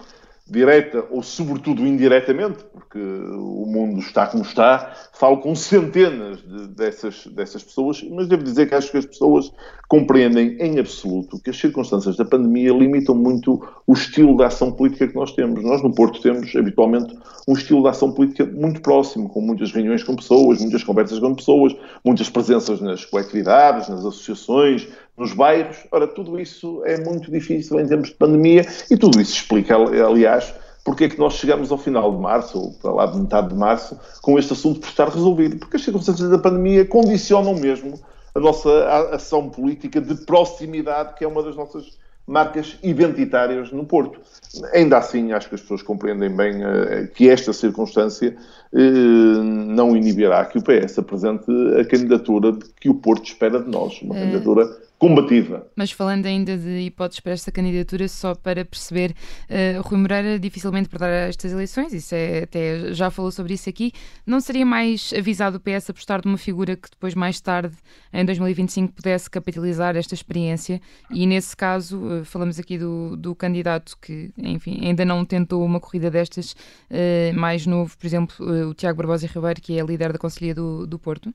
direta 0.50 1.06
ou 1.12 1.22
sobretudo 1.22 1.86
indiretamente, 1.86 2.64
porque 2.72 3.00
o 3.00 3.66
mundo 3.66 4.00
está 4.00 4.28
como 4.28 4.44
está, 4.44 4.94
falo 5.14 5.38
com 5.38 5.54
centenas 5.56 6.42
de, 6.42 6.68
dessas, 6.68 7.28
dessas 7.28 7.64
pessoas, 7.64 8.02
mas 8.10 8.28
devo 8.28 8.44
dizer 8.44 8.68
que 8.68 8.76
acho 8.76 8.92
que 8.92 8.98
as 8.98 9.06
pessoas 9.06 9.52
compreendem 9.88 10.58
em 10.60 10.80
absoluto 10.80 11.40
que 11.40 11.50
as 11.50 11.58
circunstâncias 11.58 12.16
da 12.16 12.26
pandemia 12.26 12.72
limitam 12.72 13.16
muito 13.16 13.62
o 13.86 13.94
estilo 13.94 14.36
de 14.38 14.44
ação 14.44 14.72
política 14.72 15.08
que 15.08 15.16
nós 15.16 15.34
temos. 15.34 15.64
Nós 15.64 15.84
no 15.84 15.94
Porto 15.94 16.22
temos 16.22 16.56
habitualmente 16.56 17.18
um 17.48 17.54
estilo 17.54 17.82
de 17.84 17.90
ação 17.90 18.12
política 18.12 18.46
muito 18.46 18.82
próximo, 18.82 19.30
com 19.30 19.42
muitas 19.42 19.72
reuniões 19.72 20.04
com 20.04 20.16
pessoas, 20.16 20.62
muitas 20.62 20.84
conversas 20.84 21.20
com 21.20 21.34
pessoas, 21.36 21.76
muitas 22.04 22.30
presenças 22.30 22.82
nas 22.82 23.06
coletividades, 23.06 23.88
nas 23.90 24.00
associações, 24.00 24.88
nos 25.18 25.34
bairros. 25.34 25.78
Ora, 25.92 26.08
tudo 26.08 26.40
isso 26.40 26.84
é 26.86 27.04
muito 27.04 27.32
difícil 27.32 27.80
em 27.80 27.88
tempos 27.88 28.10
de 28.10 28.16
pandemia 28.16 28.66
e 28.90 28.96
tudo 28.96 29.20
isso 29.20 29.34
explica, 29.34 29.76
aliás, 29.76 30.54
porque 30.86 31.06
é 31.06 31.10
que 31.10 31.20
nós 31.20 31.34
chegamos 31.34 31.72
ao 31.72 31.78
final 31.78 32.12
de 32.16 32.22
março, 32.22 32.58
ou 32.58 32.74
para 32.74 32.92
lá 32.92 33.06
de 33.08 33.18
metade 33.18 33.50
de 33.50 33.56
março, 33.56 34.00
com 34.22 34.38
este 34.38 34.54
assunto 34.54 34.80
por 34.80 34.88
estar 34.88 35.10
resolvido. 35.10 35.58
Porque 35.58 35.76
as 35.76 35.84
circunstâncias 35.84 36.30
da 36.30 36.38
pandemia 36.38 36.86
condicionam 36.86 37.56
mesmo 37.56 38.00
a 38.34 38.40
nossa 38.40 39.10
ação 39.12 39.50
política 39.50 40.00
de 40.00 40.16
proximidade, 40.26 41.16
que 41.16 41.26
é 41.26 41.28
uma 41.28 41.44
das 41.44 41.56
nossas 41.56 41.98
marcas 42.28 42.78
identitárias 42.84 43.72
no 43.72 43.86
Porto. 43.86 44.20
Ainda 44.74 44.98
assim, 44.98 45.32
acho 45.32 45.50
que 45.50 45.56
as 45.56 45.62
pessoas 45.62 45.82
compreendem 45.82 46.30
bem 46.30 46.64
uh, 46.64 47.08
que 47.16 47.30
esta 47.30 47.54
circunstância 47.54 48.36
uh, 48.74 48.78
não 49.44 49.96
inibirá 49.96 50.46
que 50.46 50.58
o 50.58 50.62
PS 50.62 51.00
apresente 51.00 51.46
a 51.80 51.86
candidatura 51.86 52.58
que 52.80 52.90
o 52.90 52.96
Porto 52.96 53.26
espera 53.26 53.62
de 53.62 53.70
nós, 53.70 54.02
uma 54.02 54.16
é... 54.16 54.22
candidatura 54.22 54.87
combativa. 55.00 55.68
Mas 55.76 55.92
falando 55.92 56.26
ainda 56.26 56.58
de 56.58 56.80
hipóteses 56.80 57.20
para 57.20 57.34
esta 57.34 57.52
candidatura, 57.52 58.08
só 58.08 58.34
para 58.34 58.66
perceber, 58.66 59.16
uh, 59.50 59.82
Rui 59.82 60.00
Moreira 60.00 60.40
dificilmente 60.40 60.90
perderá 60.90 61.28
estas 61.28 61.52
eleições, 61.52 61.94
isso 61.94 62.16
é, 62.16 62.44
até 62.44 62.94
já 62.94 63.12
falou 63.12 63.32
sobre 63.32 63.54
isso 63.54 63.70
aqui, 63.70 63.92
não 64.26 64.40
seria 64.40 64.66
mais 64.66 65.14
avisado 65.16 65.58
o 65.58 65.60
PS 65.60 65.90
apostar 65.90 66.22
de 66.22 66.28
uma 66.28 66.38
figura 66.38 66.76
que 66.76 66.90
depois, 66.90 67.14
mais 67.14 67.40
tarde, 67.40 67.76
em 68.12 68.26
2025, 68.26 68.94
pudesse 68.94 69.30
capitalizar 69.30 69.96
esta 69.96 70.16
experiência? 70.16 70.82
E 71.12 71.28
nesse 71.28 71.56
caso, 71.56 72.00
uh, 72.00 72.26
falamos 72.26 72.58
aqui 72.58 72.78
do, 72.78 73.16
do 73.16 73.36
candidato 73.36 73.96
que, 74.02 74.32
enfim, 74.38 74.80
ainda 74.82 75.06
não 75.06 75.24
tentou 75.24 75.64
uma 75.64 75.80
corrida 75.80 76.10
destas, 76.10 76.54
uh, 76.54 77.38
mais 77.38 77.68
novo, 77.68 77.96
por 77.96 78.06
exemplo, 78.06 78.70
o 78.70 78.74
Tiago 78.74 78.98
Barbosa 78.98 79.28
Ribeiro, 79.28 79.62
que 79.62 79.78
é 79.80 79.84
líder 79.84 80.12
da 80.12 80.18
Conselhia 80.18 80.56
do, 80.56 80.88
do 80.88 80.98
Porto? 80.98 81.32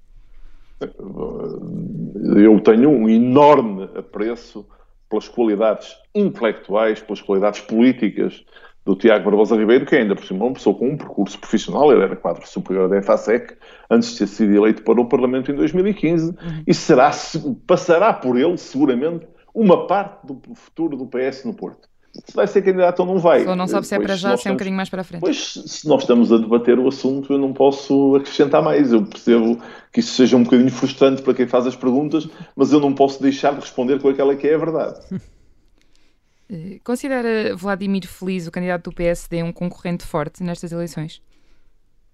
Eu 2.23 2.61
tenho 2.61 2.91
um 2.91 3.09
enorme 3.09 3.89
apreço 3.97 4.67
pelas 5.09 5.29
qualidades 5.29 5.95
intelectuais, 6.15 7.01
pelas 7.01 7.21
qualidades 7.21 7.61
políticas 7.61 8.45
do 8.85 8.97
Tiago 8.97 9.25
Barbosa 9.25 9.57
Ribeiro, 9.57 9.87
que 9.87 9.95
ainda 9.95 10.15
por 10.15 10.25
cima 10.25 10.45
é 10.45 10.49
uma 10.49 10.55
pessoa 10.55 10.77
com 10.77 10.89
um 10.89 10.97
percurso 10.97 11.39
profissional, 11.39 11.93
ele 11.93 12.03
era 12.03 12.17
quadro 12.17 12.47
superior 12.47 12.89
da 12.89 12.99
EFASEC, 12.99 13.57
antes 13.91 14.13
de 14.13 14.19
ter 14.19 14.27
sido 14.27 14.55
eleito 14.55 14.83
para 14.83 15.01
o 15.01 15.09
Parlamento 15.09 15.53
em 15.53 15.55
2015, 15.55 16.31
uhum. 16.31 16.37
e 16.67 16.75
será, 16.75 17.11
passará 17.67 18.13
por 18.13 18.37
ele, 18.37 18.57
seguramente, 18.57 19.27
uma 19.55 19.87
parte 19.87 20.27
do 20.27 20.41
futuro 20.55 20.97
do 20.97 21.07
PS 21.07 21.45
no 21.45 21.55
Porto 21.55 21.92
se 22.13 22.35
vai 22.35 22.47
ser 22.47 22.63
candidato 22.63 23.01
ou 23.01 23.07
não 23.07 23.19
vai. 23.19 23.45
Só 23.45 23.57
não 23.57 23.67
sabe 23.67 23.87
se 23.87 23.95
é 23.95 23.99
para 23.99 24.17
já, 24.17 24.37
se, 24.37 24.43
se 24.43 24.49
é 24.49 24.51
um 24.51 24.55
bocadinho 24.55 24.77
mais 24.77 24.89
para 24.91 25.01
a 25.01 25.05
frente. 25.05 25.21
Pois, 25.23 25.55
se 25.67 25.89
nós 25.89 26.03
estamos 26.03 26.31
a 26.31 26.37
debater 26.37 26.79
o 26.79 26.89
assunto, 26.89 27.33
eu 27.33 27.39
não 27.39 27.53
posso 27.53 28.17
acrescentar 28.17 28.63
mais. 28.63 28.93
Eu 28.93 29.05
percebo 29.05 29.59
que 29.91 30.01
isso 30.01 30.15
seja 30.15 30.37
um 30.37 30.43
bocadinho 30.43 30.71
frustrante 30.71 31.23
para 31.23 31.35
quem 31.35 31.47
faz 31.47 31.67
as 31.67 31.77
perguntas, 31.77 32.29
mas 32.55 32.73
eu 32.73 32.81
não 32.81 32.95
posso 32.95 33.23
deixar 33.23 33.55
de 33.55 33.61
responder 33.61 34.01
com 34.01 34.09
aquela 34.09 34.37
que 34.37 34.47
é 34.47 34.55
a 34.55 34.59
verdade. 34.59 35.01
Eh, 36.51 36.81
considera 36.85 37.57
Vladimir 37.57 38.07
Feliz, 38.07 38.47
o 38.47 38.51
candidato 38.51 38.91
do 38.91 38.95
PSD, 38.95 39.43
um 39.43 39.53
concorrente 39.53 40.05
forte 40.05 40.43
nestas 40.43 40.71
eleições? 40.71 41.23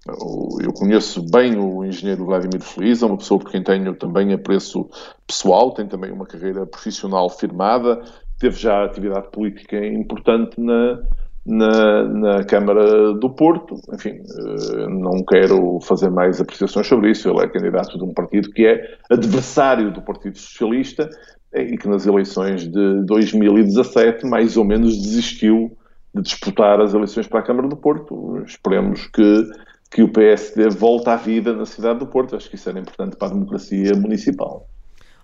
Eu 0.07 0.73
conheço 0.73 1.23
bem 1.23 1.57
o 1.57 1.85
engenheiro 1.85 2.25
Vladimir 2.25 2.61
Feliz, 2.61 3.03
é 3.03 3.07
uma 3.07 3.19
pessoa 3.19 3.41
por 3.41 3.51
quem 3.51 3.63
tenho 3.63 3.95
também 3.95 4.33
apreço 4.33 4.89
pessoal, 5.27 5.73
tem 5.73 5.89
também 5.89 6.13
uma 6.13 6.25
carreira 6.25 6.65
profissional 6.65 7.29
firmada, 7.29 8.03
teve 8.38 8.57
já 8.57 8.85
atividade 8.85 9.29
política 9.31 9.77
importante 9.85 10.61
na, 10.61 11.01
na, 11.44 12.05
na, 12.05 12.44
Câmara 12.44 13.14
do 13.14 13.31
Porto. 13.31 13.81
Enfim, 13.92 14.20
eh, 14.20 14.87
não 14.88 15.24
quero 15.24 15.81
fazer 15.81 16.11
mais 16.11 16.40
apreciações 16.40 16.87
sobre 16.87 17.11
isso. 17.11 17.29
Ele 17.29 17.44
é 17.44 17.48
candidato 17.48 17.98
de 17.98 18.05
um 18.05 18.12
partido 18.12 18.51
que 18.51 18.66
é 18.66 18.96
adversário 19.11 19.90
do 19.90 20.03
Partido 20.03 20.38
Socialista 20.38 21.09
eh, 21.53 21.62
e 21.62 21.79
que 21.79 21.88
nas 21.88 22.07
eleições 22.07 22.68
de 22.68 23.05
2017 23.05 24.27
mais 24.27 24.57
ou 24.57 24.64
menos 24.64 24.96
desistiu 24.96 25.77
de 26.14 26.22
disputar 26.22 26.81
as 26.81 26.94
eleições 26.94 27.27
para 27.27 27.40
a 27.40 27.42
Câmara 27.42 27.68
do 27.68 27.77
Porto. 27.77 28.42
Esperemos 28.46 29.07
que, 29.09 29.51
que 29.90 30.03
o 30.03 30.12
PSD 30.12 30.68
volte 30.68 31.09
à 31.11 31.16
vida 31.16 31.55
na 31.55 31.66
cidade 31.66 31.98
do 31.98 32.07
Porto. 32.07 32.37
Acho 32.37 32.48
que 32.48 32.57
isso 32.57 32.68
era 32.68 32.79
importante 32.79 33.16
para 33.16 33.29
a 33.29 33.33
democracia 33.33 33.94
municipal. 33.94 34.66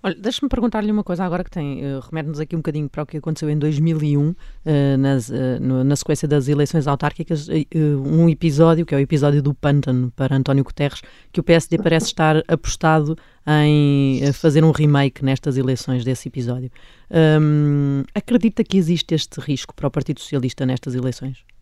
Olha, 0.07 0.14
deixa-me 0.17 0.51
perguntar-lhe 0.51 0.93
uma 0.93 1.03
coisa 1.03 1.25
agora 1.25 1.43
que 1.43 1.51
tem, 1.51 1.81
uh, 1.83 2.01
remete-nos 2.01 2.38
aqui 2.38 2.55
um 2.55 2.59
bocadinho 2.59 2.90
para 2.90 3.03
o 3.03 3.07
que 3.07 3.17
aconteceu 3.17 3.49
em 3.49 3.59
2001, 3.59 4.21
uh, 4.21 4.37
eh, 4.67 4.97
nas, 4.99 5.31
uh, 5.31 5.59
na 5.83 5.97
sequência 5.97 6.29
das 6.29 6.47
eleições 6.47 6.87
autárquicas, 6.87 7.49
um 8.05 8.29
episódio, 8.29 8.85
que 8.85 8.95
é 8.95 8.99
o 8.99 9.01
episódio 9.01 9.40
do 9.43 9.55
pântano 9.55 10.12
para 10.14 10.37
António 10.37 10.62
Guterres, 10.62 11.01
que 11.33 11.40
o 11.40 11.43
PSD 11.43 11.79
parece 11.79 12.09
estar 12.09 12.43
apostado 12.47 13.17
em 13.47 14.31
fazer 14.35 14.62
um 14.62 14.73
remake 14.73 15.25
nestas 15.25 15.57
eleições 15.57 16.05
desse 16.05 16.29
episódio. 16.29 16.71
Um, 17.11 18.03
acredita 18.14 18.62
que 18.62 18.77
existe 18.77 19.14
este 19.14 19.40
risco 19.40 19.75
para 19.75 19.88
o 19.88 19.90
Partido 19.90 20.21
Socialista 20.21 20.67
nestas 20.67 20.95
eleições? 20.95 21.54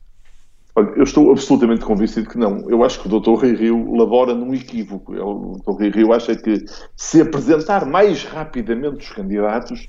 Olha, 0.75 0.91
eu 0.97 1.03
estou 1.03 1.31
absolutamente 1.31 1.85
convencido 1.85 2.29
que 2.29 2.39
não. 2.39 2.69
Eu 2.71 2.83
acho 2.83 3.01
que 3.01 3.07
o 3.07 3.21
Dr. 3.21 3.35
Rui 3.35 3.55
Rio 3.55 3.95
labora 3.95 4.35
num 4.35 4.55
equívoco. 4.55 5.13
O 5.13 5.59
Dr. 5.59 5.71
Rui 5.71 5.91
Rio 5.91 6.13
acha 6.13 6.35
que 6.35 6.65
se 6.97 7.21
apresentar 7.21 7.85
mais 7.85 8.25
rapidamente 8.25 9.05
os 9.05 9.11
candidatos, 9.11 9.89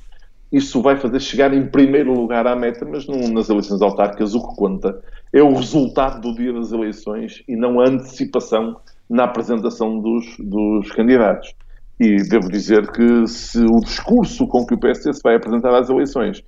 isso 0.51 0.81
vai 0.81 0.97
fazer 0.97 1.19
chegar 1.21 1.53
em 1.53 1.65
primeiro 1.65 2.13
lugar 2.13 2.45
à 2.45 2.55
meta, 2.55 2.85
mas 2.85 3.07
não, 3.07 3.17
nas 3.29 3.49
eleições 3.49 3.81
autárquicas 3.81 4.35
o 4.35 4.47
que 4.47 4.55
conta 4.55 5.01
é 5.31 5.41
o 5.41 5.53
resultado 5.53 6.21
do 6.21 6.35
dia 6.35 6.53
das 6.53 6.71
eleições 6.71 7.43
e 7.47 7.55
não 7.55 7.79
a 7.79 7.89
antecipação 7.89 8.77
na 9.09 9.23
apresentação 9.23 9.99
dos, 9.99 10.25
dos 10.37 10.91
candidatos. 10.91 11.55
E 11.99 12.17
devo 12.27 12.49
dizer 12.49 12.91
que 12.91 13.25
se 13.25 13.59
o 13.59 13.79
discurso 13.79 14.45
com 14.47 14.65
que 14.65 14.73
o 14.73 14.79
PSD 14.79 15.13
se 15.13 15.21
vai 15.23 15.35
apresentar 15.35 15.73
às 15.73 15.89
eleições 15.89 16.43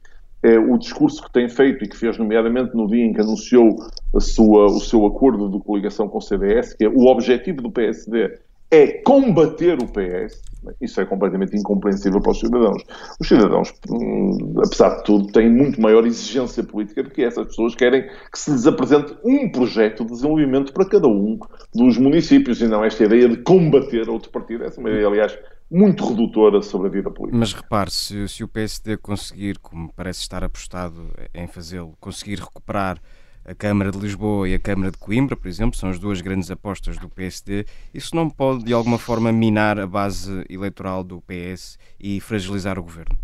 é, 0.46 0.60
o 0.60 0.78
discurso 0.78 1.24
que 1.24 1.32
tem 1.32 1.50
feito 1.50 1.84
e 1.84 1.88
que 1.88 1.98
fez, 1.98 2.18
nomeadamente 2.20 2.76
no 2.76 2.88
dia 2.88 3.04
em 3.04 3.12
que 3.12 3.22
anunciou 3.22 3.76
sua, 4.20 4.68
o 4.68 4.80
seu 4.80 5.06
acordo 5.08 5.50
de 5.50 5.60
coligação 5.60 6.08
com 6.08 6.20
o 6.20 6.22
CDS, 6.22 6.76
que 6.76 6.86
é 6.86 6.88
o 6.88 7.08
objetivo 7.08 7.62
do 7.62 7.72
PSD 7.72 8.38
é 8.72 8.88
combater 9.04 9.78
o 9.82 9.88
PS, 9.88 10.42
isso 10.82 11.00
é 11.00 11.06
completamente 11.06 11.56
incompreensível 11.56 12.20
para 12.20 12.32
os 12.32 12.40
cidadãos. 12.40 12.84
Os 13.20 13.28
cidadãos, 13.28 13.74
hum, 13.90 14.56
apesar 14.58 14.98
de 14.98 15.04
tudo, 15.04 15.28
têm 15.28 15.50
muito 15.50 15.80
maior 15.80 16.06
exigência 16.06 16.64
política 16.64 17.04
do 17.04 17.12
que 17.12 17.24
essas 17.24 17.48
pessoas 17.48 17.76
querem 17.76 18.04
que 18.32 18.40
se 18.40 18.52
lhes 18.52 18.66
apresente 18.66 19.16
um 19.24 19.50
projeto 19.50 20.04
de 20.04 20.12
desenvolvimento 20.12 20.74
para 20.74 20.86
cada 20.86 21.08
um 21.08 21.38
dos 21.74 21.98
municípios 21.98 22.60
e 22.62 22.68
não 22.68 22.84
esta 22.84 23.04
ideia 23.06 23.30
de 23.30 23.38
combater 23.38 24.10
outro 24.10 24.32
partido. 24.32 24.64
Essa 24.64 24.80
é 24.80 24.82
uma 24.82 24.90
ideia, 24.90 25.08
aliás, 25.08 25.38
muito 25.70 26.08
redutora 26.08 26.62
sobre 26.62 26.88
a 26.88 26.92
vida 26.92 27.10
política. 27.10 27.38
Mas 27.38 27.54
repare, 27.54 27.92
se, 27.92 28.28
se 28.28 28.44
o 28.44 28.48
PSD 28.48 28.98
conseguir, 28.98 29.58
como 29.60 29.92
parece 29.94 30.22
estar 30.22 30.44
apostado 30.44 31.12
em 31.34 31.48
fazê-lo, 31.48 31.96
conseguir 32.00 32.40
recuperar 32.40 33.00
a 33.44 33.54
Câmara 33.54 33.92
de 33.92 34.00
Lisboa 34.00 34.50
e 34.50 34.56
a 34.56 34.60
Câmara 34.60 34.92
de 34.92 34.98
Coimbra, 34.98 35.36
por 35.36 35.48
exemplo, 35.48 35.78
são 35.78 35.90
as 35.90 36.00
duas 36.00 36.20
grandes 36.20 36.50
apostas 36.50 36.98
do 36.98 37.08
PSD, 37.08 37.66
isso 37.94 38.16
não 38.16 38.30
pode 38.30 38.64
de 38.64 38.74
alguma 38.74 38.98
forma 38.98 39.32
minar 39.32 39.80
a 39.80 39.86
base 39.86 40.44
eleitoral 40.50 41.04
do 41.04 41.22
PS 41.22 41.78
e 42.00 42.20
fragilizar 42.20 42.80
o 42.80 42.84
governo? 42.84 43.16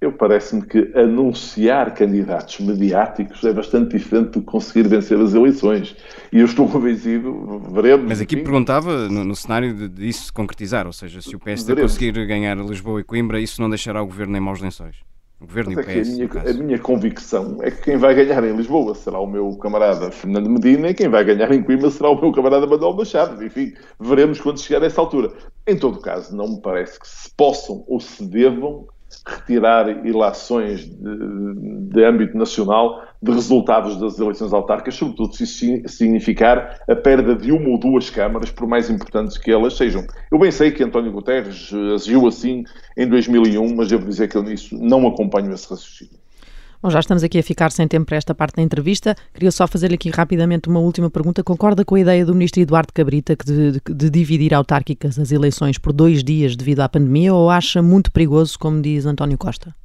Eu 0.00 0.12
parece-me 0.12 0.62
que 0.62 0.92
anunciar 0.94 1.94
candidatos 1.94 2.60
mediáticos 2.60 3.44
é 3.44 3.52
bastante 3.52 3.96
diferente 3.96 4.32
do 4.32 4.40
que 4.40 4.46
conseguir 4.46 4.88
vencer 4.88 5.18
as 5.18 5.34
eleições. 5.34 5.96
E 6.32 6.38
eu 6.40 6.44
estou 6.44 6.68
convencido, 6.70 7.62
veremos. 7.70 8.06
Mas 8.08 8.20
aqui 8.20 8.36
perguntava 8.36 9.08
no, 9.08 9.24
no 9.24 9.36
cenário 9.36 9.74
de, 9.74 9.88
de, 9.88 10.08
isso 10.08 10.26
se 10.26 10.32
concretizar, 10.32 10.86
ou 10.86 10.92
seja, 10.92 11.20
se 11.20 11.34
o 11.34 11.38
PSD 11.38 11.74
veremos. 11.74 11.92
conseguir 11.92 12.26
ganhar 12.26 12.56
Lisboa 12.56 13.00
e 13.00 13.04
Coimbra, 13.04 13.40
isso 13.40 13.60
não 13.60 13.68
deixará 13.68 14.02
o 14.02 14.06
governo 14.06 14.36
em 14.36 14.40
maus 14.40 14.60
lençóis. 14.60 14.96
O 15.40 15.46
governo 15.46 15.72
Mas 15.74 15.86
e 15.86 15.90
o 15.90 16.02
PS. 16.02 16.08
É 16.08 16.12
a, 16.12 16.14
minha, 16.14 16.50
a 16.50 16.64
minha 16.66 16.78
convicção 16.78 17.56
é 17.62 17.70
que 17.70 17.82
quem 17.82 17.96
vai 17.96 18.14
ganhar 18.14 18.44
em 18.44 18.54
Lisboa 18.54 18.94
será 18.94 19.18
o 19.18 19.26
meu 19.26 19.56
camarada 19.56 20.10
Fernando 20.10 20.50
Medina 20.50 20.90
e 20.90 20.94
quem 20.94 21.08
vai 21.08 21.24
ganhar 21.24 21.50
em 21.50 21.62
Coimbra 21.62 21.90
será 21.90 22.10
o 22.10 22.20
meu 22.20 22.30
camarada 22.30 22.66
Manuel 22.66 22.92
Machado. 22.92 23.42
Enfim, 23.42 23.72
veremos 23.98 24.38
quando 24.38 24.60
chegar 24.60 24.82
a 24.82 24.86
essa 24.86 25.00
altura. 25.00 25.32
Em 25.66 25.76
todo 25.78 25.98
caso, 25.98 26.36
não 26.36 26.46
me 26.46 26.60
parece 26.60 27.00
que 27.00 27.08
se 27.08 27.30
possam 27.34 27.82
ou 27.88 27.98
se 27.98 28.22
devam 28.26 28.86
retirar 29.26 30.06
ilações 30.06 30.80
de, 30.80 31.90
de, 31.90 32.04
âmbito 32.04 32.36
nacional 32.36 33.02
de 33.22 33.32
resultados 33.32 33.98
das 33.98 34.18
eleições 34.18 34.52
autárquicas, 34.52 34.94
sobretudo 34.94 35.34
se 35.34 35.44
isso 35.44 35.88
significar 35.88 36.80
a 36.88 36.94
perda 36.94 37.34
de 37.34 37.52
uma 37.52 37.68
ou 37.68 37.78
duas 37.78 38.08
câmaras, 38.08 38.50
por 38.50 38.66
mais 38.66 38.88
importantes 38.88 39.36
que 39.36 39.50
elas 39.50 39.76
sejam. 39.76 40.06
Eu 40.30 40.38
bem 40.38 40.50
sei 40.50 40.70
que 40.70 40.82
António 40.82 41.12
Guterres 41.12 41.70
agiu 41.94 42.26
assim 42.26 42.64
em 42.96 43.08
2001, 43.08 43.76
mas 43.76 43.88
devo 43.88 44.06
dizer 44.06 44.28
que 44.28 44.36
eu 44.36 44.42
nisso 44.42 44.76
não 44.78 45.06
acompanho 45.06 45.52
esse 45.52 45.68
raciocínio. 45.68 46.19
Bom, 46.82 46.88
já 46.88 46.98
estamos 46.98 47.22
aqui 47.22 47.38
a 47.38 47.42
ficar 47.42 47.70
sem 47.70 47.86
tempo 47.86 48.06
para 48.06 48.16
esta 48.16 48.34
parte 48.34 48.56
da 48.56 48.62
entrevista. 48.62 49.14
Queria 49.34 49.50
só 49.50 49.66
fazer-lhe 49.66 49.96
aqui 49.96 50.08
rapidamente 50.08 50.66
uma 50.66 50.80
última 50.80 51.10
pergunta. 51.10 51.44
Concorda 51.44 51.84
com 51.84 51.94
a 51.94 52.00
ideia 52.00 52.24
do 52.24 52.32
ministro 52.34 52.62
Eduardo 52.62 52.90
Cabrita 52.90 53.36
de, 53.36 53.72
de, 53.72 53.80
de, 53.86 54.08
dividir 54.08 54.54
autárquicas 54.54 55.18
as 55.18 55.30
eleições 55.30 55.76
por 55.76 55.92
dois 55.92 56.24
dias 56.24 56.56
devido 56.56 56.80
à 56.80 56.88
pandemia 56.88 57.34
ou 57.34 57.50
acha 57.50 57.82
muito 57.82 58.10
perigoso, 58.10 58.58
como 58.58 58.80
diz 58.80 59.04
António 59.04 59.36
Costa? 59.36 59.76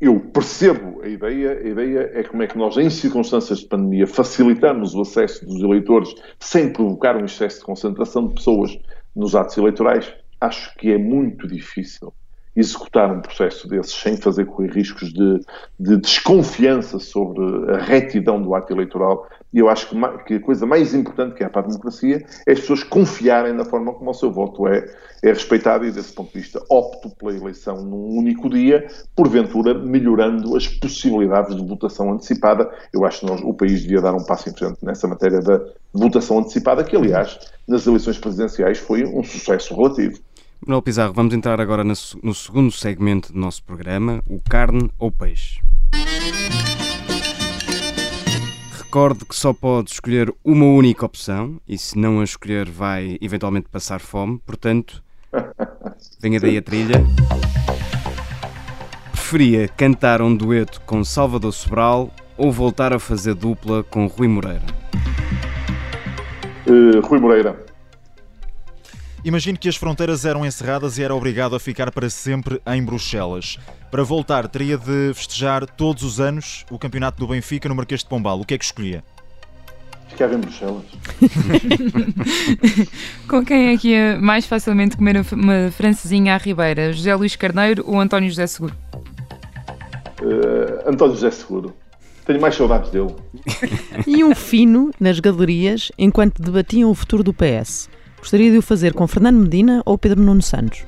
Eu 0.00 0.18
percebo 0.18 1.00
a 1.00 1.06
ideia. 1.06 1.52
A 1.52 1.68
ideia 1.68 2.10
é 2.12 2.24
como 2.24 2.42
é 2.42 2.48
que 2.48 2.58
nós, 2.58 2.76
em 2.76 2.90
circunstâncias 2.90 3.60
de 3.60 3.66
pandemia, 3.66 4.04
facilitamos 4.04 4.96
o 4.96 5.02
acesso 5.02 5.46
dos 5.46 5.62
eleitores 5.62 6.12
sem 6.40 6.72
provocar 6.72 7.16
um 7.16 7.24
excesso 7.24 7.60
de 7.60 7.66
concentração 7.66 8.26
de 8.26 8.34
pessoas 8.34 8.76
nos 9.14 9.36
atos 9.36 9.56
eleitorais. 9.56 10.12
Acho 10.40 10.74
que 10.74 10.90
é 10.90 10.98
muito 10.98 11.46
difícil 11.46 12.12
executar 12.54 13.12
um 13.12 13.20
processo 13.20 13.68
desses 13.68 13.94
sem 13.94 14.16
fazer 14.16 14.44
correr 14.46 14.72
riscos 14.72 15.12
de, 15.12 15.40
de 15.78 15.96
desconfiança 15.96 16.98
sobre 16.98 17.42
a 17.72 17.78
retidão 17.78 18.42
do 18.42 18.54
ato 18.54 18.72
eleitoral. 18.72 19.28
E 19.52 19.58
eu 19.58 19.68
acho 19.68 19.88
que, 19.88 20.24
que, 20.24 20.34
a 20.34 20.40
coisa 20.40 20.64
mais 20.64 20.94
importante 20.94 21.34
que 21.34 21.42
é 21.42 21.48
para 21.48 21.62
a 21.62 21.66
democracia 21.66 22.24
é 22.46 22.52
as 22.52 22.60
pessoas 22.60 22.84
confiarem 22.84 23.52
na 23.52 23.64
forma 23.64 23.92
como 23.92 24.10
o 24.10 24.14
seu 24.14 24.30
voto 24.30 24.68
é, 24.68 24.84
é 25.22 25.28
respeitado 25.28 25.84
e, 25.84 25.90
desse 25.90 26.12
ponto 26.12 26.32
de 26.32 26.40
vista, 26.40 26.62
opto 26.68 27.10
pela 27.10 27.36
eleição 27.36 27.82
num 27.82 28.16
único 28.16 28.48
dia, 28.48 28.86
porventura 29.14 29.74
melhorando 29.74 30.56
as 30.56 30.68
possibilidades 30.68 31.56
de 31.56 31.66
votação 31.66 32.12
antecipada. 32.12 32.70
Eu 32.92 33.04
acho 33.04 33.20
que 33.20 33.26
nós, 33.26 33.40
o 33.42 33.52
país 33.52 33.82
devia 33.82 34.00
dar 34.00 34.14
um 34.14 34.24
passo 34.24 34.48
em 34.48 34.52
frente 34.52 34.78
nessa 34.84 35.08
matéria 35.08 35.40
da 35.40 35.60
votação 35.92 36.38
antecipada, 36.38 36.84
que, 36.84 36.94
aliás, 36.94 37.38
nas 37.66 37.86
eleições 37.86 38.18
presidenciais 38.18 38.78
foi 38.78 39.04
um 39.04 39.22
sucesso 39.24 39.74
relativo. 39.74 40.20
Manuel 40.66 40.82
Pizarro, 40.82 41.14
vamos 41.14 41.32
entrar 41.32 41.58
agora 41.58 41.82
no, 41.82 42.34
segundo 42.34 42.70
segmento 42.70 43.32
do 43.32 43.38
nosso 43.38 43.64
programa, 43.64 44.22
o 44.26 44.38
carne 44.38 44.90
ou 44.98 45.10
peixe. 45.10 45.62
Recorde 48.76 49.24
que 49.24 49.34
só 49.34 49.54
pode 49.54 49.90
escolher 49.90 50.32
uma 50.44 50.66
única 50.66 51.06
opção 51.06 51.58
e 51.66 51.78
se 51.78 51.98
não 51.98 52.20
a 52.20 52.24
escolher 52.24 52.68
vai 52.68 53.16
eventualmente 53.22 53.70
passar 53.70 54.00
fome, 54.00 54.38
portanto, 54.44 55.02
venha 56.20 56.38
daí 56.38 56.58
a 56.58 56.62
trilha. 56.62 57.02
Preferia 59.12 59.66
cantar 59.66 60.20
um 60.20 60.36
dueto 60.36 60.82
com 60.82 61.02
Salvador 61.02 61.54
Sobral 61.54 62.10
ou 62.36 62.52
voltar 62.52 62.92
a 62.92 62.98
fazer 62.98 63.34
dupla 63.34 63.82
com 63.82 64.06
Rui 64.06 64.28
Moreira? 64.28 64.66
Uh, 66.66 67.00
Rui 67.00 67.18
Moreira. 67.18 67.69
Imagine 69.22 69.58
que 69.58 69.68
as 69.68 69.76
fronteiras 69.76 70.24
eram 70.24 70.46
encerradas 70.46 70.96
e 70.96 71.02
era 71.02 71.14
obrigado 71.14 71.54
a 71.54 71.60
ficar 71.60 71.90
para 71.90 72.08
sempre 72.08 72.60
em 72.66 72.82
Bruxelas. 72.82 73.58
Para 73.90 74.02
voltar, 74.02 74.48
teria 74.48 74.78
de 74.78 75.12
festejar 75.14 75.66
todos 75.66 76.02
os 76.02 76.18
anos 76.18 76.64
o 76.70 76.78
campeonato 76.78 77.18
do 77.18 77.26
Benfica 77.26 77.68
no 77.68 77.74
Marquês 77.74 78.00
de 78.00 78.08
Pombal. 78.08 78.40
O 78.40 78.46
que 78.46 78.54
é 78.54 78.58
que 78.58 78.64
escolhia? 78.64 79.04
Ficava 80.08 80.34
em 80.34 80.38
Bruxelas. 80.38 80.84
Com 83.28 83.44
quem 83.44 83.74
é 83.74 83.76
que 83.76 83.88
ia 83.88 84.18
mais 84.18 84.46
facilmente 84.46 84.96
comer 84.96 85.22
uma 85.32 85.70
francesinha 85.70 86.34
à 86.34 86.38
Ribeira? 86.38 86.90
José 86.92 87.14
Luís 87.14 87.36
Carneiro 87.36 87.84
ou 87.86 88.00
António 88.00 88.30
José 88.30 88.46
Seguro? 88.46 88.74
Uh, 90.22 90.88
António 90.88 91.14
José 91.14 91.30
Seguro. 91.30 91.74
Tenho 92.24 92.40
mais 92.40 92.54
saudades 92.54 92.90
dele. 92.90 93.14
e 94.06 94.24
um 94.24 94.34
fino 94.34 94.90
nas 94.98 95.20
galerias 95.20 95.92
enquanto 95.98 96.40
debatiam 96.40 96.90
o 96.90 96.94
futuro 96.94 97.22
do 97.22 97.34
PS. 97.34 97.88
Gostaria 98.20 98.50
de 98.50 98.58
o 98.58 98.62
fazer 98.62 98.94
com 98.94 99.06
Fernando 99.08 99.38
Medina 99.38 99.82
ou 99.84 99.98
Pedro 99.98 100.22
Nuno 100.22 100.42
Santos? 100.42 100.84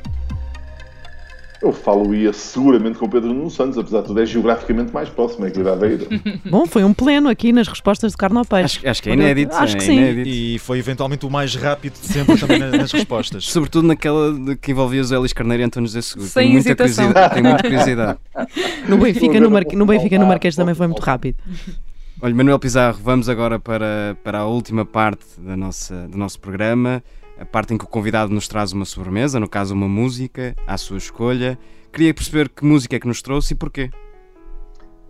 Eu 1.63 1.73
falo-ia 1.73 2.33
seguramente 2.33 2.99
com 2.99 3.09
Pedro 3.09 3.33
Nuno 3.33 3.49
Santos, 3.49 3.79
apesar 3.79 4.01
de 4.01 4.09
tudo 4.09 4.21
é 4.21 4.27
geograficamente 4.27 4.93
mais 4.93 5.09
próximo, 5.09 5.47
é 5.47 5.51
que 5.51 5.63
da 5.63 5.75
Aveiro. 5.75 6.09
Bom, 6.45 6.67
foi 6.67 6.83
um 6.83 6.93
pleno 6.93 7.29
aqui 7.29 7.53
nas 7.53 7.69
respostas 7.69 8.11
de 8.11 8.19
Carno 8.19 8.45
Peixe. 8.45 8.79
Acho, 8.79 8.89
acho 8.89 9.03
que 9.03 9.11
é 9.11 9.13
inédito. 9.13 9.55
Acho 9.55 9.77
é 9.77 9.79
que 9.79 9.85
sim. 9.85 9.97
Inédito. 9.97 10.29
E 10.29 10.59
foi 10.59 10.81
eventualmente 10.81 11.25
o 11.25 11.31
mais 11.31 11.55
rápido 11.55 11.93
de 11.93 12.07
sempre 12.07 12.37
também 12.37 12.59
nas 12.59 12.91
respostas. 12.91 13.45
Sobretudo 13.49 13.87
naquela 13.87 14.35
que 14.61 14.73
envolvia 14.73 15.03
José 15.03 15.17
Luís 15.17 15.33
Carneiro 15.33 15.63
e 15.63 15.67
António 15.67 15.87
José 15.87 16.03
Seguro. 16.03 16.29
Sem 16.29 16.43
tenho 16.43 16.53
muita 16.55 16.85
hesitação. 16.85 17.13
curiosidade. 17.13 17.35
Tenho 17.35 17.49
muita 17.49 17.63
curiosidade. 17.63 18.19
No 18.89 18.99
Benfica, 18.99 19.41
no, 19.41 19.51
Mar... 19.51 19.63
no 19.73 19.87
Benfica, 19.87 20.19
no 20.19 20.27
Marquês 20.27 20.57
também 20.57 20.75
foi 20.75 20.89
muito 20.89 21.01
rápido. 21.01 21.37
Olha, 22.21 22.35
Manuel 22.35 22.59
Pizarro, 22.59 22.99
vamos 23.03 23.29
agora 23.29 23.61
para, 23.61 24.17
para 24.25 24.41
a 24.41 24.47
última 24.47 24.85
parte 24.85 25.25
da 25.39 25.57
nossa, 25.57 26.09
do 26.09 26.19
nosso 26.19 26.41
programa, 26.41 27.03
a 27.39 27.45
parte 27.45 27.75
em 27.75 27.79
que 27.79 27.85
o 27.85 27.89
convidado 27.89 28.33
nos 28.33 28.49
traz 28.49 28.73
uma 28.73 28.85
sobremesa, 28.85 29.41
no 29.41 29.49
caso 29.49 29.75
uma 29.75 29.89
música, 29.89 30.55
à 30.67 30.77
sua 30.77 30.99
escolha. 30.99 31.59
Queria 31.93 32.15
perceber 32.15 32.49
que 32.49 32.65
música 32.65 32.97
é 32.97 33.01
que 33.01 33.07
nos 33.07 33.23
trouxe 33.23 33.55
e 33.55 33.57
porquê. 33.57 33.91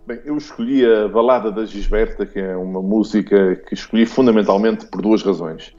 Bem, 0.05 0.19
eu 0.25 0.37
escolhi 0.37 0.85
a 0.85 1.07
Balada 1.07 1.49
da 1.49 1.65
Gisberta, 1.65 2.25
que 2.25 2.39
é 2.39 2.57
uma 2.57 2.81
música 2.81 3.55
que 3.55 3.73
escolhi 3.73 4.05
fundamentalmente 4.05 4.85
por 4.87 5.01
duas 5.01 5.23
razões. 5.23 5.73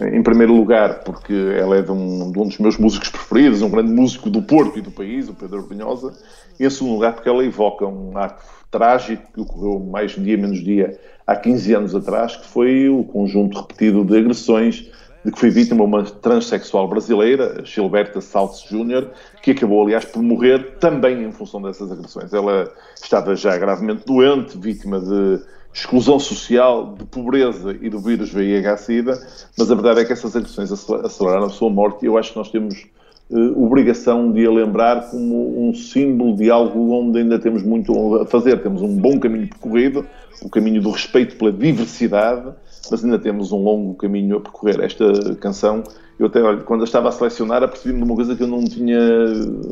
Em 0.00 0.22
primeiro 0.22 0.52
lugar, 0.54 1.02
porque 1.04 1.32
ela 1.32 1.76
é 1.76 1.82
de 1.82 1.90
um, 1.90 2.30
de 2.30 2.38
um 2.38 2.48
dos 2.48 2.58
meus 2.58 2.76
músicos 2.76 3.08
preferidos, 3.08 3.62
um 3.62 3.70
grande 3.70 3.92
músico 3.92 4.30
do 4.30 4.42
Porto 4.42 4.78
e 4.78 4.82
do 4.82 4.90
país, 4.90 5.28
o 5.28 5.34
Pedro 5.34 5.62
Brunhosa. 5.62 6.12
E 6.58 6.64
em 6.64 6.70
segundo 6.70 6.94
lugar, 6.94 7.14
porque 7.14 7.28
ela 7.28 7.44
evoca 7.44 7.86
um 7.86 8.16
ato 8.16 8.44
trágico 8.70 9.32
que 9.32 9.40
ocorreu 9.40 9.80
mais 9.80 10.12
dia 10.12 10.36
menos 10.36 10.62
dia 10.62 10.98
há 11.26 11.36
15 11.36 11.74
anos 11.74 11.94
atrás, 11.94 12.36
que 12.36 12.46
foi 12.46 12.88
o 12.88 13.04
conjunto 13.04 13.60
repetido 13.60 14.04
de 14.04 14.16
agressões 14.16 14.90
de 15.28 15.32
que 15.32 15.38
foi 15.38 15.50
vítima 15.50 15.84
uma 15.84 16.02
transexual 16.02 16.88
brasileira, 16.88 17.62
Gilberta 17.62 18.20
Saltes 18.20 18.62
Júnior, 18.62 19.10
que 19.42 19.50
acabou, 19.50 19.82
aliás, 19.82 20.04
por 20.06 20.22
morrer 20.22 20.78
também 20.80 21.22
em 21.22 21.30
função 21.30 21.60
dessas 21.60 21.92
agressões. 21.92 22.32
Ela 22.32 22.72
estava 22.94 23.36
já 23.36 23.56
gravemente 23.58 24.04
doente, 24.06 24.56
vítima 24.56 24.98
de 24.98 25.40
exclusão 25.72 26.18
social, 26.18 26.94
de 26.98 27.04
pobreza 27.04 27.76
e 27.80 27.90
do 27.90 28.00
vírus 28.00 28.32
VIH-Sida, 28.32 29.20
mas 29.56 29.70
a 29.70 29.74
verdade 29.74 30.00
é 30.00 30.04
que 30.06 30.12
essas 30.14 30.34
agressões 30.34 30.72
aceleraram 30.72 31.44
a 31.44 31.50
sua 31.50 31.68
morte 31.68 32.04
e 32.04 32.06
eu 32.06 32.16
acho 32.16 32.32
que 32.32 32.38
nós 32.38 32.50
temos 32.50 32.86
uh, 33.30 33.64
obrigação 33.64 34.32
de 34.32 34.46
a 34.46 34.50
lembrar 34.50 35.10
como 35.10 35.68
um 35.68 35.74
símbolo 35.74 36.34
de 36.34 36.50
algo 36.50 36.90
onde 36.90 37.18
ainda 37.18 37.38
temos 37.38 37.62
muito 37.62 38.16
a 38.16 38.24
fazer. 38.24 38.62
Temos 38.62 38.80
um 38.80 38.96
bom 38.96 39.20
caminho 39.20 39.46
percorrido, 39.46 40.06
o 40.42 40.48
caminho 40.48 40.80
do 40.80 40.90
respeito 40.90 41.36
pela 41.36 41.52
diversidade, 41.52 42.50
mas 42.90 43.04
ainda 43.04 43.18
temos 43.18 43.52
um 43.52 43.62
longo 43.62 43.94
caminho 43.94 44.36
a 44.36 44.40
percorrer. 44.40 44.80
Esta 44.80 45.34
canção, 45.36 45.82
eu 46.18 46.26
até, 46.26 46.42
olha, 46.42 46.58
quando 46.58 46.82
a 46.82 46.84
estava 46.84 47.08
a 47.08 47.12
selecionar, 47.12 47.62
apercebi-me 47.62 48.00
de 48.00 48.04
uma 48.04 48.14
coisa 48.14 48.34
que 48.34 48.42
eu 48.42 48.46
não 48.46 48.64
tinha, 48.64 48.98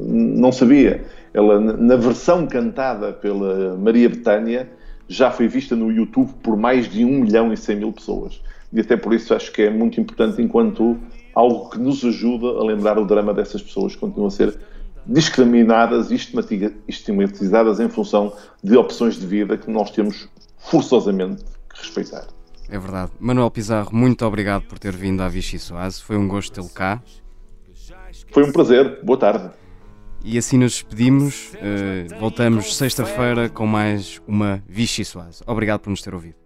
não 0.07 0.53
sabia. 0.53 1.05
Ela, 1.33 1.61
na 1.61 1.97
versão 1.97 2.47
cantada 2.47 3.13
pela 3.13 3.77
Maria 3.77 4.09
Betânia, 4.09 4.71
já 5.09 5.31
foi 5.31 5.49
vista 5.49 5.77
no 5.77 5.91
YouTube 5.91 6.33
por 6.43 6.57
mais 6.57 6.89
de 6.89 7.05
1 7.05 7.09
milhão 7.09 7.53
e 7.53 7.57
100 7.57 7.77
mil 7.77 7.93
pessoas. 7.93 8.41
E 8.73 8.81
até 8.81 8.97
por 8.97 9.15
isso 9.15 9.35
acho 9.35 9.53
que 9.53 9.63
é 9.63 9.71
muito 9.71 10.01
importante 10.01 10.43
enquanto 10.43 10.99
algo 11.35 11.71
que 11.71 11.79
nos 11.79 12.05
ajuda 12.05 12.47
a 12.47 12.65
lembrar 12.65 12.99
o 12.99 13.05
drama 13.05 13.33
dessas 13.33 13.63
pessoas 13.63 13.95
que 13.95 14.01
continuam 14.01 14.29
a 14.29 14.31
ser 14.31 14.59
discriminadas 15.07 16.11
e 16.11 16.17
estigmatizadas 16.89 17.79
em 17.79 17.89
função 17.89 18.33
de 18.63 18.77
opções 18.77 19.15
de 19.15 19.27
vida 19.27 19.57
que 19.57 19.71
nós 19.71 19.91
temos 19.91 20.29
forçosamente 20.59 21.45
que 21.73 21.81
respeitar. 21.81 22.36
É 22.69 22.79
verdade. 22.79 23.13
Manuel 23.21 23.51
Pizarro, 23.51 23.91
muito 23.95 24.25
obrigado 24.25 24.63
por 24.63 24.79
ter 24.79 24.95
vindo 24.95 25.23
à 25.23 25.29
Vichy 25.29 25.59
Soase. 25.59 26.03
Foi 26.03 26.17
um 26.17 26.27
gosto 26.27 26.53
tê-lo 26.53 26.69
cá. 26.69 27.03
Foi 28.31 28.45
um 28.45 28.53
prazer. 28.53 29.01
Boa 29.05 29.19
tarde. 29.19 29.51
E 30.25 30.37
assim 30.37 30.59
nos 30.59 30.73
despedimos. 30.73 31.53
Uh, 31.55 32.19
voltamos 32.19 32.77
sexta-feira 32.77 33.49
com 33.49 33.67
mais 33.67 34.21
uma 34.27 34.63
Vichy 34.69 35.05
Soase. 35.05 35.43
Obrigado 35.47 35.81
por 35.81 35.91
nos 35.91 36.03
ter 36.03 36.13
ouvido. 36.13 36.37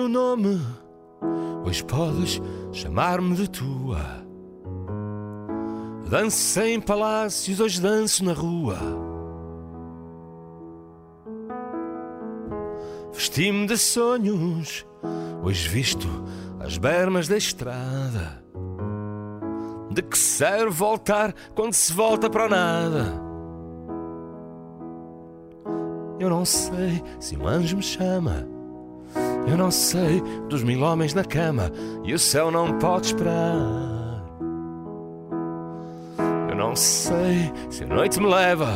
Do 0.00 0.08
nome, 0.08 0.58
hoje 1.62 1.84
podes 1.84 2.40
chamar-me 2.72 3.36
de 3.36 3.50
tua. 3.50 4.00
Danço 6.08 6.58
em 6.62 6.80
palácios, 6.80 7.60
hoje 7.60 7.82
danço 7.82 8.24
na 8.24 8.32
rua. 8.32 8.78
Vesti-me 13.12 13.66
de 13.66 13.76
sonhos, 13.76 14.86
hoje 15.42 15.68
visto 15.68 16.08
as 16.60 16.78
bermas 16.78 17.28
da 17.28 17.36
estrada. 17.36 18.42
De 19.90 20.00
que 20.00 20.16
serve 20.16 20.70
voltar 20.70 21.34
quando 21.54 21.74
se 21.74 21.92
volta 21.92 22.30
para 22.30 22.46
o 22.46 22.48
nada? 22.48 23.22
Eu 26.18 26.30
não 26.30 26.46
sei 26.46 27.02
se 27.18 27.36
um 27.36 27.46
anjo 27.46 27.76
me 27.76 27.82
chama. 27.82 28.59
Eu 29.50 29.56
não 29.56 29.70
sei 29.70 30.22
dos 30.48 30.62
mil 30.62 30.80
homens 30.82 31.12
na 31.12 31.24
cama 31.24 31.72
e 32.04 32.14
o 32.14 32.18
céu 32.18 32.50
não 32.52 32.78
pode 32.78 33.06
esperar. 33.06 33.90
Eu 36.48 36.54
não 36.54 36.76
sei 36.76 37.52
se 37.68 37.82
a 37.82 37.86
noite 37.88 38.20
me 38.20 38.26
leva. 38.26 38.68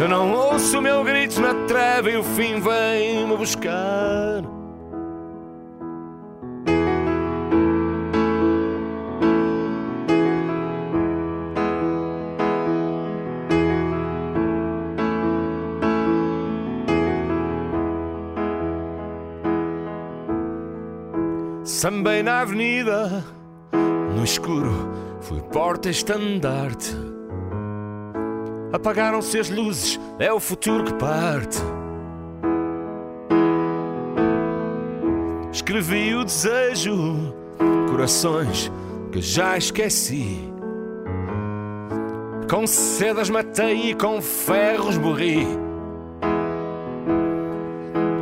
Eu 0.00 0.08
não 0.08 0.32
ouço 0.32 0.78
o 0.78 0.82
meu 0.82 1.02
grito 1.02 1.40
na 1.40 1.52
treva 1.66 2.10
e 2.10 2.16
o 2.16 2.22
fim 2.22 2.60
vem 2.60 3.26
me 3.26 3.36
buscar. 3.36 4.59
Sambei 21.80 22.22
na 22.22 22.42
avenida, 22.42 23.24
no 24.14 24.22
escuro 24.22 24.70
fui 25.22 25.40
porta-estandarte. 25.40 26.94
Apagaram-se 28.70 29.38
as 29.38 29.48
luzes, 29.48 29.98
é 30.18 30.30
o 30.30 30.38
futuro 30.38 30.84
que 30.84 30.92
parte. 30.92 31.56
Escrevi 35.50 36.14
o 36.16 36.22
desejo, 36.22 37.34
corações 37.88 38.70
que 39.10 39.22
já 39.22 39.56
esqueci. 39.56 40.52
Com 42.50 42.66
sedas 42.66 43.30
matei 43.30 43.92
e 43.92 43.94
com 43.94 44.20
ferros 44.20 44.98
morri. 44.98 45.46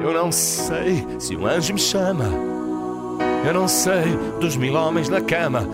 Eu 0.01 0.13
não 0.13 0.31
sei 0.31 1.05
se 1.19 1.37
um 1.37 1.45
anjo 1.45 1.75
me 1.75 1.81
chama. 1.81 2.58
Eu 3.47 3.55
não 3.55 3.68
sei 3.68 4.16
dos 4.41 4.57
mil 4.57 4.74
homens 4.74 5.09
na 5.09 5.20
cama. 5.20 5.68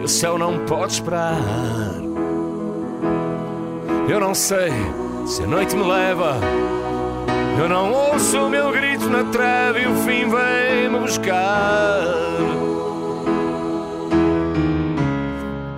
E 0.00 0.04
o 0.04 0.08
céu 0.08 0.38
não 0.38 0.58
pode 0.66 0.94
esperar. 0.94 1.36
Eu 4.08 4.18
não 4.18 4.34
sei 4.34 4.70
se 5.26 5.42
a 5.42 5.46
noite 5.46 5.76
me 5.76 5.82
leva. 5.82 6.36
Eu 7.60 7.68
não 7.68 7.92
ouço 7.92 8.38
o 8.38 8.48
meu 8.48 8.72
grito 8.72 9.08
na 9.08 9.24
trave 9.24 9.82
e 9.82 9.86
o 9.86 9.94
fim 9.96 10.28
vem 10.28 10.88
me 10.90 10.98
buscar. 10.98 12.00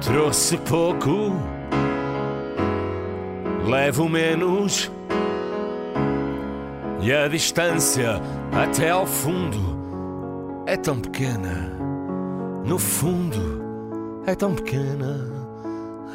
Trouxe 0.00 0.56
pouco, 0.58 1.34
levo 3.66 4.08
menos. 4.08 4.90
E 7.00 7.12
a 7.12 7.26
distância 7.26 8.22
até 8.52 8.90
ao 8.90 9.04
fundo 9.04 9.71
é 10.66 10.76
tão 10.76 11.00
pequena. 11.00 11.70
No 12.64 12.78
fundo 12.78 13.62
é 14.26 14.34
tão 14.34 14.54
pequena 14.54 15.16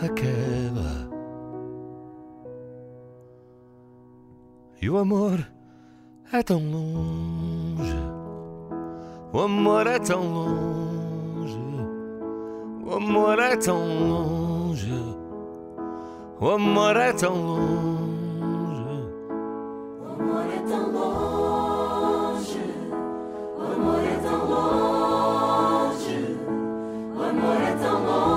a 0.02 0.08
queda. 0.10 1.08
E 4.82 4.90
o 4.90 4.98
amor 4.98 5.46
é 6.32 6.44
tão 6.44 6.60
longe. 6.60 7.98
O 9.34 9.40
amor 9.42 9.88
é 9.88 10.00
tão 10.00 10.34
longe. 10.34 11.60
O 12.86 12.94
amor 12.94 13.40
é 13.40 13.58
tão 13.58 14.08
longe. 14.08 15.18
O 16.40 16.50
amor 16.50 16.96
é 16.96 17.12
tão 17.12 17.34
longe. 17.34 18.08
O 20.10 20.16
amor 20.20 20.46
é 20.46 20.60
tão 20.62 20.86
longe. 20.92 22.60
O 23.58 23.64
amor 23.64 24.00
é 24.04 24.06
tão 24.06 24.06
longe. 24.06 24.07
O 24.30 24.34
amor 27.24 27.62
é 27.62 27.72
tão 27.82 28.06
longe. 28.06 28.37